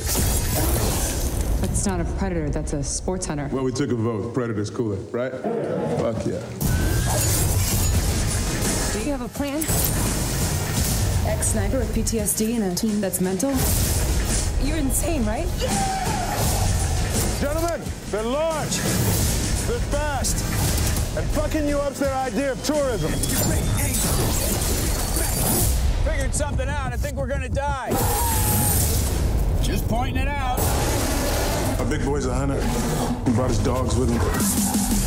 That's 1.62 1.86
not 1.86 2.01
a 2.01 2.06
predator, 2.18 2.49
that's 2.49 2.74
a 2.74 2.84
sports 2.84 3.28
hunter. 3.28 3.47
Well, 3.51 3.64
we 3.64 3.72
took 3.72 3.91
a 3.91 3.95
vote. 3.95 4.34
Predator's 4.34 4.72
cooler, 4.72 4.95
right? 5.12 5.32
Fuck 5.32 6.26
yeah. 6.26 6.41
Do 8.91 9.06
you 9.06 9.12
have 9.12 9.22
a 9.22 9.30
plan? 9.30 9.60
Ex 11.28 11.49
sniper 11.49 11.78
with 11.78 11.93
PTSD 11.93 12.56
in 12.56 12.64
a 12.64 12.74
team 12.74 13.01
that's 13.01 13.22
mental? 13.22 13.51
You're 14.68 14.78
insane, 14.78 15.24
right? 15.28 15.45
Gentlemen, 17.39 17.82
they're 18.10 18.24
large, 18.24 18.78
they're 19.68 19.80
fast, 19.93 20.43
and 21.18 21.26
fucking 21.30 21.68
you 21.68 21.78
up's 21.80 21.99
their 21.99 22.13
idea 22.13 22.51
of 22.51 22.63
tourism. 22.63 23.11
Figured 26.03 26.34
something 26.34 26.68
out. 26.68 26.91
I 26.93 26.97
think 26.97 27.16
we're 27.16 27.28
gonna 27.28 27.49
die. 27.49 27.89
Just 29.61 29.88
pointing 29.88 30.22
it 30.22 30.28
out. 30.28 30.59
Our 31.80 31.86
big 31.86 32.03
boy's 32.05 32.26
a 32.26 32.34
hunter. 32.34 32.61
He 33.26 33.36
brought 33.36 33.49
his 33.49 33.59
dogs 33.59 33.95
with 33.95 34.09
him. 34.09 35.05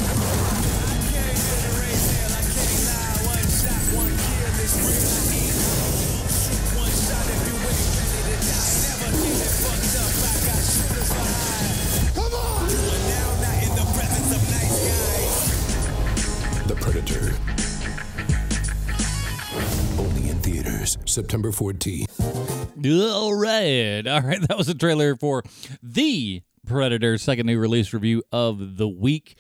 September 21.19 21.51
14th. 21.51 22.07
All 23.12 23.35
right. 23.35 24.07
All 24.07 24.21
right. 24.21 24.41
That 24.49 24.57
was 24.57 24.69
a 24.69 24.75
trailer 24.75 25.16
for 25.16 25.43
The 25.83 26.43
Predator, 26.64 27.19
second 27.19 27.47
new 27.47 27.59
release 27.59 27.93
review 27.93 28.23
of 28.31 28.77
the 28.77 28.87
week. 28.87 29.37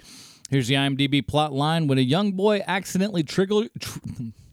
Here's 0.50 0.66
the 0.66 0.74
IMDb 0.74 1.24
plot 1.24 1.52
line. 1.52 1.86
When 1.86 1.96
a 1.98 2.00
young 2.00 2.32
boy 2.32 2.62
accidentally 2.66 3.22
trigger. 3.22 3.68
Tr- 3.78 3.98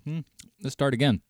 Hmm, 0.06 0.20
Let's 0.62 0.74
start 0.74 0.94
again. 0.94 1.24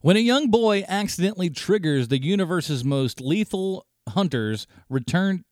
When 0.00 0.16
a 0.16 0.20
young 0.20 0.48
boy 0.48 0.84
accidentally 0.86 1.50
triggers 1.50 2.06
the 2.06 2.22
universe's 2.22 2.84
most 2.84 3.20
lethal 3.20 3.84
hunters, 4.10 4.68
return. 4.88 5.44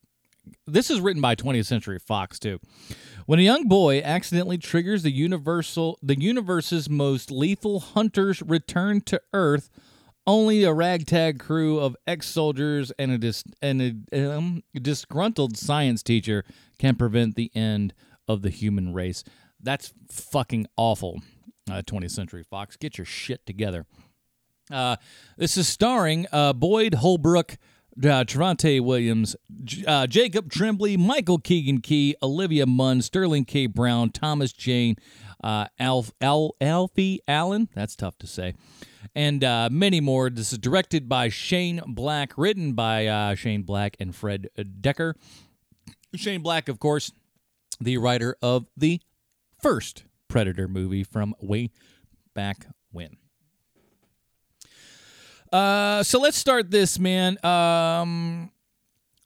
This 0.69 0.89
is 0.89 1.01
written 1.01 1.21
by 1.21 1.35
20th 1.35 1.67
Century 1.67 1.99
Fox 1.99 2.39
too. 2.39 2.61
When 3.27 3.39
a 3.39 3.43
young 3.43 3.69
boy 3.69 4.03
accidentally 4.03 4.59
triggers 4.59 5.03
the 5.03 5.13
universal 5.13 5.99
the 6.03 6.21
universe's 6.21 6.91
most 6.91 7.31
lethal 7.31 7.81
hunters 7.81 8.43
return 8.43 9.01
to 9.03 9.21
Earth, 9.33 9.71
only 10.27 10.65
a 10.65 10.73
ragtag 10.73 11.39
crew 11.39 11.79
of 11.79 11.97
ex-soldiers 12.07 12.93
and 12.99 13.13
a, 13.13 13.19
dis- 13.19 13.45
and 13.61 14.07
a 14.13 14.37
um, 14.37 14.63
disgruntled 14.75 15.57
science 15.57 16.03
teacher 16.03 16.45
can 16.79 16.97
prevent 16.97 17.35
the 17.35 17.51
end 17.55 17.95
of 18.29 18.43
the 18.43 18.51
human 18.51 18.93
race. 18.93 19.25
That's 19.61 19.93
fucking 20.11 20.67
awful. 20.77 21.21
Uh, 21.71 21.83
20th 21.83 22.11
Century 22.11 22.43
Fox, 22.43 22.77
get 22.77 22.99
your 22.99 23.05
shit 23.05 23.47
together. 23.47 23.87
Uh, 24.71 24.97
this 25.37 25.57
is 25.57 25.69
starring 25.69 26.27
uh, 26.33 26.53
Boyd 26.53 26.95
Holbrook, 26.95 27.57
uh, 27.99 28.25
Trevante 28.25 28.81
Williams, 28.81 29.37
uh, 29.87 30.07
Jacob 30.07 30.51
Tremblay, 30.51 30.97
Michael 30.97 31.39
Keegan 31.39 31.81
Key, 31.81 32.15
Olivia 32.23 32.67
Munn, 32.67 33.03
Sterling 33.03 33.45
K. 33.45 33.67
Brown, 33.67 34.11
Thomas 34.11 34.53
Jane, 34.53 34.97
uh, 35.43 35.67
Alf, 35.79 36.13
Al, 36.21 36.55
Alfie 36.61 37.21
Allen. 37.29 37.69
That's 37.75 37.97
tough 37.97 38.19
to 38.19 38.27
say. 38.27 38.55
And 39.15 39.45
uh, 39.45 39.69
many 39.71 40.01
more. 40.01 40.31
This 40.31 40.53
is 40.53 40.59
directed 40.59 41.09
by 41.09 41.29
Shane 41.29 41.83
Black, 41.87 42.33
written 42.37 42.73
by 42.73 43.07
uh, 43.07 43.35
Shane 43.35 43.63
Black 43.63 43.97
and 44.01 44.15
Fred 44.15 44.49
Dekker. 44.57 45.15
Shane 46.15 46.43
Black, 46.43 46.69
of 46.69 46.79
course, 46.79 47.13
the 47.81 47.99
writer 47.99 48.37
of 48.41 48.67
the 48.77 49.01
first 49.61 50.05
Predator 50.29 50.69
movie 50.69 51.05
from 51.05 51.35
way 51.41 51.71
back 52.35 52.67
when. 52.91 53.17
Uh, 55.53 56.03
so 56.03 56.19
let's 56.19 56.39
start 56.39 56.71
this, 56.71 56.99
man. 56.99 57.45
Um, 57.45 58.51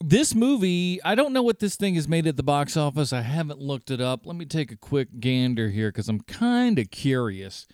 this 0.03 0.35
movie, 0.35 1.01
I 1.05 1.15
don't 1.15 1.33
know 1.33 1.43
what 1.43 1.61
this 1.61 1.77
thing 1.77 1.95
has 1.95 2.09
made 2.09 2.27
at 2.27 2.37
the 2.37 2.43
box 2.43 2.77
office. 2.77 3.13
I 3.13 3.21
haven't 3.23 3.61
looked 3.61 3.91
it 3.91 4.01
up. 4.01 4.27
Let 4.27 4.37
me 4.37 4.45
take 4.45 4.73
a 4.73 4.77
quick 4.77 5.21
gander 5.21 5.69
here 5.69 5.89
because 5.89 6.09
I'm 6.09 6.21
kind 6.21 6.79
of 6.79 6.91
curious. 6.91 7.67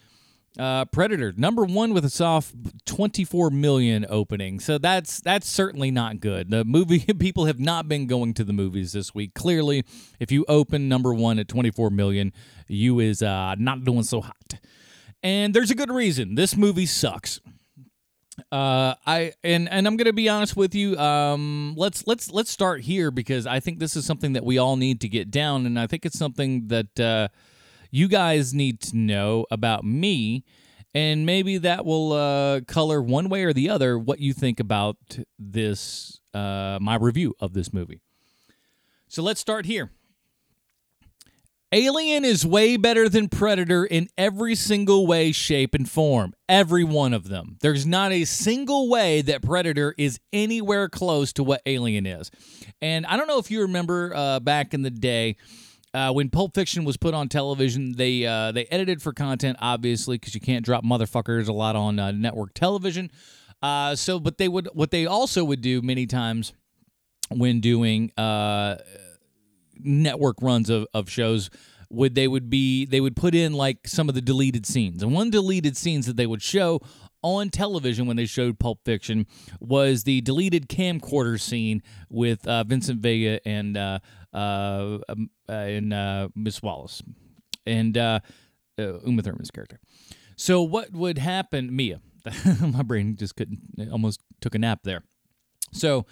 Uh, 0.59 0.85
Predator 0.85 1.33
number 1.35 1.65
one 1.65 1.95
with 1.95 2.05
a 2.05 2.11
soft 2.11 2.55
24 2.85 3.49
million 3.49 4.05
opening, 4.11 4.61
so 4.61 4.77
that's 4.77 5.19
that's 5.23 5.49
certainly 5.49 5.91
not 5.91 6.21
good. 6.21 6.51
The 6.51 6.63
movie 6.63 6.99
people 7.19 7.47
have 7.47 7.59
not 7.59 7.89
been 7.89 8.07
going 8.07 8.35
to 8.35 8.45
the 8.45 8.53
movies 8.53 8.93
this 8.93 9.15
week. 9.15 9.33
Clearly, 9.33 9.83
if 10.21 10.31
you 10.31 10.45
open 10.49 10.91
number 10.91 11.15
one 11.15 11.39
at 11.39 11.49
24 11.49 11.89
million, 11.89 12.35
you 12.69 13.01
is 13.01 13.23
uh, 13.23 13.55
not 13.59 13.85
doing 13.85 14.03
so 14.03 14.21
hot. 14.21 14.61
And 15.23 15.55
there's 15.55 15.71
a 15.71 15.75
good 15.75 15.91
reason. 15.91 16.35
This 16.35 16.55
movie 16.55 16.87
sucks. 16.87 17.41
Uh, 18.53 18.95
I 19.07 19.33
and 19.43 19.67
and 19.71 19.87
I'm 19.87 19.97
gonna 19.97 20.13
be 20.13 20.29
honest 20.29 20.57
with 20.59 20.75
you. 20.75 20.99
Um, 20.99 21.73
let's 21.75 22.07
let's 22.07 22.31
let's 22.31 22.51
start 22.51 22.83
here 22.83 23.11
because 23.11 23.47
I 23.47 23.61
think 23.61 23.79
this 23.79 23.97
is 23.97 24.05
something 24.05 24.35
that 24.35 24.45
we 24.45 24.59
all 24.59 24.77
need 24.77 25.01
to 25.01 25.09
get 25.09 25.31
down, 25.31 25.65
and 25.65 25.81
I 25.81 25.87
think 25.87 26.05
it's 26.05 26.19
something 26.19 26.69
that 26.69 27.01
uh, 27.01 27.29
you 27.91 28.09
guys 28.09 28.53
need 28.53 28.81
to 28.83 28.97
know 28.99 29.47
about 29.51 29.85
me, 29.85 30.45
and 30.93 31.25
maybe 31.25 31.57
that 31.59 31.87
will 31.87 32.13
uh, 32.13 32.61
color 32.67 33.01
one 33.01 33.31
way 33.31 33.45
or 33.45 33.55
the 33.55 33.71
other 33.71 33.99
what 33.99 34.19
you 34.19 34.35
think 34.35 34.61
about 34.61 34.99
this 35.39 36.21
uh, 36.35 36.77
my 36.79 36.97
review 36.97 37.35
of 37.41 37.55
this 37.55 37.73
movie. 37.73 38.03
So 39.09 39.23
let's 39.23 39.41
start 39.41 39.65
here. 39.65 39.93
Alien 41.75 42.27
is 42.27 42.45
way 42.45 42.77
better 42.77 43.09
than 43.09 43.31
Predator 43.31 43.87
in 43.87 44.09
every 44.19 44.55
single 44.55 45.07
way, 45.07 45.33
shape, 45.33 45.75
and 45.75 45.89
form. 45.89 46.35
Every 46.47 46.85
one 46.85 47.15
of 47.15 47.29
them. 47.29 47.57
There's 47.63 47.87
not 47.87 48.13
a 48.13 48.27
single 48.27 48.91
way 48.91 49.23
that 49.23 49.41
Predator 49.41 49.95
is 49.97 50.21
anywhere 50.35 50.91
close 50.91 51.33
to 51.33 51.43
what 51.43 51.63
Alien 51.65 52.05
is. 52.05 52.31
And 52.83 53.07
I 53.07 53.17
don't 53.17 53.27
know 53.27 53.39
if 53.39 53.51
you 53.51 53.63
remember 53.63 54.13
uh, 54.15 54.41
back 54.41 54.75
in 54.75 54.83
the 54.83 54.91
day. 54.91 55.37
Uh, 55.95 56.13
when 56.13 56.29
Pulp 56.29 56.55
Fiction 56.55 56.85
was 56.85 56.99
put 56.99 57.15
on 57.15 57.31
television, 57.31 57.93
they 57.93 58.27
uh, 58.27 58.53
they 58.53 58.67
edited 58.67 59.01
for 59.01 59.15
content, 59.15 59.57
obviously, 59.61 60.17
because 60.17 60.35
you 60.35 60.43
can't 60.43 60.65
drop 60.65 60.85
motherfuckers 60.85 61.49
a 61.49 61.53
lot 61.55 61.75
on 61.75 61.99
uh, 61.99 62.11
network 62.11 62.53
television. 62.53 63.11
Uh, 63.63 63.95
so, 63.95 64.21
but 64.21 64.37
they 64.37 64.49
would 64.49 64.69
what 64.75 64.91
they 64.91 65.07
also 65.07 65.43
would 65.43 65.63
do 65.63 65.81
many 65.81 66.07
times 66.07 66.53
when 67.31 67.61
doing 67.61 68.11
uh, 68.19 68.77
network 69.85 70.37
runs 70.41 70.71
of, 70.71 70.87
of 70.95 71.09
shows 71.09 71.51
would 71.91 72.15
they 72.15 72.27
would 72.27 72.49
be 72.49 72.87
they 72.87 73.01
would 73.01 73.15
put 73.15 73.35
in 73.35 73.53
like 73.53 73.87
some 73.87 74.09
of 74.09 74.15
the 74.15 74.21
deleted 74.21 74.67
scenes. 74.67 75.03
And 75.03 75.13
one 75.13 75.31
deleted 75.31 75.77
scenes 75.77 76.07
that 76.07 76.17
they 76.17 76.27
would 76.27 76.43
show 76.43 76.81
on 77.23 77.51
television 77.51 78.07
when 78.07 78.17
they 78.17 78.27
showed 78.27 78.59
pulp 78.59 78.81
fiction 78.85 79.27
was 79.61 80.05
the 80.05 80.21
deleted 80.23 80.69
camcorder 80.69 81.41
scene 81.41 81.83
with 82.09 82.47
uh, 82.47 82.65
vincent 82.65 83.01
vega 83.01 83.47
and 83.47 83.77
uh, 83.77 83.99
uh, 84.33 84.99
um, 85.09 85.31
uh, 85.49 85.53
and 85.53 85.93
uh, 85.93 86.29
miss 86.35 86.63
wallace 86.63 87.03
and 87.67 87.97
uh, 87.97 88.19
uma 88.79 89.23
thurman's 89.23 89.51
character. 89.51 89.79
So 90.37 90.63
what 90.63 90.93
would 90.93 91.19
happen 91.19 91.75
mia 91.75 92.01
my 92.61 92.83
brain 92.83 93.17
just 93.17 93.37
couldn't 93.37 93.61
almost 93.91 94.21
took 94.41 94.55
a 94.55 94.59
nap 94.59 94.81
there. 94.85 95.03
So 95.73 96.07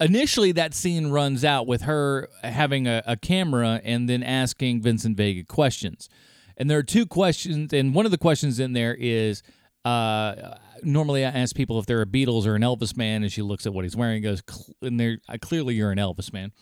initially 0.00 0.52
that 0.52 0.74
scene 0.74 1.08
runs 1.08 1.44
out 1.44 1.66
with 1.66 1.82
her 1.82 2.28
having 2.42 2.86
a, 2.86 3.02
a, 3.06 3.16
camera 3.16 3.80
and 3.84 4.08
then 4.08 4.22
asking 4.22 4.82
Vincent 4.82 5.16
Vega 5.16 5.44
questions. 5.44 6.08
And 6.56 6.70
there 6.70 6.78
are 6.78 6.84
two 6.84 7.06
questions, 7.06 7.72
and 7.72 7.94
one 7.94 8.04
of 8.04 8.10
the 8.10 8.18
questions 8.18 8.58
in 8.58 8.72
there 8.72 8.94
is 8.98 9.42
uh, 9.84 10.56
normally 10.82 11.24
I 11.24 11.30
ask 11.30 11.54
people 11.54 11.78
if 11.78 11.86
they're 11.86 12.02
a 12.02 12.06
Beatles 12.06 12.46
or 12.46 12.54
an 12.54 12.62
Elvis 12.62 12.96
man, 12.96 13.22
and 13.22 13.32
she 13.32 13.42
looks 13.42 13.66
at 13.66 13.72
what 13.72 13.84
he's 13.84 13.96
wearing 13.96 14.16
and 14.16 14.24
goes, 14.24 14.42
and 14.82 14.98
they're, 14.98 15.18
clearly 15.40 15.74
you're 15.74 15.92
an 15.92 15.98
Elvis 15.98 16.32
man. 16.32 16.52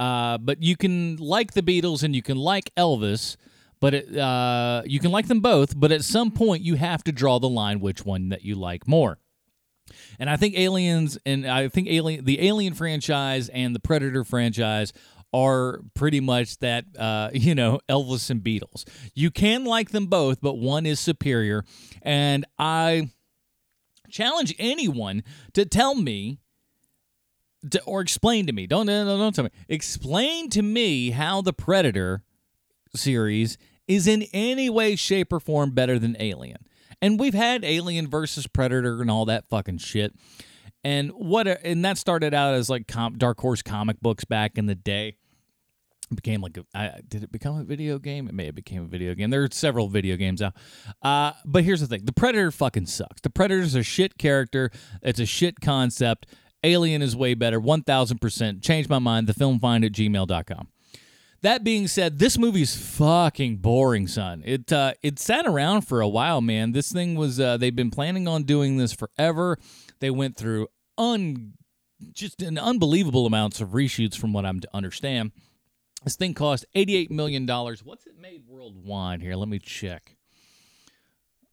Uh, 0.00 0.38
but 0.38 0.62
you 0.62 0.76
can 0.76 1.16
like 1.16 1.52
the 1.52 1.62
Beatles 1.62 2.02
and 2.02 2.16
you 2.16 2.22
can 2.22 2.36
like 2.36 2.74
Elvis, 2.76 3.36
but 3.80 3.94
it, 3.94 4.16
uh, 4.16 4.82
you 4.86 4.98
can 4.98 5.10
like 5.10 5.28
them 5.28 5.40
both, 5.40 5.78
but 5.78 5.92
at 5.92 6.02
some 6.04 6.30
point 6.30 6.62
you 6.62 6.76
have 6.76 7.04
to 7.04 7.12
draw 7.12 7.38
the 7.38 7.48
line 7.48 7.80
which 7.80 8.04
one 8.04 8.30
that 8.30 8.42
you 8.42 8.54
like 8.54 8.88
more. 8.88 9.18
And 10.18 10.30
I 10.30 10.36
think 10.36 10.56
Aliens 10.56 11.18
and 11.26 11.46
I 11.46 11.68
think 11.68 11.88
Alien 11.88 12.24
the 12.24 12.46
Alien 12.46 12.74
franchise 12.74 13.48
and 13.48 13.74
the 13.74 13.80
Predator 13.80 14.24
franchise 14.24 14.92
are 15.32 15.80
pretty 15.94 16.20
much 16.20 16.58
that 16.58 16.84
uh, 16.98 17.30
you 17.34 17.54
know 17.54 17.80
Elvis 17.88 18.30
and 18.30 18.42
Beatles. 18.42 18.84
You 19.14 19.30
can 19.30 19.64
like 19.64 19.90
them 19.90 20.06
both, 20.06 20.40
but 20.40 20.54
one 20.54 20.86
is 20.86 21.00
superior. 21.00 21.64
And 22.02 22.44
I 22.58 23.10
challenge 24.10 24.54
anyone 24.58 25.24
to 25.54 25.64
tell 25.64 25.94
me 25.94 26.38
to, 27.70 27.82
or 27.82 28.00
explain 28.00 28.46
to 28.46 28.52
me. 28.52 28.66
Don't, 28.66 28.86
don't 28.86 29.06
don't 29.06 29.34
tell 29.34 29.44
me. 29.44 29.50
Explain 29.68 30.50
to 30.50 30.62
me 30.62 31.10
how 31.10 31.42
the 31.42 31.52
Predator 31.52 32.22
series 32.94 33.58
is 33.86 34.06
in 34.06 34.22
any 34.32 34.70
way, 34.70 34.96
shape, 34.96 35.32
or 35.32 35.40
form 35.40 35.72
better 35.72 35.98
than 35.98 36.16
Alien. 36.20 36.58
And 37.04 37.20
we've 37.20 37.34
had 37.34 37.66
Alien 37.66 38.08
versus 38.08 38.46
Predator 38.46 39.02
and 39.02 39.10
all 39.10 39.26
that 39.26 39.46
fucking 39.50 39.76
shit. 39.76 40.14
And 40.82 41.10
what 41.10 41.46
and 41.46 41.84
that 41.84 41.98
started 41.98 42.32
out 42.32 42.54
as 42.54 42.70
like 42.70 42.90
Dark 43.18 43.38
Horse 43.40 43.60
comic 43.60 44.00
books 44.00 44.24
back 44.24 44.56
in 44.56 44.64
the 44.64 44.74
day. 44.74 45.16
It 46.10 46.14
became 46.14 46.40
like 46.40 46.56
a 46.56 46.64
I, 46.74 47.00
did 47.06 47.22
it 47.22 47.30
become 47.30 47.58
a 47.58 47.62
video 47.62 47.98
game? 47.98 48.26
It 48.26 48.32
may 48.32 48.46
have 48.46 48.54
became 48.54 48.84
a 48.84 48.86
video 48.86 49.14
game. 49.14 49.28
There 49.28 49.42
are 49.42 49.50
several 49.52 49.88
video 49.88 50.16
games 50.16 50.40
out. 50.40 50.54
Uh, 51.02 51.32
but 51.44 51.62
here's 51.62 51.82
the 51.82 51.86
thing: 51.86 52.06
the 52.06 52.12
Predator 52.14 52.50
fucking 52.50 52.86
sucks. 52.86 53.20
The 53.20 53.28
Predator's 53.28 53.74
a 53.74 53.82
shit 53.82 54.16
character. 54.16 54.70
It's 55.02 55.20
a 55.20 55.26
shit 55.26 55.60
concept. 55.60 56.24
Alien 56.62 57.02
is 57.02 57.14
way 57.14 57.34
better. 57.34 57.60
One 57.60 57.82
thousand 57.82 58.22
percent. 58.22 58.62
Change 58.62 58.88
my 58.88 58.98
mind. 58.98 59.26
The 59.26 59.34
film 59.34 59.60
find 59.60 59.84
at 59.84 59.92
gmail.com. 59.92 60.68
That 61.44 61.62
being 61.62 61.88
said, 61.88 62.18
this 62.18 62.38
movie's 62.38 62.74
fucking 62.74 63.58
boring, 63.58 64.08
son. 64.08 64.42
It 64.46 64.72
uh, 64.72 64.94
it 65.02 65.18
sat 65.18 65.44
around 65.44 65.82
for 65.82 66.00
a 66.00 66.08
while, 66.08 66.40
man. 66.40 66.72
This 66.72 66.90
thing 66.90 67.16
was 67.16 67.38
uh, 67.38 67.58
they've 67.58 67.76
been 67.76 67.90
planning 67.90 68.26
on 68.26 68.44
doing 68.44 68.78
this 68.78 68.94
forever. 68.94 69.58
They 70.00 70.08
went 70.08 70.38
through 70.38 70.68
un 70.96 71.52
just 72.12 72.40
an 72.40 72.56
unbelievable 72.56 73.26
amounts 73.26 73.60
of 73.60 73.68
reshoots, 73.68 74.16
from 74.16 74.32
what 74.32 74.46
I'm 74.46 74.60
to 74.60 74.68
understand. 74.72 75.32
This 76.02 76.16
thing 76.16 76.32
cost 76.32 76.64
eighty-eight 76.74 77.10
million 77.10 77.44
dollars. 77.44 77.84
What's 77.84 78.06
it 78.06 78.18
made 78.18 78.44
worldwide? 78.48 79.20
Here, 79.20 79.36
let 79.36 79.48
me 79.48 79.58
check. 79.58 80.16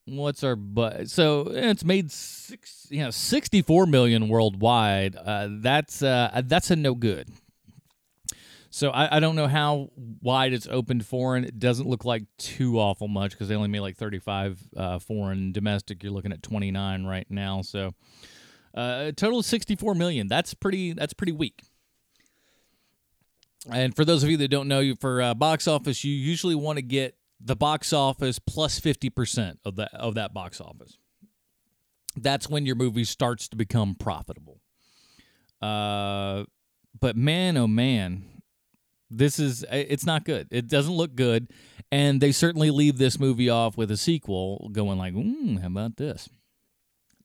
What's 0.05 0.41
our 0.41 0.55
but? 0.55 1.09
So 1.09 1.47
it's 1.49 1.83
made 1.83 2.11
six, 2.11 2.87
know, 3.03 3.11
sixty-four 3.11 3.87
million 3.87 4.29
worldwide. 4.29 5.17
Uh, 5.17 5.49
that's 5.51 6.01
uh, 6.01 6.41
that's 6.45 6.71
a 6.71 6.77
no 6.77 6.95
good. 6.95 7.27
So 8.73 8.89
I, 8.89 9.17
I 9.17 9.19
don't 9.19 9.35
know 9.35 9.47
how 9.47 9.89
wide 10.21 10.53
it's 10.53 10.65
opened 10.65 11.05
foreign. 11.05 11.43
It 11.43 11.59
doesn't 11.59 11.87
look 11.87 12.05
like 12.05 12.23
too 12.37 12.79
awful 12.79 13.09
much 13.09 13.31
because 13.31 13.49
they 13.49 13.55
only 13.55 13.67
made 13.67 13.81
like 13.81 13.97
35 13.97 14.59
uh, 14.77 14.99
foreign. 14.99 15.51
Domestic, 15.51 16.01
you're 16.01 16.13
looking 16.13 16.31
at 16.31 16.41
29 16.41 17.05
right 17.05 17.27
now. 17.29 17.61
So 17.63 17.93
uh, 18.73 19.07
a 19.07 19.11
total 19.11 19.39
of 19.39 19.45
64 19.45 19.93
million. 19.95 20.27
That's 20.27 20.53
pretty. 20.53 20.93
That's 20.93 21.13
pretty 21.13 21.33
weak. 21.33 21.63
And 23.69 23.93
for 23.93 24.05
those 24.05 24.23
of 24.23 24.29
you 24.29 24.37
that 24.37 24.47
don't 24.47 24.69
know, 24.69 24.79
you 24.79 24.95
for 24.95 25.21
uh, 25.21 25.33
box 25.33 25.67
office, 25.67 26.05
you 26.05 26.13
usually 26.13 26.55
want 26.55 26.77
to 26.77 26.81
get 26.81 27.15
the 27.41 27.57
box 27.57 27.91
office 27.91 28.39
plus 28.39 28.79
50% 28.79 29.57
of 29.65 29.75
that 29.75 29.93
of 29.93 30.15
that 30.15 30.33
box 30.33 30.61
office. 30.61 30.97
That's 32.15 32.49
when 32.49 32.65
your 32.65 32.75
movie 32.75 33.03
starts 33.03 33.49
to 33.49 33.57
become 33.57 33.95
profitable. 33.95 34.61
Uh, 35.61 36.45
but 36.99 37.17
man, 37.17 37.57
oh 37.57 37.67
man, 37.67 38.30
this 39.11 39.37
is 39.39 39.65
it's 39.69 40.05
not 40.05 40.23
good. 40.23 40.47
It 40.49 40.67
doesn't 40.67 40.93
look 40.93 41.15
good, 41.15 41.49
and 41.91 42.21
they 42.21 42.31
certainly 42.31 42.71
leave 42.71 42.97
this 42.97 43.19
movie 43.19 43.49
off 43.49 43.77
with 43.77 43.91
a 43.91 43.97
sequel, 43.97 44.69
going 44.71 44.97
like, 44.97 45.13
mm, 45.13 45.59
"How 45.59 45.67
about 45.67 45.97
this?" 45.97 46.29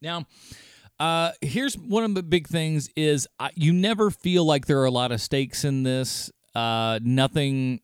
Now, 0.03 0.27
uh, 0.99 1.33
here's 1.41 1.79
one 1.79 2.05
of 2.05 2.15
the 2.15 2.23
big 2.23 2.49
things: 2.49 2.91
is 2.97 3.29
uh, 3.39 3.51
you 3.55 3.73
never 3.73 4.11
feel 4.11 4.45
like 4.45 4.67
there 4.67 4.81
are 4.81 4.85
a 4.85 4.91
lot 4.91 5.13
of 5.13 5.21
stakes 5.21 5.65
in 5.65 5.85
this. 5.85 6.31
Uh, 6.55 6.99
nothing. 7.03 7.81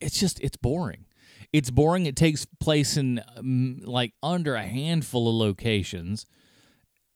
It's 0.00 0.18
just 0.18 0.40
it's 0.40 0.56
boring. 0.56 1.04
It's 1.52 1.70
boring. 1.70 2.06
It 2.06 2.16
takes 2.16 2.44
place 2.44 2.96
in 2.96 3.22
um, 3.36 3.80
like 3.84 4.14
under 4.22 4.54
a 4.54 4.62
handful 4.62 5.28
of 5.28 5.34
locations. 5.34 6.26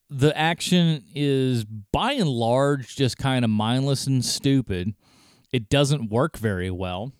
The 0.08 0.36
action 0.36 1.04
is 1.14 1.64
by 1.64 2.12
and 2.14 2.28
large 2.28 2.96
just 2.96 3.16
kind 3.16 3.44
of 3.44 3.50
mindless 3.50 4.06
and 4.06 4.24
stupid. 4.24 4.94
It 5.52 5.68
doesn't 5.68 6.10
work 6.10 6.36
very 6.36 6.70
well. 6.70 7.12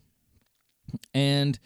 And 1.15 1.59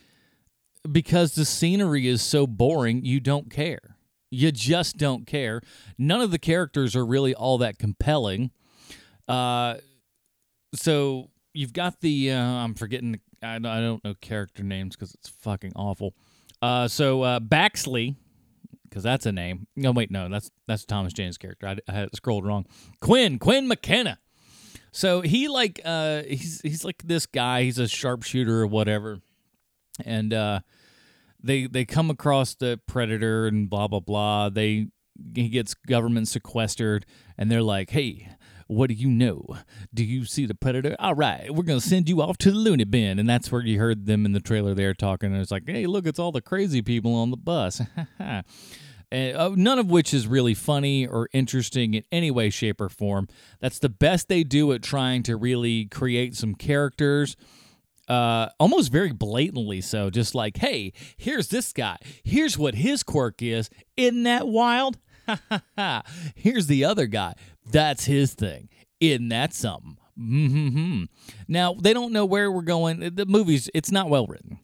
because 0.90 1.34
the 1.34 1.44
scenery 1.44 2.06
is 2.06 2.22
so 2.22 2.46
boring, 2.46 3.04
you 3.04 3.20
don't 3.20 3.50
care. 3.50 3.96
You 4.30 4.50
just 4.52 4.96
don't 4.96 5.26
care. 5.26 5.60
None 5.96 6.20
of 6.20 6.30
the 6.30 6.38
characters 6.38 6.96
are 6.96 7.06
really 7.06 7.34
all 7.34 7.58
that 7.58 7.78
compelling. 7.78 8.50
Uh, 9.28 9.76
so 10.74 11.30
you've 11.52 11.72
got 11.72 12.00
the 12.00 12.32
uh, 12.32 12.42
I'm 12.42 12.74
forgetting 12.74 13.20
I 13.42 13.56
I 13.56 13.58
don't 13.58 14.04
know 14.04 14.14
character 14.20 14.62
names 14.62 14.96
because 14.96 15.14
it's 15.14 15.28
fucking 15.28 15.72
awful. 15.76 16.14
Uh, 16.60 16.88
so 16.88 17.22
uh, 17.22 17.40
Baxley, 17.40 18.16
because 18.88 19.02
that's 19.02 19.26
a 19.26 19.32
name. 19.32 19.66
No, 19.76 19.92
wait, 19.92 20.10
no, 20.10 20.28
that's 20.28 20.50
that's 20.66 20.84
Thomas 20.84 21.12
Jane's 21.12 21.38
character. 21.38 21.66
I, 21.66 21.76
I 21.88 22.08
scrolled 22.14 22.46
wrong. 22.46 22.66
Quinn, 23.00 23.38
Quinn 23.38 23.68
McKenna. 23.68 24.18
So 24.94 25.22
he 25.22 25.48
like 25.48 25.80
uh 25.84 26.22
he's 26.22 26.60
he's 26.60 26.84
like 26.84 27.02
this 27.04 27.26
guy. 27.26 27.64
He's 27.64 27.80
a 27.80 27.88
sharpshooter 27.88 28.60
or 28.60 28.66
whatever, 28.68 29.18
and 30.04 30.32
uh, 30.32 30.60
they 31.42 31.66
they 31.66 31.84
come 31.84 32.10
across 32.10 32.54
the 32.54 32.80
predator 32.86 33.48
and 33.48 33.68
blah 33.68 33.88
blah 33.88 33.98
blah. 33.98 34.50
They 34.50 34.86
he 35.34 35.48
gets 35.48 35.74
government 35.74 36.28
sequestered, 36.28 37.04
and 37.36 37.50
they're 37.50 37.62
like, 37.62 37.90
hey. 37.90 38.30
What 38.66 38.88
do 38.88 38.94
you 38.94 39.10
know? 39.10 39.58
Do 39.92 40.02
you 40.02 40.24
see 40.24 40.46
the 40.46 40.54
predator? 40.54 40.96
All 40.98 41.14
right, 41.14 41.54
we're 41.54 41.64
gonna 41.64 41.82
send 41.82 42.08
you 42.08 42.22
off 42.22 42.38
to 42.38 42.50
the 42.50 42.56
loony 42.56 42.84
bin, 42.84 43.18
and 43.18 43.28
that's 43.28 43.52
where 43.52 43.60
you 43.60 43.78
heard 43.78 44.06
them 44.06 44.24
in 44.24 44.32
the 44.32 44.40
trailer 44.40 44.72
there 44.72 44.94
talking. 44.94 45.32
And 45.34 45.42
it's 45.42 45.50
like, 45.50 45.64
hey, 45.66 45.84
look, 45.84 46.06
it's 46.06 46.18
all 46.18 46.32
the 46.32 46.40
crazy 46.40 46.80
people 46.80 47.14
on 47.14 47.30
the 47.30 47.36
bus. 47.36 47.82
And, 49.14 49.36
uh, 49.36 49.52
none 49.54 49.78
of 49.78 49.88
which 49.88 50.12
is 50.12 50.26
really 50.26 50.54
funny 50.54 51.06
or 51.06 51.28
interesting 51.32 51.94
in 51.94 52.02
any 52.10 52.32
way, 52.32 52.50
shape, 52.50 52.80
or 52.80 52.88
form. 52.88 53.28
That's 53.60 53.78
the 53.78 53.88
best 53.88 54.26
they 54.26 54.42
do 54.42 54.72
at 54.72 54.82
trying 54.82 55.22
to 55.24 55.36
really 55.36 55.84
create 55.84 56.34
some 56.34 56.56
characters. 56.56 57.36
Uh, 58.08 58.48
almost 58.58 58.90
very 58.90 59.12
blatantly 59.12 59.80
so. 59.80 60.10
Just 60.10 60.34
like, 60.34 60.56
hey, 60.56 60.92
here's 61.16 61.46
this 61.46 61.72
guy. 61.72 61.96
Here's 62.24 62.58
what 62.58 62.74
his 62.74 63.04
quirk 63.04 63.40
is. 63.40 63.70
Isn't 63.96 64.24
that 64.24 64.48
wild? 64.48 64.98
here's 66.34 66.66
the 66.66 66.84
other 66.84 67.06
guy. 67.06 67.34
That's 67.70 68.06
his 68.06 68.34
thing. 68.34 68.68
Isn't 68.98 69.28
that 69.28 69.54
something? 69.54 69.96
Mm-hmm. 70.18 71.04
Now 71.46 71.74
they 71.74 71.92
don't 71.92 72.12
know 72.12 72.24
where 72.24 72.50
we're 72.50 72.62
going. 72.62 73.14
The 73.14 73.26
movie's 73.26 73.70
it's 73.74 73.92
not 73.92 74.08
well 74.08 74.26
written. 74.26 74.58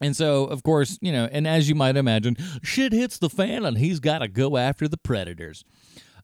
And 0.00 0.14
so, 0.14 0.44
of 0.44 0.62
course, 0.62 0.98
you 1.00 1.12
know, 1.12 1.28
and 1.30 1.46
as 1.46 1.68
you 1.68 1.74
might 1.74 1.96
imagine, 1.96 2.36
shit 2.62 2.92
hits 2.92 3.18
the 3.18 3.30
fan 3.30 3.64
and 3.64 3.78
he's 3.78 4.00
got 4.00 4.18
to 4.18 4.28
go 4.28 4.56
after 4.56 4.88
the 4.88 4.98
predators. 4.98 5.64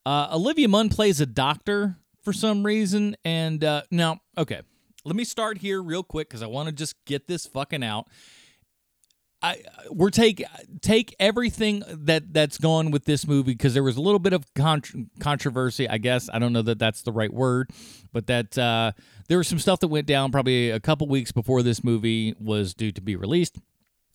Uh, 0.05 0.29
Olivia 0.33 0.69
Munn 0.69 0.89
plays 0.89 1.21
a 1.21 1.27
doctor 1.27 1.97
for 2.23 2.33
some 2.33 2.65
reason. 2.65 3.17
And 3.25 3.63
uh, 3.63 3.83
now, 3.91 4.21
okay, 4.37 4.61
let 5.05 5.17
me 5.17 5.25
start 5.25 5.59
here 5.59 5.83
real 5.83 6.03
quick 6.03 6.29
because 6.29 6.43
I 6.43 6.47
want 6.47 6.67
to 6.67 6.73
just 6.73 7.03
get 7.05 7.27
this 7.27 7.47
fucking 7.47 7.83
out. 7.83 8.09
I 9.43 9.63
we're 9.91 10.11
take 10.11 10.45
take 10.81 11.15
everything 11.19 11.83
that 11.89 12.33
that's 12.33 12.59
gone 12.59 12.91
with 12.91 13.05
this 13.05 13.27
movie 13.27 13.53
because 13.53 13.75
there 13.75 13.83
was 13.83 13.97
a 13.97 14.01
little 14.01 14.19
bit 14.19 14.33
of 14.33 14.53
contr 14.55 15.09
controversy. 15.19 15.89
I 15.89 15.99
guess 15.99 16.29
I 16.33 16.39
don't 16.39 16.53
know 16.53 16.63
that 16.63 16.79
that's 16.79 17.03
the 17.03 17.13
right 17.13 17.33
word, 17.33 17.71
but 18.13 18.27
that 18.29 18.57
uh, 18.57 18.93
there 19.29 19.39
was 19.39 19.49
some 19.49 19.59
stuff 19.59 19.81
that 19.81 19.89
went 19.89 20.07
down 20.07 20.31
probably 20.31 20.71
a 20.71 20.81
couple 20.81 21.09
weeks 21.09 21.33
before 21.33 21.63
this 21.63 21.83
movie 21.83 22.35
was 22.39 22.75
due 22.75 22.93
to 22.93 23.01
be 23.01 23.17
released. 23.17 23.59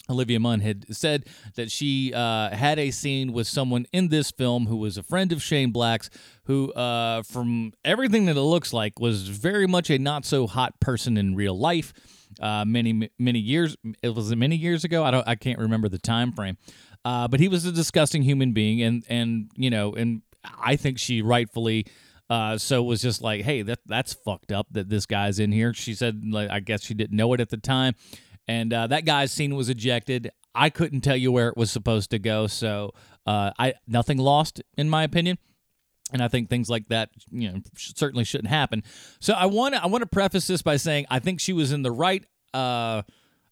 Olivia 0.09 0.39
Munn 0.39 0.61
had 0.61 0.86
said 0.95 1.28
that 1.55 1.69
she 1.71 2.13
uh, 2.13 2.55
had 2.55 2.80
a 2.80 2.91
scene 2.91 3.34
with 3.34 3.47
someone 3.47 3.86
in 3.91 4.07
this 4.07 4.32
film 4.32 4.67
who 4.67 4.78
was 4.78 4.97
a 4.97 5.03
friend 5.03 5.32
of 5.32 5.43
Shane 5.43 5.71
Black's, 5.71 6.09
who, 6.45 6.71
uh, 6.73 7.23
from 7.23 7.73
everything 7.84 8.25
that 8.25 8.38
it 8.38 8.41
looks 8.41 8.71
like, 8.71 8.99
was 8.99 9.28
very 9.28 9.67
much 9.67 9.89
a 9.89 9.99
not 9.99 10.25
so 10.25 10.47
hot 10.47 10.80
person 10.80 11.17
in 11.17 11.36
real 11.36 11.57
life. 11.57 11.93
Uh, 12.39 12.65
many 12.65 13.09
many 13.17 13.39
years 13.39 13.75
it 14.01 14.09
was 14.09 14.35
many 14.35 14.55
years 14.55 14.83
ago. 14.83 15.03
I 15.03 15.11
don't 15.11 15.27
I 15.27 15.35
can't 15.35 15.59
remember 15.59 15.89
the 15.89 15.97
time 15.97 16.31
frame, 16.31 16.57
uh, 17.03 17.27
but 17.27 17.39
he 17.39 17.47
was 17.47 17.65
a 17.65 17.71
disgusting 17.71 18.21
human 18.21 18.53
being, 18.53 18.81
and 18.81 19.03
and 19.09 19.49
you 19.55 19.69
know, 19.69 19.93
and 19.93 20.21
I 20.43 20.75
think 20.75 20.99
she 20.99 21.21
rightfully. 21.21 21.85
Uh, 22.29 22.57
so 22.57 22.83
was 22.83 23.01
just 23.01 23.21
like, 23.21 23.43
hey, 23.43 23.61
that 23.61 23.79
that's 23.85 24.13
fucked 24.13 24.51
up 24.51 24.67
that 24.71 24.89
this 24.89 25.05
guy's 25.05 25.39
in 25.39 25.51
here. 25.53 25.73
She 25.73 25.93
said, 25.93 26.21
like, 26.29 26.49
I 26.49 26.59
guess 26.59 26.83
she 26.83 26.93
didn't 26.93 27.15
know 27.15 27.31
it 27.31 27.39
at 27.39 27.49
the 27.49 27.57
time, 27.57 27.95
and 28.47 28.73
uh, 28.73 28.88
that 28.88 29.05
guy's 29.05 29.31
scene 29.31 29.55
was 29.55 29.69
ejected. 29.69 30.29
I 30.53 30.69
couldn't 30.69 31.01
tell 31.01 31.15
you 31.15 31.31
where 31.31 31.47
it 31.47 31.55
was 31.55 31.71
supposed 31.71 32.09
to 32.11 32.19
go, 32.19 32.47
so 32.47 32.91
uh, 33.25 33.51
I 33.57 33.75
nothing 33.88 34.17
lost 34.17 34.61
in 34.77 34.89
my 34.89 35.03
opinion. 35.03 35.38
And 36.14 36.24
I 36.24 36.28
think 36.28 36.49
things 36.49 36.70
like 36.70 36.88
that, 36.88 37.10
you 37.32 37.51
know, 37.51 37.62
certainly 37.76 38.24
shouldn't 38.24 38.49
happen. 38.49 38.84
So 39.20 39.34
I 39.34 39.45
want 39.45 39.76
to 39.76 39.84
I 39.84 39.88
want 39.88 40.03
to 40.03 40.08
preface 40.08 40.47
this 40.47 40.62
by 40.62 40.78
saying 40.78 41.05
I 41.10 41.20
think 41.20 41.39
she 41.39 41.53
was 41.53 41.72
in 41.72 41.82
the 41.82 41.91
right. 41.91 42.24
Uh, 42.53 43.01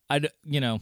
I 0.09 0.21
you 0.43 0.61
know, 0.61 0.79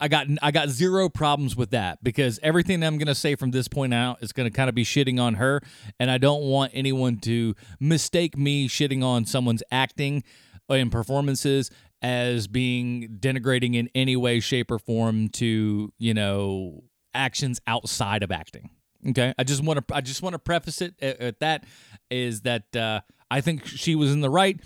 I 0.00 0.08
got 0.08 0.26
I 0.42 0.50
got 0.50 0.68
zero 0.68 1.08
problems 1.08 1.56
with 1.56 1.70
that 1.70 2.02
because 2.02 2.38
everything 2.42 2.82
I'm 2.82 2.98
going 2.98 3.08
to 3.08 3.14
say 3.14 3.34
from 3.34 3.50
this 3.50 3.68
point 3.68 3.94
out 3.94 4.22
is 4.22 4.32
going 4.32 4.50
to 4.50 4.54
kind 4.54 4.68
of 4.68 4.74
be 4.74 4.84
shitting 4.84 5.20
on 5.20 5.34
her, 5.34 5.60
and 5.98 6.10
I 6.10 6.18
don't 6.18 6.42
want 6.42 6.72
anyone 6.74 7.18
to 7.20 7.54
mistake 7.80 8.36
me 8.36 8.68
shitting 8.68 9.02
on 9.02 9.24
someone's 9.24 9.62
acting 9.70 10.22
and 10.68 10.90
performances 10.90 11.70
as 12.02 12.46
being 12.46 13.16
denigrating 13.20 13.74
in 13.74 13.88
any 13.94 14.16
way, 14.16 14.40
shape, 14.40 14.70
or 14.70 14.78
form 14.78 15.28
to 15.30 15.92
you 15.98 16.14
know 16.14 16.84
actions 17.14 17.60
outside 17.66 18.22
of 18.22 18.30
acting. 18.30 18.70
Okay, 19.10 19.34
I 19.38 19.44
just 19.44 19.62
want 19.62 19.86
to 19.86 19.94
I 19.94 20.00
just 20.00 20.22
want 20.22 20.34
to 20.34 20.38
preface 20.38 20.80
it 20.80 20.94
at, 21.00 21.20
at 21.20 21.40
that 21.40 21.64
is 22.10 22.42
that 22.42 22.74
uh, 22.74 23.00
I 23.30 23.40
think 23.40 23.66
she 23.66 23.94
was 23.94 24.12
in 24.12 24.20
the 24.20 24.30
right, 24.30 24.58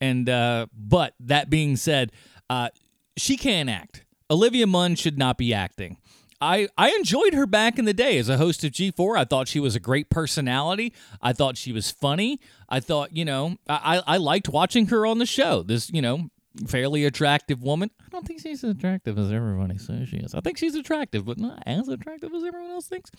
and 0.00 0.28
uh, 0.28 0.66
but 0.76 1.14
that 1.20 1.50
being 1.50 1.76
said, 1.76 2.12
uh, 2.48 2.68
she 3.16 3.36
can't 3.36 3.70
act. 3.70 4.04
Olivia 4.30 4.66
Munn 4.66 4.94
should 4.94 5.18
not 5.18 5.38
be 5.38 5.52
acting. 5.52 5.96
I, 6.42 6.68
I 6.78 6.90
enjoyed 6.92 7.34
her 7.34 7.46
back 7.46 7.78
in 7.78 7.84
the 7.84 7.92
day 7.92 8.16
as 8.16 8.30
a 8.30 8.38
host 8.38 8.64
of 8.64 8.72
G4. 8.72 9.18
I 9.18 9.24
thought 9.24 9.46
she 9.46 9.60
was 9.60 9.76
a 9.76 9.80
great 9.80 10.08
personality. 10.08 10.94
I 11.20 11.34
thought 11.34 11.58
she 11.58 11.70
was 11.70 11.90
funny. 11.90 12.40
I 12.68 12.80
thought, 12.80 13.14
you 13.14 13.26
know, 13.26 13.56
I, 13.68 14.02
I 14.06 14.16
liked 14.16 14.48
watching 14.48 14.86
her 14.86 15.04
on 15.04 15.18
the 15.18 15.26
show. 15.26 15.62
This, 15.62 15.90
you 15.90 16.00
know, 16.00 16.30
fairly 16.66 17.04
attractive 17.04 17.62
woman. 17.62 17.90
I 18.04 18.08
don't 18.10 18.26
think 18.26 18.40
she's 18.40 18.64
as 18.64 18.70
attractive 18.70 19.18
as 19.18 19.30
everybody 19.30 19.78
says 19.78 20.08
she 20.08 20.16
is. 20.16 20.34
I 20.34 20.40
think 20.40 20.58
she's 20.58 20.74
attractive, 20.74 21.24
but 21.24 21.38
not 21.38 21.62
as 21.66 21.88
attractive 21.88 22.32
as 22.34 22.44
everyone 22.44 22.70
else 22.70 22.86
thinks. 22.86 23.10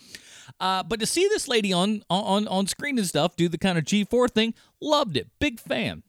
Uh, 0.60 0.82
but 0.82 1.00
to 1.00 1.06
see 1.06 1.26
this 1.28 1.48
lady 1.48 1.72
on 1.72 2.02
on 2.10 2.46
on 2.48 2.66
screen 2.66 2.98
and 2.98 3.06
stuff 3.06 3.36
do 3.36 3.48
the 3.48 3.58
kind 3.58 3.78
of 3.78 3.84
G4 3.84 4.30
thing, 4.30 4.54
loved 4.80 5.16
it. 5.16 5.28
Big 5.38 5.60
fan. 5.60 6.02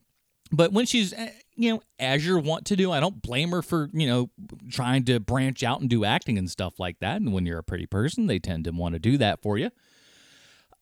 But 0.51 0.71
when 0.71 0.85
she's, 0.85 1.13
eh, 1.13 1.31
you 1.55 1.73
know, 1.73 1.81
as 1.97 2.25
you're 2.25 2.39
want 2.39 2.65
to 2.65 2.75
do, 2.75 2.91
I 2.91 2.99
don't 2.99 3.21
blame 3.23 3.49
her 3.51 3.63
for, 3.63 3.89
you 3.91 4.05
know, 4.05 4.29
trying 4.69 5.03
to 5.05 5.19
branch 5.19 5.63
out 5.63 5.81
and 5.81 5.89
do 5.89 6.05
acting 6.05 6.37
and 6.37 6.49
stuff 6.49 6.79
like 6.79 6.99
that. 6.99 7.21
And 7.21 7.33
when 7.33 7.47
you're 7.47 7.57
a 7.57 7.63
pretty 7.63 7.87
person, 7.87 8.27
they 8.27 8.37
tend 8.37 8.65
to 8.65 8.71
want 8.71 8.93
to 8.93 8.99
do 8.99 9.17
that 9.17 9.41
for 9.41 9.57
you. 9.57 9.71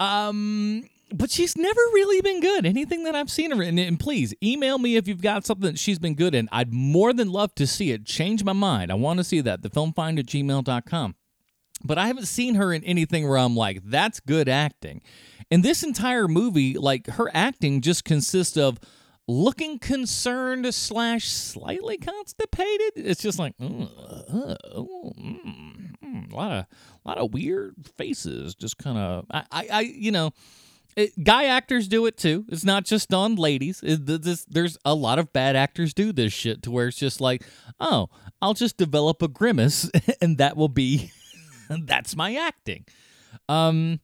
Um, 0.01 0.89
but 1.13 1.31
she's 1.31 1.57
never 1.57 1.79
really 1.93 2.21
been 2.21 2.39
good. 2.39 2.65
Anything 2.65 3.03
that 3.03 3.15
I've 3.15 3.29
seen 3.29 3.51
her 3.51 3.61
in, 3.61 3.77
and 3.77 3.99
please 3.99 4.33
email 4.43 4.77
me 4.77 4.95
if 4.95 5.07
you've 5.07 5.21
got 5.21 5.45
something 5.45 5.71
that 5.71 5.79
she's 5.79 5.99
been 5.99 6.15
good 6.15 6.33
in. 6.35 6.47
I'd 6.51 6.73
more 6.73 7.13
than 7.13 7.31
love 7.31 7.53
to 7.55 7.67
see 7.67 7.91
it. 7.91 8.05
Change 8.05 8.43
my 8.43 8.53
mind. 8.53 8.91
I 8.91 8.95
want 8.95 9.17
to 9.19 9.23
see 9.23 9.41
that. 9.41 9.61
Thefilmfind 9.61 10.19
at 10.19 10.25
gmail.com. 10.25 11.15
But 11.83 11.97
I 11.97 12.07
haven't 12.07 12.27
seen 12.27 12.55
her 12.55 12.73
in 12.73 12.83
anything 12.83 13.27
where 13.27 13.37
I'm 13.37 13.55
like, 13.55 13.81
that's 13.83 14.19
good 14.19 14.47
acting. 14.47 15.01
In 15.49 15.61
this 15.61 15.83
entire 15.83 16.27
movie, 16.27 16.75
like 16.75 17.07
her 17.07 17.29
acting 17.33 17.81
just 17.81 18.05
consists 18.05 18.55
of 18.55 18.79
looking 19.27 19.79
concerned 19.79 20.73
slash 20.73 21.27
slightly 21.27 21.97
constipated. 21.97 22.93
It's 22.95 23.21
just 23.21 23.39
like 23.39 23.55
uh, 23.59 23.65
uh, 23.65 24.55
mm, 24.77 25.95
mm, 26.03 26.31
a 26.31 26.35
lot 26.35 26.51
of 26.51 26.65
a 27.05 27.07
lot 27.07 27.17
of 27.17 27.33
weird 27.33 27.75
faces. 27.97 28.55
Just 28.55 28.77
kind 28.77 28.97
of 28.97 29.25
I, 29.31 29.43
I, 29.51 29.67
I 29.71 29.81
you 29.81 30.11
know. 30.11 30.31
It, 30.95 31.23
guy 31.23 31.45
actors 31.45 31.87
do 31.87 32.05
it 32.05 32.17
too. 32.17 32.45
It's 32.49 32.63
not 32.63 32.85
just 32.85 33.13
on 33.13 33.35
ladies. 33.35 33.81
It, 33.83 34.05
this, 34.05 34.45
there's 34.45 34.77
a 34.83 34.93
lot 34.93 35.19
of 35.19 35.31
bad 35.31 35.55
actors 35.55 35.93
do 35.93 36.11
this 36.11 36.33
shit 36.33 36.63
to 36.63 36.71
where 36.71 36.87
it's 36.87 36.97
just 36.97 37.21
like, 37.21 37.43
oh, 37.79 38.09
I'll 38.41 38.53
just 38.53 38.77
develop 38.77 39.21
a 39.21 39.27
grimace 39.27 39.89
and 40.21 40.37
that 40.37 40.57
will 40.57 40.69
be, 40.69 41.11
that's 41.69 42.15
my 42.15 42.35
acting. 42.35 42.85
Um, 43.47 43.99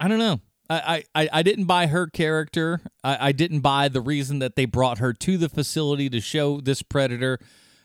I 0.00 0.08
don't 0.08 0.18
know. 0.18 0.40
I, 0.68 1.02
I, 1.16 1.28
I 1.32 1.42
didn't 1.42 1.64
buy 1.64 1.88
her 1.88 2.06
character. 2.06 2.80
I, 3.02 3.28
I 3.28 3.32
didn't 3.32 3.60
buy 3.60 3.88
the 3.88 4.00
reason 4.00 4.38
that 4.38 4.54
they 4.54 4.66
brought 4.66 4.98
her 4.98 5.12
to 5.12 5.36
the 5.36 5.48
facility 5.48 6.08
to 6.10 6.20
show 6.20 6.60
this 6.60 6.80
predator 6.80 7.40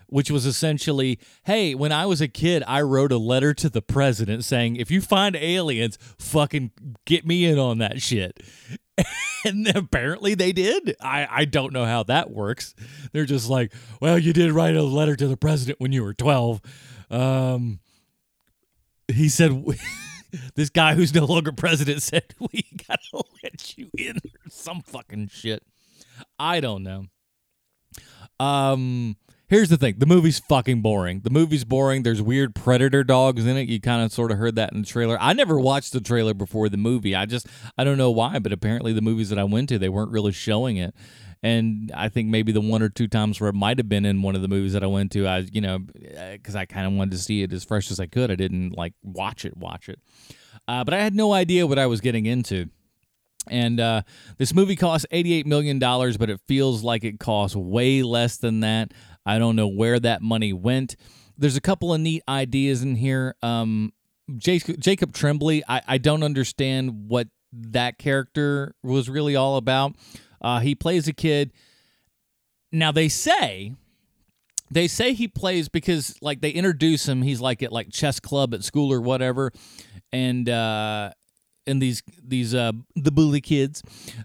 which 0.07 0.31
was 0.31 0.45
essentially, 0.45 1.19
hey, 1.45 1.75
when 1.75 1.91
I 1.91 2.05
was 2.05 2.21
a 2.21 2.27
kid, 2.27 2.63
I 2.67 2.81
wrote 2.81 3.11
a 3.11 3.17
letter 3.17 3.53
to 3.55 3.69
the 3.69 3.81
president 3.81 4.45
saying, 4.45 4.75
if 4.77 4.89
you 4.91 5.01
find 5.01 5.35
aliens, 5.35 5.97
fucking 6.17 6.71
get 7.05 7.25
me 7.25 7.45
in 7.45 7.59
on 7.59 7.77
that 7.79 8.01
shit. 8.01 8.41
And 9.45 9.67
apparently 9.67 10.33
they 10.33 10.51
did. 10.51 10.95
I, 10.99 11.27
I 11.29 11.45
don't 11.45 11.71
know 11.71 11.85
how 11.85 12.01
that 12.03 12.31
works. 12.31 12.73
They're 13.11 13.25
just 13.25 13.47
like, 13.47 13.71
well, 14.01 14.17
you 14.17 14.33
did 14.33 14.51
write 14.51 14.75
a 14.75 14.81
letter 14.81 15.15
to 15.15 15.27
the 15.27 15.37
president 15.37 15.79
when 15.79 15.91
you 15.91 16.03
were 16.03 16.15
12. 16.15 16.61
Um, 17.11 17.79
he 19.07 19.29
said, 19.29 19.63
this 20.55 20.69
guy 20.71 20.95
who's 20.95 21.13
no 21.13 21.25
longer 21.25 21.51
president 21.51 22.01
said, 22.01 22.23
we 22.39 22.65
got 22.87 22.99
to 23.11 23.23
let 23.43 23.77
you 23.77 23.89
in 23.97 24.17
or 24.17 24.49
some 24.49 24.81
fucking 24.81 25.29
shit. 25.31 25.61
I 26.39 26.59
don't 26.59 26.81
know. 26.81 27.05
Um, 28.39 29.15
Here's 29.47 29.69
the 29.69 29.77
thing 29.77 29.95
the 29.97 30.05
movie's 30.05 30.39
fucking 30.39 30.81
boring. 30.81 31.21
The 31.21 31.29
movie's 31.29 31.63
boring. 31.63 32.03
There's 32.03 32.21
weird 32.21 32.55
predator 32.55 33.03
dogs 33.03 33.45
in 33.45 33.57
it. 33.57 33.67
You 33.67 33.79
kind 33.79 34.03
of 34.03 34.11
sort 34.11 34.31
of 34.31 34.37
heard 34.37 34.55
that 34.55 34.73
in 34.73 34.81
the 34.81 34.87
trailer. 34.87 35.17
I 35.21 35.33
never 35.33 35.59
watched 35.59 35.93
the 35.93 36.01
trailer 36.01 36.33
before 36.33 36.69
the 36.69 36.77
movie. 36.77 37.15
I 37.15 37.25
just, 37.25 37.47
I 37.77 37.83
don't 37.83 37.97
know 37.97 38.11
why, 38.11 38.39
but 38.39 38.51
apparently 38.51 38.91
the 38.93 39.01
movies 39.01 39.29
that 39.29 39.37
I 39.37 39.43
went 39.43 39.69
to, 39.69 39.77
they 39.77 39.89
weren't 39.89 40.11
really 40.11 40.31
showing 40.31 40.77
it. 40.77 40.95
And 41.43 41.91
I 41.93 42.09
think 42.09 42.29
maybe 42.29 42.51
the 42.51 42.61
one 42.61 42.81
or 42.81 42.89
two 42.89 43.07
times 43.07 43.39
where 43.39 43.51
it 43.51 43.55
might 43.55 43.77
have 43.77 43.87
been 43.87 44.03
in 44.03 44.23
one 44.23 44.35
of 44.35 44.41
the 44.41 44.47
movies 44.47 44.73
that 44.73 44.83
I 44.83 44.87
went 44.87 45.11
to, 45.11 45.27
I, 45.27 45.39
you 45.51 45.61
know, 45.61 45.77
because 46.31 46.55
I 46.55 46.65
kind 46.65 46.87
of 46.87 46.93
wanted 46.93 47.11
to 47.11 47.19
see 47.19 47.43
it 47.43 47.53
as 47.53 47.63
fresh 47.63 47.91
as 47.91 47.99
I 47.99 48.07
could. 48.07 48.31
I 48.31 48.35
didn't 48.35 48.75
like 48.75 48.93
watch 49.03 49.45
it, 49.45 49.55
watch 49.55 49.87
it. 49.87 49.99
Uh, 50.67 50.83
but 50.83 50.95
I 50.95 50.97
had 50.97 51.13
no 51.13 51.33
idea 51.33 51.67
what 51.67 51.77
I 51.77 51.85
was 51.85 52.01
getting 52.01 52.25
into. 52.25 52.69
And 53.47 53.79
uh, 53.79 54.01
this 54.39 54.55
movie 54.55 54.75
costs 54.75 55.05
$88 55.11 55.45
million, 55.45 55.77
but 55.77 56.29
it 56.31 56.39
feels 56.47 56.83
like 56.83 57.03
it 57.03 57.19
costs 57.19 57.55
way 57.55 58.01
less 58.01 58.37
than 58.37 58.61
that. 58.61 58.91
I 59.25 59.39
don't 59.39 59.55
know 59.55 59.67
where 59.67 59.99
that 59.99 60.21
money 60.21 60.53
went. 60.53 60.95
There's 61.37 61.57
a 61.57 61.61
couple 61.61 61.93
of 61.93 61.99
neat 62.01 62.23
ideas 62.27 62.81
in 62.81 62.95
here. 62.95 63.35
Um, 63.41 63.91
Jacob, 64.37 65.13
Tremblay, 65.13 65.63
I, 65.67 65.81
I 65.87 65.97
don't 65.97 66.23
understand 66.23 67.09
what 67.09 67.27
that 67.51 67.97
character 67.97 68.75
was 68.83 69.09
really 69.09 69.35
all 69.35 69.57
about. 69.57 69.95
Uh, 70.41 70.59
he 70.59 70.75
plays 70.75 71.07
a 71.07 71.13
kid. 71.13 71.51
Now 72.71 72.91
they 72.91 73.09
say 73.09 73.73
they 74.71 74.87
say 74.87 75.13
he 75.13 75.27
plays 75.27 75.69
because 75.69 76.17
like 76.21 76.41
they 76.41 76.49
introduce 76.49 77.07
him 77.07 77.21
he's 77.21 77.39
like 77.39 77.61
at 77.61 77.71
like 77.71 77.91
chess 77.91 78.19
club 78.19 78.53
at 78.53 78.63
school 78.63 78.91
or 78.91 78.99
whatever 78.99 79.51
and 80.11 80.49
uh 80.49 81.11
and 81.67 81.81
these 81.81 82.03
these 82.23 82.53
uh 82.53 82.71
the 82.95 83.11
bully 83.11 83.41
kids 83.41 83.83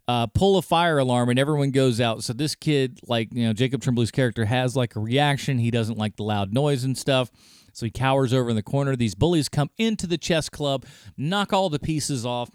uh 0.09 0.27
pull 0.27 0.59
a 0.59 0.63
fire 0.63 0.99
alarm 0.99 1.29
and 1.29 1.39
everyone 1.39 1.71
goes 1.71 2.01
out. 2.01 2.23
So 2.25 2.33
this 2.33 2.55
kid 2.55 3.01
like 3.07 3.33
you 3.33 3.47
know 3.47 3.53
jacob 3.53 3.83
tremblay's 3.83 4.11
character 4.11 4.45
has 4.45 4.77
like 4.77 4.97
a 4.97 5.01
reaction. 5.01 5.59
He 5.59 5.71
doesn't 5.71 5.99
like 5.99 6.17
the 6.17 6.25
loud 6.25 6.53
noise 6.53 6.85
and 6.85 6.97
stuff. 6.97 7.31
So 7.73 7.87
he 7.87 7.91
cowers 7.91 8.35
over 8.35 8.51
in 8.51 8.57
the 8.57 8.63
corner. 8.63 8.97
These 8.97 9.15
bullies 9.15 9.49
come 9.49 9.71
into 9.79 10.07
the 10.07 10.19
chess 10.19 10.49
club 10.49 10.85
knock 11.17 11.53
all 11.53 11.71
the 11.71 11.79
pieces 11.79 12.27
off 12.27 12.51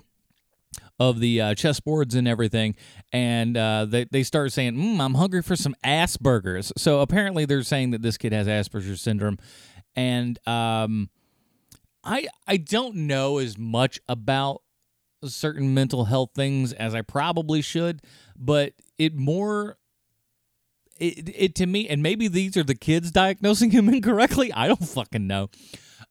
of 1.00 1.20
the 1.20 1.42
uh, 1.42 1.56
chessboards 1.56 2.16
and 2.16 2.28
everything, 2.28 2.76
and 3.12 3.58
uh, 3.58 3.86
they 3.86 4.06
they 4.06 4.24
start 4.24 4.52
saying, 4.54 4.76
mm, 4.76 5.00
"I'm 5.00 5.16
hungry 5.16 5.42
for 5.42 5.56
some 5.56 5.76
Asperger's." 5.84 6.72
So 6.78 7.02
apparently, 7.02 7.46
they're 7.46 7.64
saying 7.64 7.92
that 7.92 8.02
this 8.02 8.18
kid 8.18 8.34
has 8.34 8.48
Asperger's 8.48 9.02
syndrome, 9.02 9.38
and 9.96 10.40
um, 10.48 11.10
I 12.04 12.28
I 12.48 12.58
don't 12.58 12.96
know 12.96 13.40
as 13.40 13.58
much 13.58 14.00
about 14.08 14.62
certain 15.24 15.74
mental 15.74 16.06
health 16.06 16.32
things 16.36 16.74
as 16.74 16.94
I 16.94 17.02
probably 17.02 17.62
should, 17.62 18.02
but 18.36 18.74
it 18.98 19.16
more 19.16 19.78
it, 21.00 21.30
it 21.36 21.56
to 21.56 21.66
me 21.66 21.88
and 21.88 22.02
maybe 22.02 22.28
these 22.28 22.56
are 22.56 22.64
the 22.64 22.76
kids 22.76 23.12
diagnosing 23.12 23.72
him 23.72 23.90
incorrectly. 23.94 24.52
I 24.54 24.68
don't 24.68 24.84
fucking 24.86 25.28
know. 25.28 25.50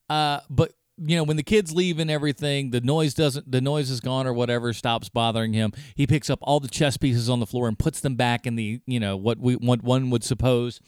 Uh 0.08 0.40
but 0.50 0.72
you 0.98 1.16
know 1.16 1.24
when 1.24 1.36
the 1.36 1.42
kids 1.42 1.72
leave 1.74 1.98
and 1.98 2.10
everything 2.10 2.70
the 2.70 2.80
noise 2.80 3.14
doesn't 3.14 3.50
the 3.50 3.60
noise 3.60 3.90
is 3.90 4.00
gone 4.00 4.26
or 4.26 4.32
whatever 4.32 4.72
stops 4.72 5.08
bothering 5.08 5.52
him 5.52 5.72
he 5.94 6.06
picks 6.06 6.30
up 6.30 6.38
all 6.42 6.60
the 6.60 6.68
chess 6.68 6.96
pieces 6.96 7.28
on 7.28 7.40
the 7.40 7.46
floor 7.46 7.66
and 7.66 7.78
puts 7.78 8.00
them 8.00 8.14
back 8.14 8.46
in 8.46 8.54
the 8.54 8.80
you 8.86 9.00
know 9.00 9.16
what 9.16 9.38
we 9.38 9.54
what 9.56 9.82
one 9.82 10.10
would 10.10 10.22
suppose 10.22 10.80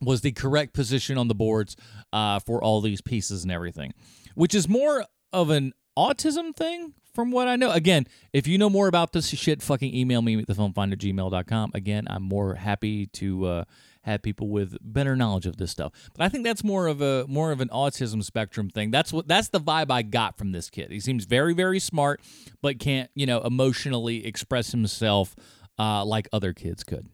was 0.00 0.22
the 0.22 0.32
correct 0.32 0.74
position 0.74 1.16
on 1.16 1.28
the 1.28 1.34
boards 1.34 1.76
uh, 2.12 2.40
for 2.40 2.62
all 2.62 2.80
these 2.80 3.00
pieces 3.00 3.44
and 3.44 3.52
everything 3.52 3.92
which 4.34 4.54
is 4.54 4.68
more 4.68 5.04
of 5.32 5.50
an 5.50 5.72
autism 5.96 6.54
thing 6.56 6.94
from 7.14 7.30
what 7.30 7.48
I 7.48 7.56
know. 7.56 7.70
Again, 7.70 8.06
if 8.32 8.46
you 8.46 8.58
know 8.58 8.70
more 8.70 8.88
about 8.88 9.12
this 9.12 9.28
shit, 9.28 9.62
fucking 9.62 9.94
email 9.94 10.22
me 10.22 10.38
at 10.38 10.46
thefilmfind 10.46 10.94
gmail.com. 10.96 11.72
Again, 11.74 12.06
I'm 12.08 12.22
more 12.22 12.54
happy 12.54 13.06
to 13.06 13.46
uh, 13.46 13.64
have 14.02 14.22
people 14.22 14.48
with 14.48 14.76
better 14.80 15.16
knowledge 15.16 15.46
of 15.46 15.56
this 15.56 15.70
stuff. 15.70 15.92
But 16.14 16.24
I 16.24 16.28
think 16.28 16.44
that's 16.44 16.64
more 16.64 16.86
of 16.86 17.00
a 17.00 17.26
more 17.28 17.52
of 17.52 17.60
an 17.60 17.68
autism 17.68 18.22
spectrum 18.22 18.68
thing. 18.70 18.90
That's 18.90 19.12
what 19.12 19.28
that's 19.28 19.48
the 19.48 19.60
vibe 19.60 19.90
I 19.90 20.02
got 20.02 20.36
from 20.36 20.52
this 20.52 20.70
kid. 20.70 20.90
He 20.90 21.00
seems 21.00 21.24
very, 21.24 21.54
very 21.54 21.78
smart, 21.78 22.20
but 22.60 22.78
can't, 22.78 23.10
you 23.14 23.26
know, 23.26 23.40
emotionally 23.40 24.26
express 24.26 24.72
himself 24.72 25.34
uh, 25.78 26.04
like 26.04 26.28
other 26.32 26.52
kids 26.52 26.84
could. 26.84 27.08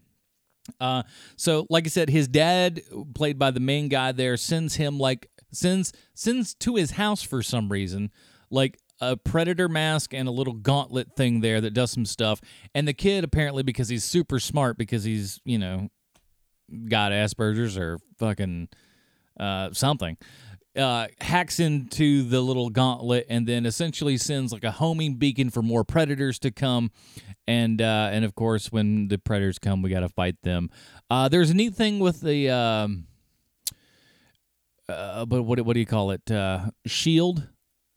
Uh, 0.80 1.03
so 1.36 1.66
like 1.70 1.86
I 1.86 1.88
said, 1.88 2.11
his 2.11 2.28
dad, 2.28 2.82
played 3.14 3.38
by 3.38 3.51
the 3.51 3.61
main 3.61 3.88
guy 3.88 4.12
there, 4.12 4.36
sends 4.36 4.76
him 4.76 4.99
like 4.99 5.30
sends 5.51 5.92
sends 6.14 6.55
to 6.55 6.76
his 6.76 6.92
house 6.92 7.22
for 7.22 7.42
some 7.42 7.70
reason, 7.70 8.11
like 8.51 8.78
a 9.01 9.16
predator 9.16 9.68
mask 9.68 10.12
and 10.12 10.28
a 10.28 10.32
little 10.32 10.55
gauntlet 10.55 11.14
thing 11.16 11.40
there 11.40 11.61
that 11.61 11.74
does 11.74 11.90
some 11.90 12.05
stuff. 12.05 12.40
And 12.74 12.86
the 12.86 12.94
kid 12.94 13.24
apparently 13.24 13.62
because 13.62 13.88
he's 13.88 14.05
super 14.05 14.40
smart 14.40 14.76
because 14.76 15.05
he's, 15.05 15.40
you 15.44 15.59
know, 15.59 15.88
got 16.88 17.12
Asperger's 17.12 17.76
or 17.76 17.99
fucking 18.18 18.68
uh, 19.38 19.70
something. 19.72 20.16
Uh, 20.76 21.09
hacks 21.20 21.59
into 21.59 22.22
the 22.22 22.40
little 22.40 22.70
gauntlet 22.70 23.26
and 23.28 23.49
then 23.49 23.66
essentially 23.66 24.16
sends 24.16 24.53
like 24.53 24.62
a 24.62 24.70
homing 24.70 25.14
beacon 25.14 25.51
for 25.51 25.61
more 25.61 25.82
predators 25.82 26.38
to 26.38 26.53
come, 26.53 26.92
and 27.49 27.82
uh, 27.82 28.11
and 28.12 28.24
of 28.24 28.36
course 28.36 28.70
when 28.70 29.09
the 29.09 29.18
predators 29.18 29.59
come, 29.59 29.82
we 29.82 29.90
got 29.90 30.01
to 30.01 30.09
fight 30.09 30.36
them. 30.42 30.70
Uh, 31.11 31.28
there's 31.28 31.51
a 31.51 31.55
neat 31.55 31.74
thing 31.74 31.99
with 31.99 32.20
the, 32.20 32.49
um, 32.51 33.07
uh, 34.88 35.24
but 35.24 35.42
what 35.42 35.61
what 35.62 35.74
do 35.74 35.80
you 35.80 35.86
call 35.86 36.12
it? 36.12 36.30
Uh, 36.30 36.70
shield 36.86 37.49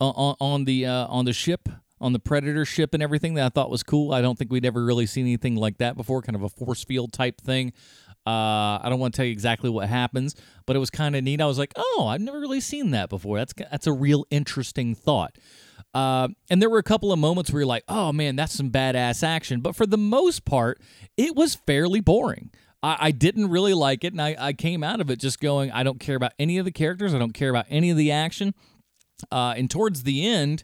on, 0.06 0.36
on 0.40 0.66
the 0.66 0.86
uh, 0.86 1.08
on 1.08 1.26
the 1.26 1.34
ship 1.34 1.70
on 2.00 2.14
the 2.14 2.20
predator 2.20 2.66
ship 2.66 2.96
and 2.96 3.04
everything 3.04 3.36
that 3.36 3.46
I 3.46 3.50
thought 3.50 3.70
was 3.70 3.84
cool. 3.84 4.12
I 4.12 4.22
don't 4.22 4.36
think 4.36 4.52
we'd 4.52 4.66
ever 4.66 4.84
really 4.84 5.06
seen 5.06 5.26
anything 5.26 5.56
like 5.56 5.78
that 5.78 5.96
before, 5.96 6.24
kind 6.24 6.36
of 6.36 6.42
a 6.42 6.50
force 6.50 6.84
field 6.84 7.14
type 7.14 7.40
thing 7.40 7.74
Uh, 8.26 8.78
I 8.82 8.88
don't 8.90 9.00
want 9.00 9.14
to 9.14 9.18
tell 9.18 9.26
you 9.26 9.32
exactly 9.32 9.70
what 9.70 9.88
happens, 9.88 10.36
but 10.66 10.76
it 10.76 10.80
was 10.80 10.90
kind 10.92 11.16
of 11.16 11.24
neat. 11.24 11.42
I 11.42 11.46
was 11.46 11.58
like, 11.58 11.74
oh, 11.76 12.08
I've 12.08 12.22
never 12.22 12.40
really 12.40 12.60
seen 12.62 12.92
that 12.92 13.10
before. 13.10 13.38
That's 13.38 13.54
that's 13.54 13.88
a 13.88 13.94
real 13.94 14.26
interesting 14.30 14.94
thought. 14.96 15.38
Uh, 15.94 16.30
and 16.50 16.62
there 16.62 16.70
were 16.70 16.78
a 16.78 16.84
couple 16.84 17.12
of 17.12 17.20
moments 17.20 17.52
where 17.52 17.62
you're 17.62 17.68
like, 17.68 17.84
oh 17.88 18.14
man, 18.14 18.36
that's 18.36 18.54
some 18.54 18.70
badass 18.72 19.24
action. 19.24 19.62
But 19.62 19.76
for 19.76 19.86
the 19.88 19.98
most 19.98 20.46
part, 20.46 20.80
it 21.18 21.36
was 21.36 21.56
fairly 21.56 22.00
boring. 22.00 22.52
I, 22.84 22.98
I 23.00 23.12
didn't 23.12 23.50
really 23.50 23.74
like 23.74 24.04
it, 24.04 24.14
and 24.14 24.22
I, 24.22 24.36
I 24.40 24.54
came 24.54 24.84
out 24.84 25.02
of 25.02 25.10
it 25.10 25.20
just 25.20 25.40
going, 25.40 25.72
I 25.72 25.84
don't 25.84 26.00
care 26.00 26.16
about 26.16 26.34
any 26.40 26.60
of 26.60 26.66
the 26.66 26.72
characters. 26.72 27.14
I 27.14 27.20
don't 27.20 27.34
care 27.34 27.50
about 27.50 27.66
any 27.70 27.90
of 27.90 27.98
the 27.98 28.12
action. 28.12 28.54
Uh, 29.32 29.54
and 29.58 29.70
towards 29.70 30.04
the 30.04 30.26
end, 30.26 30.64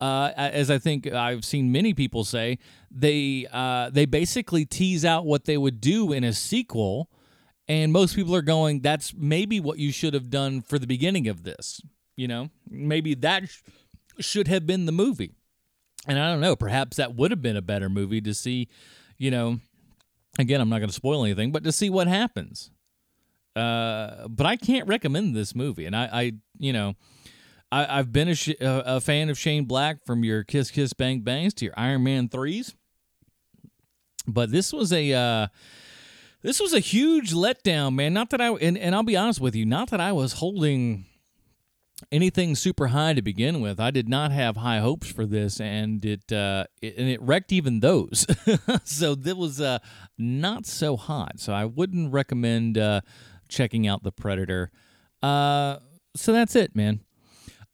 uh, 0.00 0.32
as 0.36 0.70
I 0.70 0.78
think 0.78 1.06
I've 1.12 1.44
seen 1.44 1.72
many 1.72 1.92
people 1.92 2.24
say, 2.24 2.58
they 2.90 3.46
uh, 3.52 3.90
they 3.90 4.06
basically 4.06 4.64
tease 4.64 5.04
out 5.04 5.26
what 5.26 5.44
they 5.44 5.58
would 5.58 5.80
do 5.80 6.12
in 6.12 6.24
a 6.24 6.32
sequel, 6.32 7.10
and 7.66 7.92
most 7.92 8.14
people 8.14 8.34
are 8.34 8.42
going, 8.42 8.80
"That's 8.80 9.12
maybe 9.14 9.58
what 9.58 9.78
you 9.78 9.90
should 9.90 10.14
have 10.14 10.30
done 10.30 10.62
for 10.62 10.78
the 10.78 10.86
beginning 10.86 11.26
of 11.26 11.42
this." 11.42 11.80
You 12.16 12.28
know, 12.28 12.50
maybe 12.68 13.14
that 13.16 13.48
sh- 13.48 13.60
should 14.20 14.48
have 14.48 14.66
been 14.66 14.86
the 14.86 14.92
movie. 14.92 15.32
And 16.06 16.18
I 16.18 16.30
don't 16.30 16.40
know, 16.40 16.56
perhaps 16.56 16.96
that 16.96 17.16
would 17.16 17.30
have 17.32 17.42
been 17.42 17.56
a 17.56 17.62
better 17.62 17.88
movie 17.88 18.20
to 18.20 18.34
see. 18.34 18.68
You 19.18 19.32
know, 19.32 19.58
again, 20.38 20.60
I'm 20.60 20.68
not 20.68 20.78
going 20.78 20.90
to 20.90 20.94
spoil 20.94 21.24
anything, 21.24 21.50
but 21.50 21.64
to 21.64 21.72
see 21.72 21.90
what 21.90 22.06
happens. 22.06 22.70
Uh, 23.56 24.28
but 24.28 24.46
I 24.46 24.54
can't 24.54 24.86
recommend 24.86 25.34
this 25.34 25.56
movie, 25.56 25.86
and 25.86 25.96
I, 25.96 26.08
I 26.12 26.32
you 26.58 26.72
know. 26.72 26.94
I, 27.70 27.96
have 27.96 28.12
been 28.12 28.28
a, 28.28 28.34
sh- 28.34 28.54
a, 28.60 29.00
fan 29.00 29.28
of 29.28 29.38
Shane 29.38 29.64
Black 29.64 30.04
from 30.06 30.24
your 30.24 30.42
Kiss 30.42 30.70
Kiss 30.70 30.92
Bang 30.94 31.20
Bangs 31.20 31.52
to 31.54 31.66
your 31.66 31.74
Iron 31.76 32.02
Man 32.02 32.28
threes, 32.28 32.74
but 34.26 34.50
this 34.50 34.72
was 34.72 34.92
a 34.92 35.12
uh, 35.12 35.46
this 36.42 36.60
was 36.60 36.72
a 36.72 36.80
huge 36.80 37.32
letdown, 37.34 37.94
man. 37.94 38.14
Not 38.14 38.30
that 38.30 38.40
I 38.40 38.50
and, 38.50 38.78
and 38.78 38.94
I'll 38.94 39.02
be 39.02 39.16
honest 39.16 39.40
with 39.40 39.54
you, 39.54 39.66
not 39.66 39.90
that 39.90 40.00
I 40.00 40.12
was 40.12 40.34
holding 40.34 41.04
anything 42.12 42.54
super 42.54 42.88
high 42.88 43.12
to 43.12 43.22
begin 43.22 43.60
with. 43.60 43.80
I 43.80 43.90
did 43.90 44.08
not 44.08 44.30
have 44.30 44.56
high 44.56 44.78
hopes 44.78 45.10
for 45.10 45.26
this, 45.26 45.60
and 45.60 46.04
it, 46.04 46.32
uh, 46.32 46.64
it 46.80 46.96
and 46.96 47.08
it 47.08 47.20
wrecked 47.20 47.52
even 47.52 47.80
those. 47.80 48.26
so 48.84 49.14
that 49.14 49.36
was 49.36 49.60
uh, 49.60 49.78
not 50.16 50.66
so 50.66 50.96
hot. 50.96 51.40
So 51.40 51.52
I 51.52 51.64
wouldn't 51.64 52.12
recommend 52.12 52.78
uh, 52.78 53.00
checking 53.48 53.86
out 53.86 54.02
the 54.02 54.12
Predator. 54.12 54.70
Uh, 55.22 55.78
so 56.14 56.32
that's 56.32 56.56
it, 56.56 56.74
man. 56.74 57.00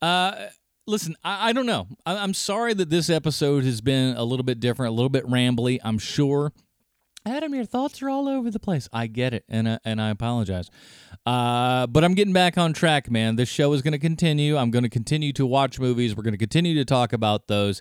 Uh, 0.05 0.49
listen, 0.87 1.17
I, 1.25 1.49
I 1.49 1.53
don't 1.55 1.65
know. 1.65 1.89
I, 2.05 2.19
I'm 2.19 2.35
sorry 2.35 2.75
that 2.75 2.91
this 2.91 3.09
episode 3.09 3.65
has 3.65 3.81
been 3.81 4.19
a 4.19 4.25
little 4.25 4.45
bit 4.45 4.61
different, 4.61 4.93
a 4.93 4.95
little 4.95 5.09
bit 5.09 5.25
rambly. 5.25 5.79
I'm 5.83 5.99
sure. 5.99 6.53
Adam, 7.25 7.55
your 7.55 7.65
thoughts 7.65 8.03
are 8.03 8.11
all 8.11 8.29
over 8.29 8.51
the 8.51 8.61
place. 8.61 8.87
I 8.93 9.07
get 9.07 9.33
it, 9.33 9.45
and 9.49 9.67
uh, 9.67 9.79
and 9.83 10.03
I 10.03 10.11
apologize. 10.11 10.69
Uh, 11.25 11.87
but 11.87 12.05
I'm 12.05 12.13
getting 12.13 12.35
back 12.35 12.59
on 12.59 12.75
track, 12.75 13.11
man. 13.11 13.37
This 13.37 13.49
show 13.49 13.73
is 13.73 13.81
going 13.81 13.93
to 13.93 13.99
continue. 13.99 14.59
I'm 14.59 14.71
going 14.71 14.83
to 14.83 14.91
continue 14.91 15.33
to 15.33 15.47
watch 15.47 15.81
movies. 15.81 16.15
We're 16.15 16.23
going 16.23 16.35
to 16.35 16.39
continue 16.39 16.75
to 16.75 16.85
talk 16.85 17.15
about 17.15 17.49
those 17.49 17.81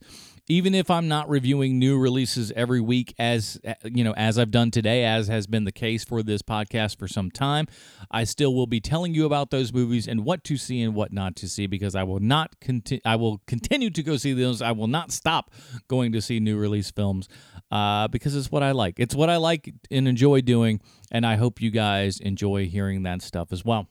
even 0.49 0.75
if 0.75 0.91
I'm 0.91 1.07
not 1.07 1.29
reviewing 1.29 1.79
new 1.79 1.97
releases 1.97 2.51
every 2.51 2.81
week 2.81 3.13
as 3.17 3.59
you 3.83 4.03
know 4.03 4.13
as 4.13 4.37
I've 4.37 4.51
done 4.51 4.71
today 4.71 5.05
as 5.05 5.27
has 5.27 5.47
been 5.47 5.63
the 5.63 5.71
case 5.71 6.03
for 6.03 6.21
this 6.21 6.41
podcast 6.41 6.97
for 6.99 7.07
some 7.07 7.31
time, 7.31 7.67
I 8.11 8.25
still 8.25 8.53
will 8.53 8.67
be 8.67 8.81
telling 8.81 9.13
you 9.13 9.25
about 9.25 9.51
those 9.51 9.71
movies 9.71 10.07
and 10.07 10.25
what 10.25 10.43
to 10.45 10.57
see 10.57 10.81
and 10.81 10.93
what 10.95 11.13
not 11.13 11.35
to 11.37 11.47
see 11.47 11.67
because 11.67 11.95
I 11.95 12.03
will 12.03 12.19
not 12.19 12.59
continue 12.59 13.01
I 13.05 13.15
will 13.15 13.41
continue 13.47 13.89
to 13.91 14.03
go 14.03 14.17
see 14.17 14.33
those. 14.33 14.61
I 14.61 14.71
will 14.71 14.87
not 14.87 15.11
stop 15.11 15.51
going 15.87 16.11
to 16.11 16.21
see 16.21 16.39
new 16.39 16.57
release 16.57 16.91
films 16.91 17.29
uh, 17.71 18.07
because 18.09 18.35
it's 18.35 18.51
what 18.51 18.63
I 18.63 18.71
like. 18.71 18.95
It's 18.99 19.15
what 19.15 19.29
I 19.29 19.37
like 19.37 19.73
and 19.89 20.07
enjoy 20.07 20.41
doing 20.41 20.81
and 21.11 21.25
I 21.25 21.35
hope 21.35 21.61
you 21.61 21.71
guys 21.71 22.19
enjoy 22.19 22.67
hearing 22.67 23.03
that 23.03 23.21
stuff 23.21 23.53
as 23.53 23.63
well. 23.63 23.87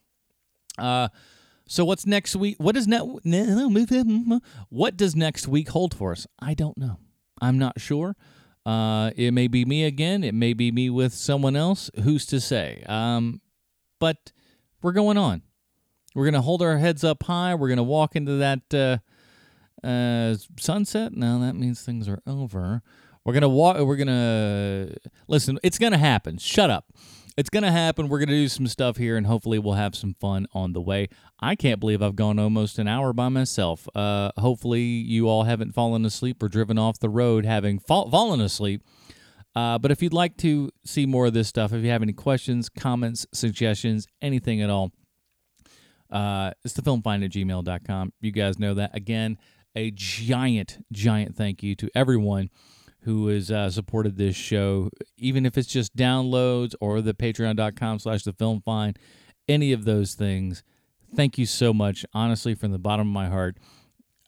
Uh 0.77 1.07
so 1.67 1.85
what's 1.85 2.05
next 2.05 2.35
week? 2.35 2.57
What 2.59 2.75
does 2.75 2.87
what 4.69 4.97
does 4.97 5.15
next 5.15 5.47
week 5.47 5.69
hold 5.69 5.93
for 5.93 6.11
us? 6.11 6.27
I 6.39 6.53
don't 6.53 6.77
know. 6.77 6.99
I'm 7.41 7.57
not 7.57 7.79
sure. 7.79 8.15
Uh, 8.65 9.11
it 9.15 9.31
may 9.31 9.47
be 9.47 9.65
me 9.65 9.83
again. 9.83 10.23
It 10.23 10.33
may 10.33 10.53
be 10.53 10.71
me 10.71 10.89
with 10.89 11.13
someone 11.13 11.55
else. 11.55 11.89
Who's 12.03 12.25
to 12.27 12.39
say? 12.39 12.83
Um, 12.87 13.41
but 13.99 14.31
we're 14.81 14.93
going 14.93 15.17
on. 15.17 15.41
We're 16.15 16.25
gonna 16.25 16.41
hold 16.41 16.61
our 16.61 16.77
heads 16.77 17.03
up 17.03 17.23
high. 17.23 17.55
We're 17.55 17.69
gonna 17.69 17.83
walk 17.83 18.15
into 18.15 18.33
that 18.37 18.73
uh, 18.73 19.87
uh, 19.87 20.35
sunset. 20.59 21.13
Now 21.13 21.39
that 21.39 21.55
means 21.55 21.81
things 21.81 22.07
are 22.07 22.21
over. 22.27 22.81
We're 23.25 23.33
gonna 23.33 23.49
walk. 23.49 23.77
We're 23.79 23.95
gonna 23.95 24.89
listen. 25.27 25.59
It's 25.63 25.79
gonna 25.79 25.97
happen. 25.97 26.37
Shut 26.37 26.69
up 26.69 26.91
it's 27.37 27.49
going 27.49 27.63
to 27.63 27.71
happen. 27.71 28.09
We're 28.09 28.19
going 28.19 28.29
to 28.29 28.35
do 28.35 28.47
some 28.47 28.67
stuff 28.67 28.97
here, 28.97 29.17
and 29.17 29.25
hopefully, 29.25 29.59
we'll 29.59 29.73
have 29.73 29.95
some 29.95 30.15
fun 30.19 30.47
on 30.53 30.73
the 30.73 30.81
way. 30.81 31.09
I 31.39 31.55
can't 31.55 31.79
believe 31.79 32.01
I've 32.01 32.15
gone 32.15 32.39
almost 32.39 32.79
an 32.79 32.87
hour 32.87 33.13
by 33.13 33.29
myself. 33.29 33.87
Uh, 33.95 34.31
hopefully, 34.37 34.81
you 34.81 35.27
all 35.27 35.43
haven't 35.43 35.73
fallen 35.73 36.05
asleep 36.05 36.41
or 36.41 36.49
driven 36.49 36.77
off 36.77 36.99
the 36.99 37.09
road 37.09 37.45
having 37.45 37.79
fall- 37.79 38.09
fallen 38.09 38.41
asleep. 38.41 38.83
Uh, 39.55 39.77
but 39.77 39.91
if 39.91 40.01
you'd 40.01 40.13
like 40.13 40.37
to 40.37 40.69
see 40.83 41.05
more 41.05 41.27
of 41.27 41.33
this 41.33 41.47
stuff, 41.47 41.73
if 41.73 41.83
you 41.83 41.89
have 41.89 42.01
any 42.01 42.13
questions, 42.13 42.69
comments, 42.69 43.25
suggestions, 43.33 44.07
anything 44.21 44.61
at 44.61 44.69
all, 44.69 44.91
uh, 46.09 46.51
it's 46.63 46.73
thefilmfind 46.73 47.25
at 47.25 47.31
gmail.com. 47.31 48.13
You 48.21 48.31
guys 48.31 48.57
know 48.57 48.73
that. 48.75 48.95
Again, 48.95 49.37
a 49.75 49.91
giant, 49.91 50.83
giant 50.91 51.35
thank 51.35 51.63
you 51.63 51.75
to 51.75 51.89
everyone 51.95 52.49
who 53.03 53.27
has 53.27 53.51
uh, 53.51 53.69
supported 53.69 54.17
this 54.17 54.35
show, 54.35 54.89
even 55.17 55.45
if 55.45 55.57
it's 55.57 55.67
just 55.67 55.95
downloads 55.95 56.73
or 56.79 57.01
the 57.01 57.13
patreon.com 57.13 57.99
slash 57.99 58.23
the 58.23 58.33
film 58.33 58.61
find, 58.61 58.97
any 59.47 59.73
of 59.73 59.85
those 59.85 60.13
things. 60.13 60.63
Thank 61.15 61.37
you 61.37 61.45
so 61.45 61.73
much. 61.73 62.05
Honestly, 62.13 62.55
from 62.55 62.71
the 62.71 62.79
bottom 62.79 63.07
of 63.07 63.13
my 63.13 63.27
heart, 63.27 63.57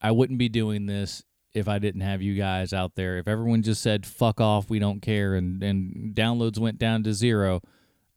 I 0.01 0.11
wouldn't 0.11 0.39
be 0.39 0.49
doing 0.49 0.85
this 0.85 1.23
if 1.53 1.67
I 1.69 1.79
didn't 1.79 2.01
have 2.01 2.21
you 2.21 2.35
guys 2.35 2.73
out 2.73 2.95
there. 2.95 3.17
If 3.17 3.27
everyone 3.27 3.63
just 3.63 3.81
said, 3.81 4.05
fuck 4.05 4.41
off, 4.41 4.69
we 4.69 4.77
don't 4.77 5.01
care, 5.01 5.35
and, 5.35 5.63
and 5.63 6.13
downloads 6.13 6.59
went 6.59 6.77
down 6.77 7.03
to 7.03 7.13
zero, 7.13 7.61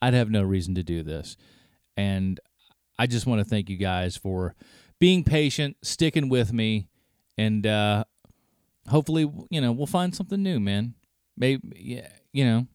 I'd 0.02 0.14
have 0.14 0.30
no 0.30 0.42
reason 0.42 0.74
to 0.74 0.82
do 0.82 1.02
this. 1.02 1.36
And 1.96 2.40
I 2.98 3.06
just 3.06 3.26
want 3.26 3.40
to 3.40 3.44
thank 3.44 3.70
you 3.70 3.76
guys 3.76 4.16
for 4.16 4.56
being 4.98 5.22
patient, 5.22 5.76
sticking 5.82 6.28
with 6.28 6.52
me, 6.52 6.88
and 7.36 7.64
uh, 7.64 8.04
hopefully, 8.88 9.30
you 9.50 9.60
know, 9.60 9.72
we'll 9.72 9.86
find 9.86 10.14
something 10.14 10.42
new, 10.42 10.60
man. 10.60 10.94
Maybe, 11.36 11.60
yeah, 11.76 12.08
you 12.32 12.44
know, 12.44 12.66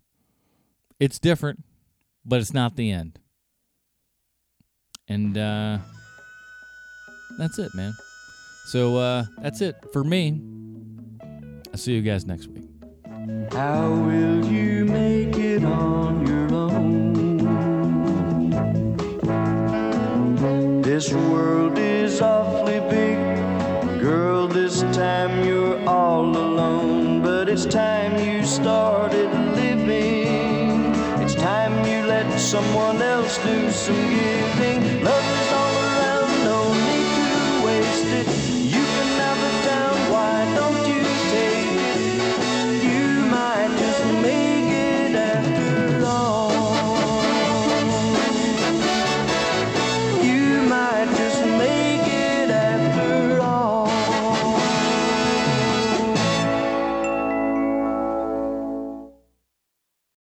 it's 0.99 1.19
different, 1.19 1.63
but 2.25 2.39
it's 2.39 2.53
not 2.53 2.75
the 2.75 2.91
end. 2.91 3.19
And 5.07 5.37
uh, 5.37 5.79
that's 7.37 7.59
it, 7.59 7.75
man. 7.75 7.93
So 8.67 8.97
uh, 8.97 9.25
that's 9.41 9.59
it 9.61 9.75
for 9.91 10.03
me. 10.03 10.41
I'll 11.71 11.77
see 11.77 11.93
you 11.93 12.01
guys 12.01 12.25
next 12.25 12.47
week. 12.47 12.63
How 13.51 13.89
will 13.89 14.45
you 14.45 14.85
make 14.85 15.35
it 15.37 15.63
on 15.65 16.25
your 16.25 16.53
own? 16.53 17.13
This 20.81 21.11
world 21.11 21.77
is 21.77 22.21
awfully 22.21 22.79
big, 22.89 23.17
girl. 24.03 24.49
This 24.49 24.81
time 24.91 25.45
you're 25.45 25.79
all 25.87 26.25
alone, 26.25 27.21
but 27.21 27.47
it's 27.47 27.65
time 27.65 28.17
you 28.17 28.43
started 28.43 29.29
living. 29.55 30.93
It's 31.23 31.35
time 31.35 31.73
you 31.87 32.05
let 32.05 32.27
someone 32.37 33.01
else 33.01 33.37
do 33.37 33.71
some 33.71 34.03
giving. 34.09 35.03
Love 35.05 35.42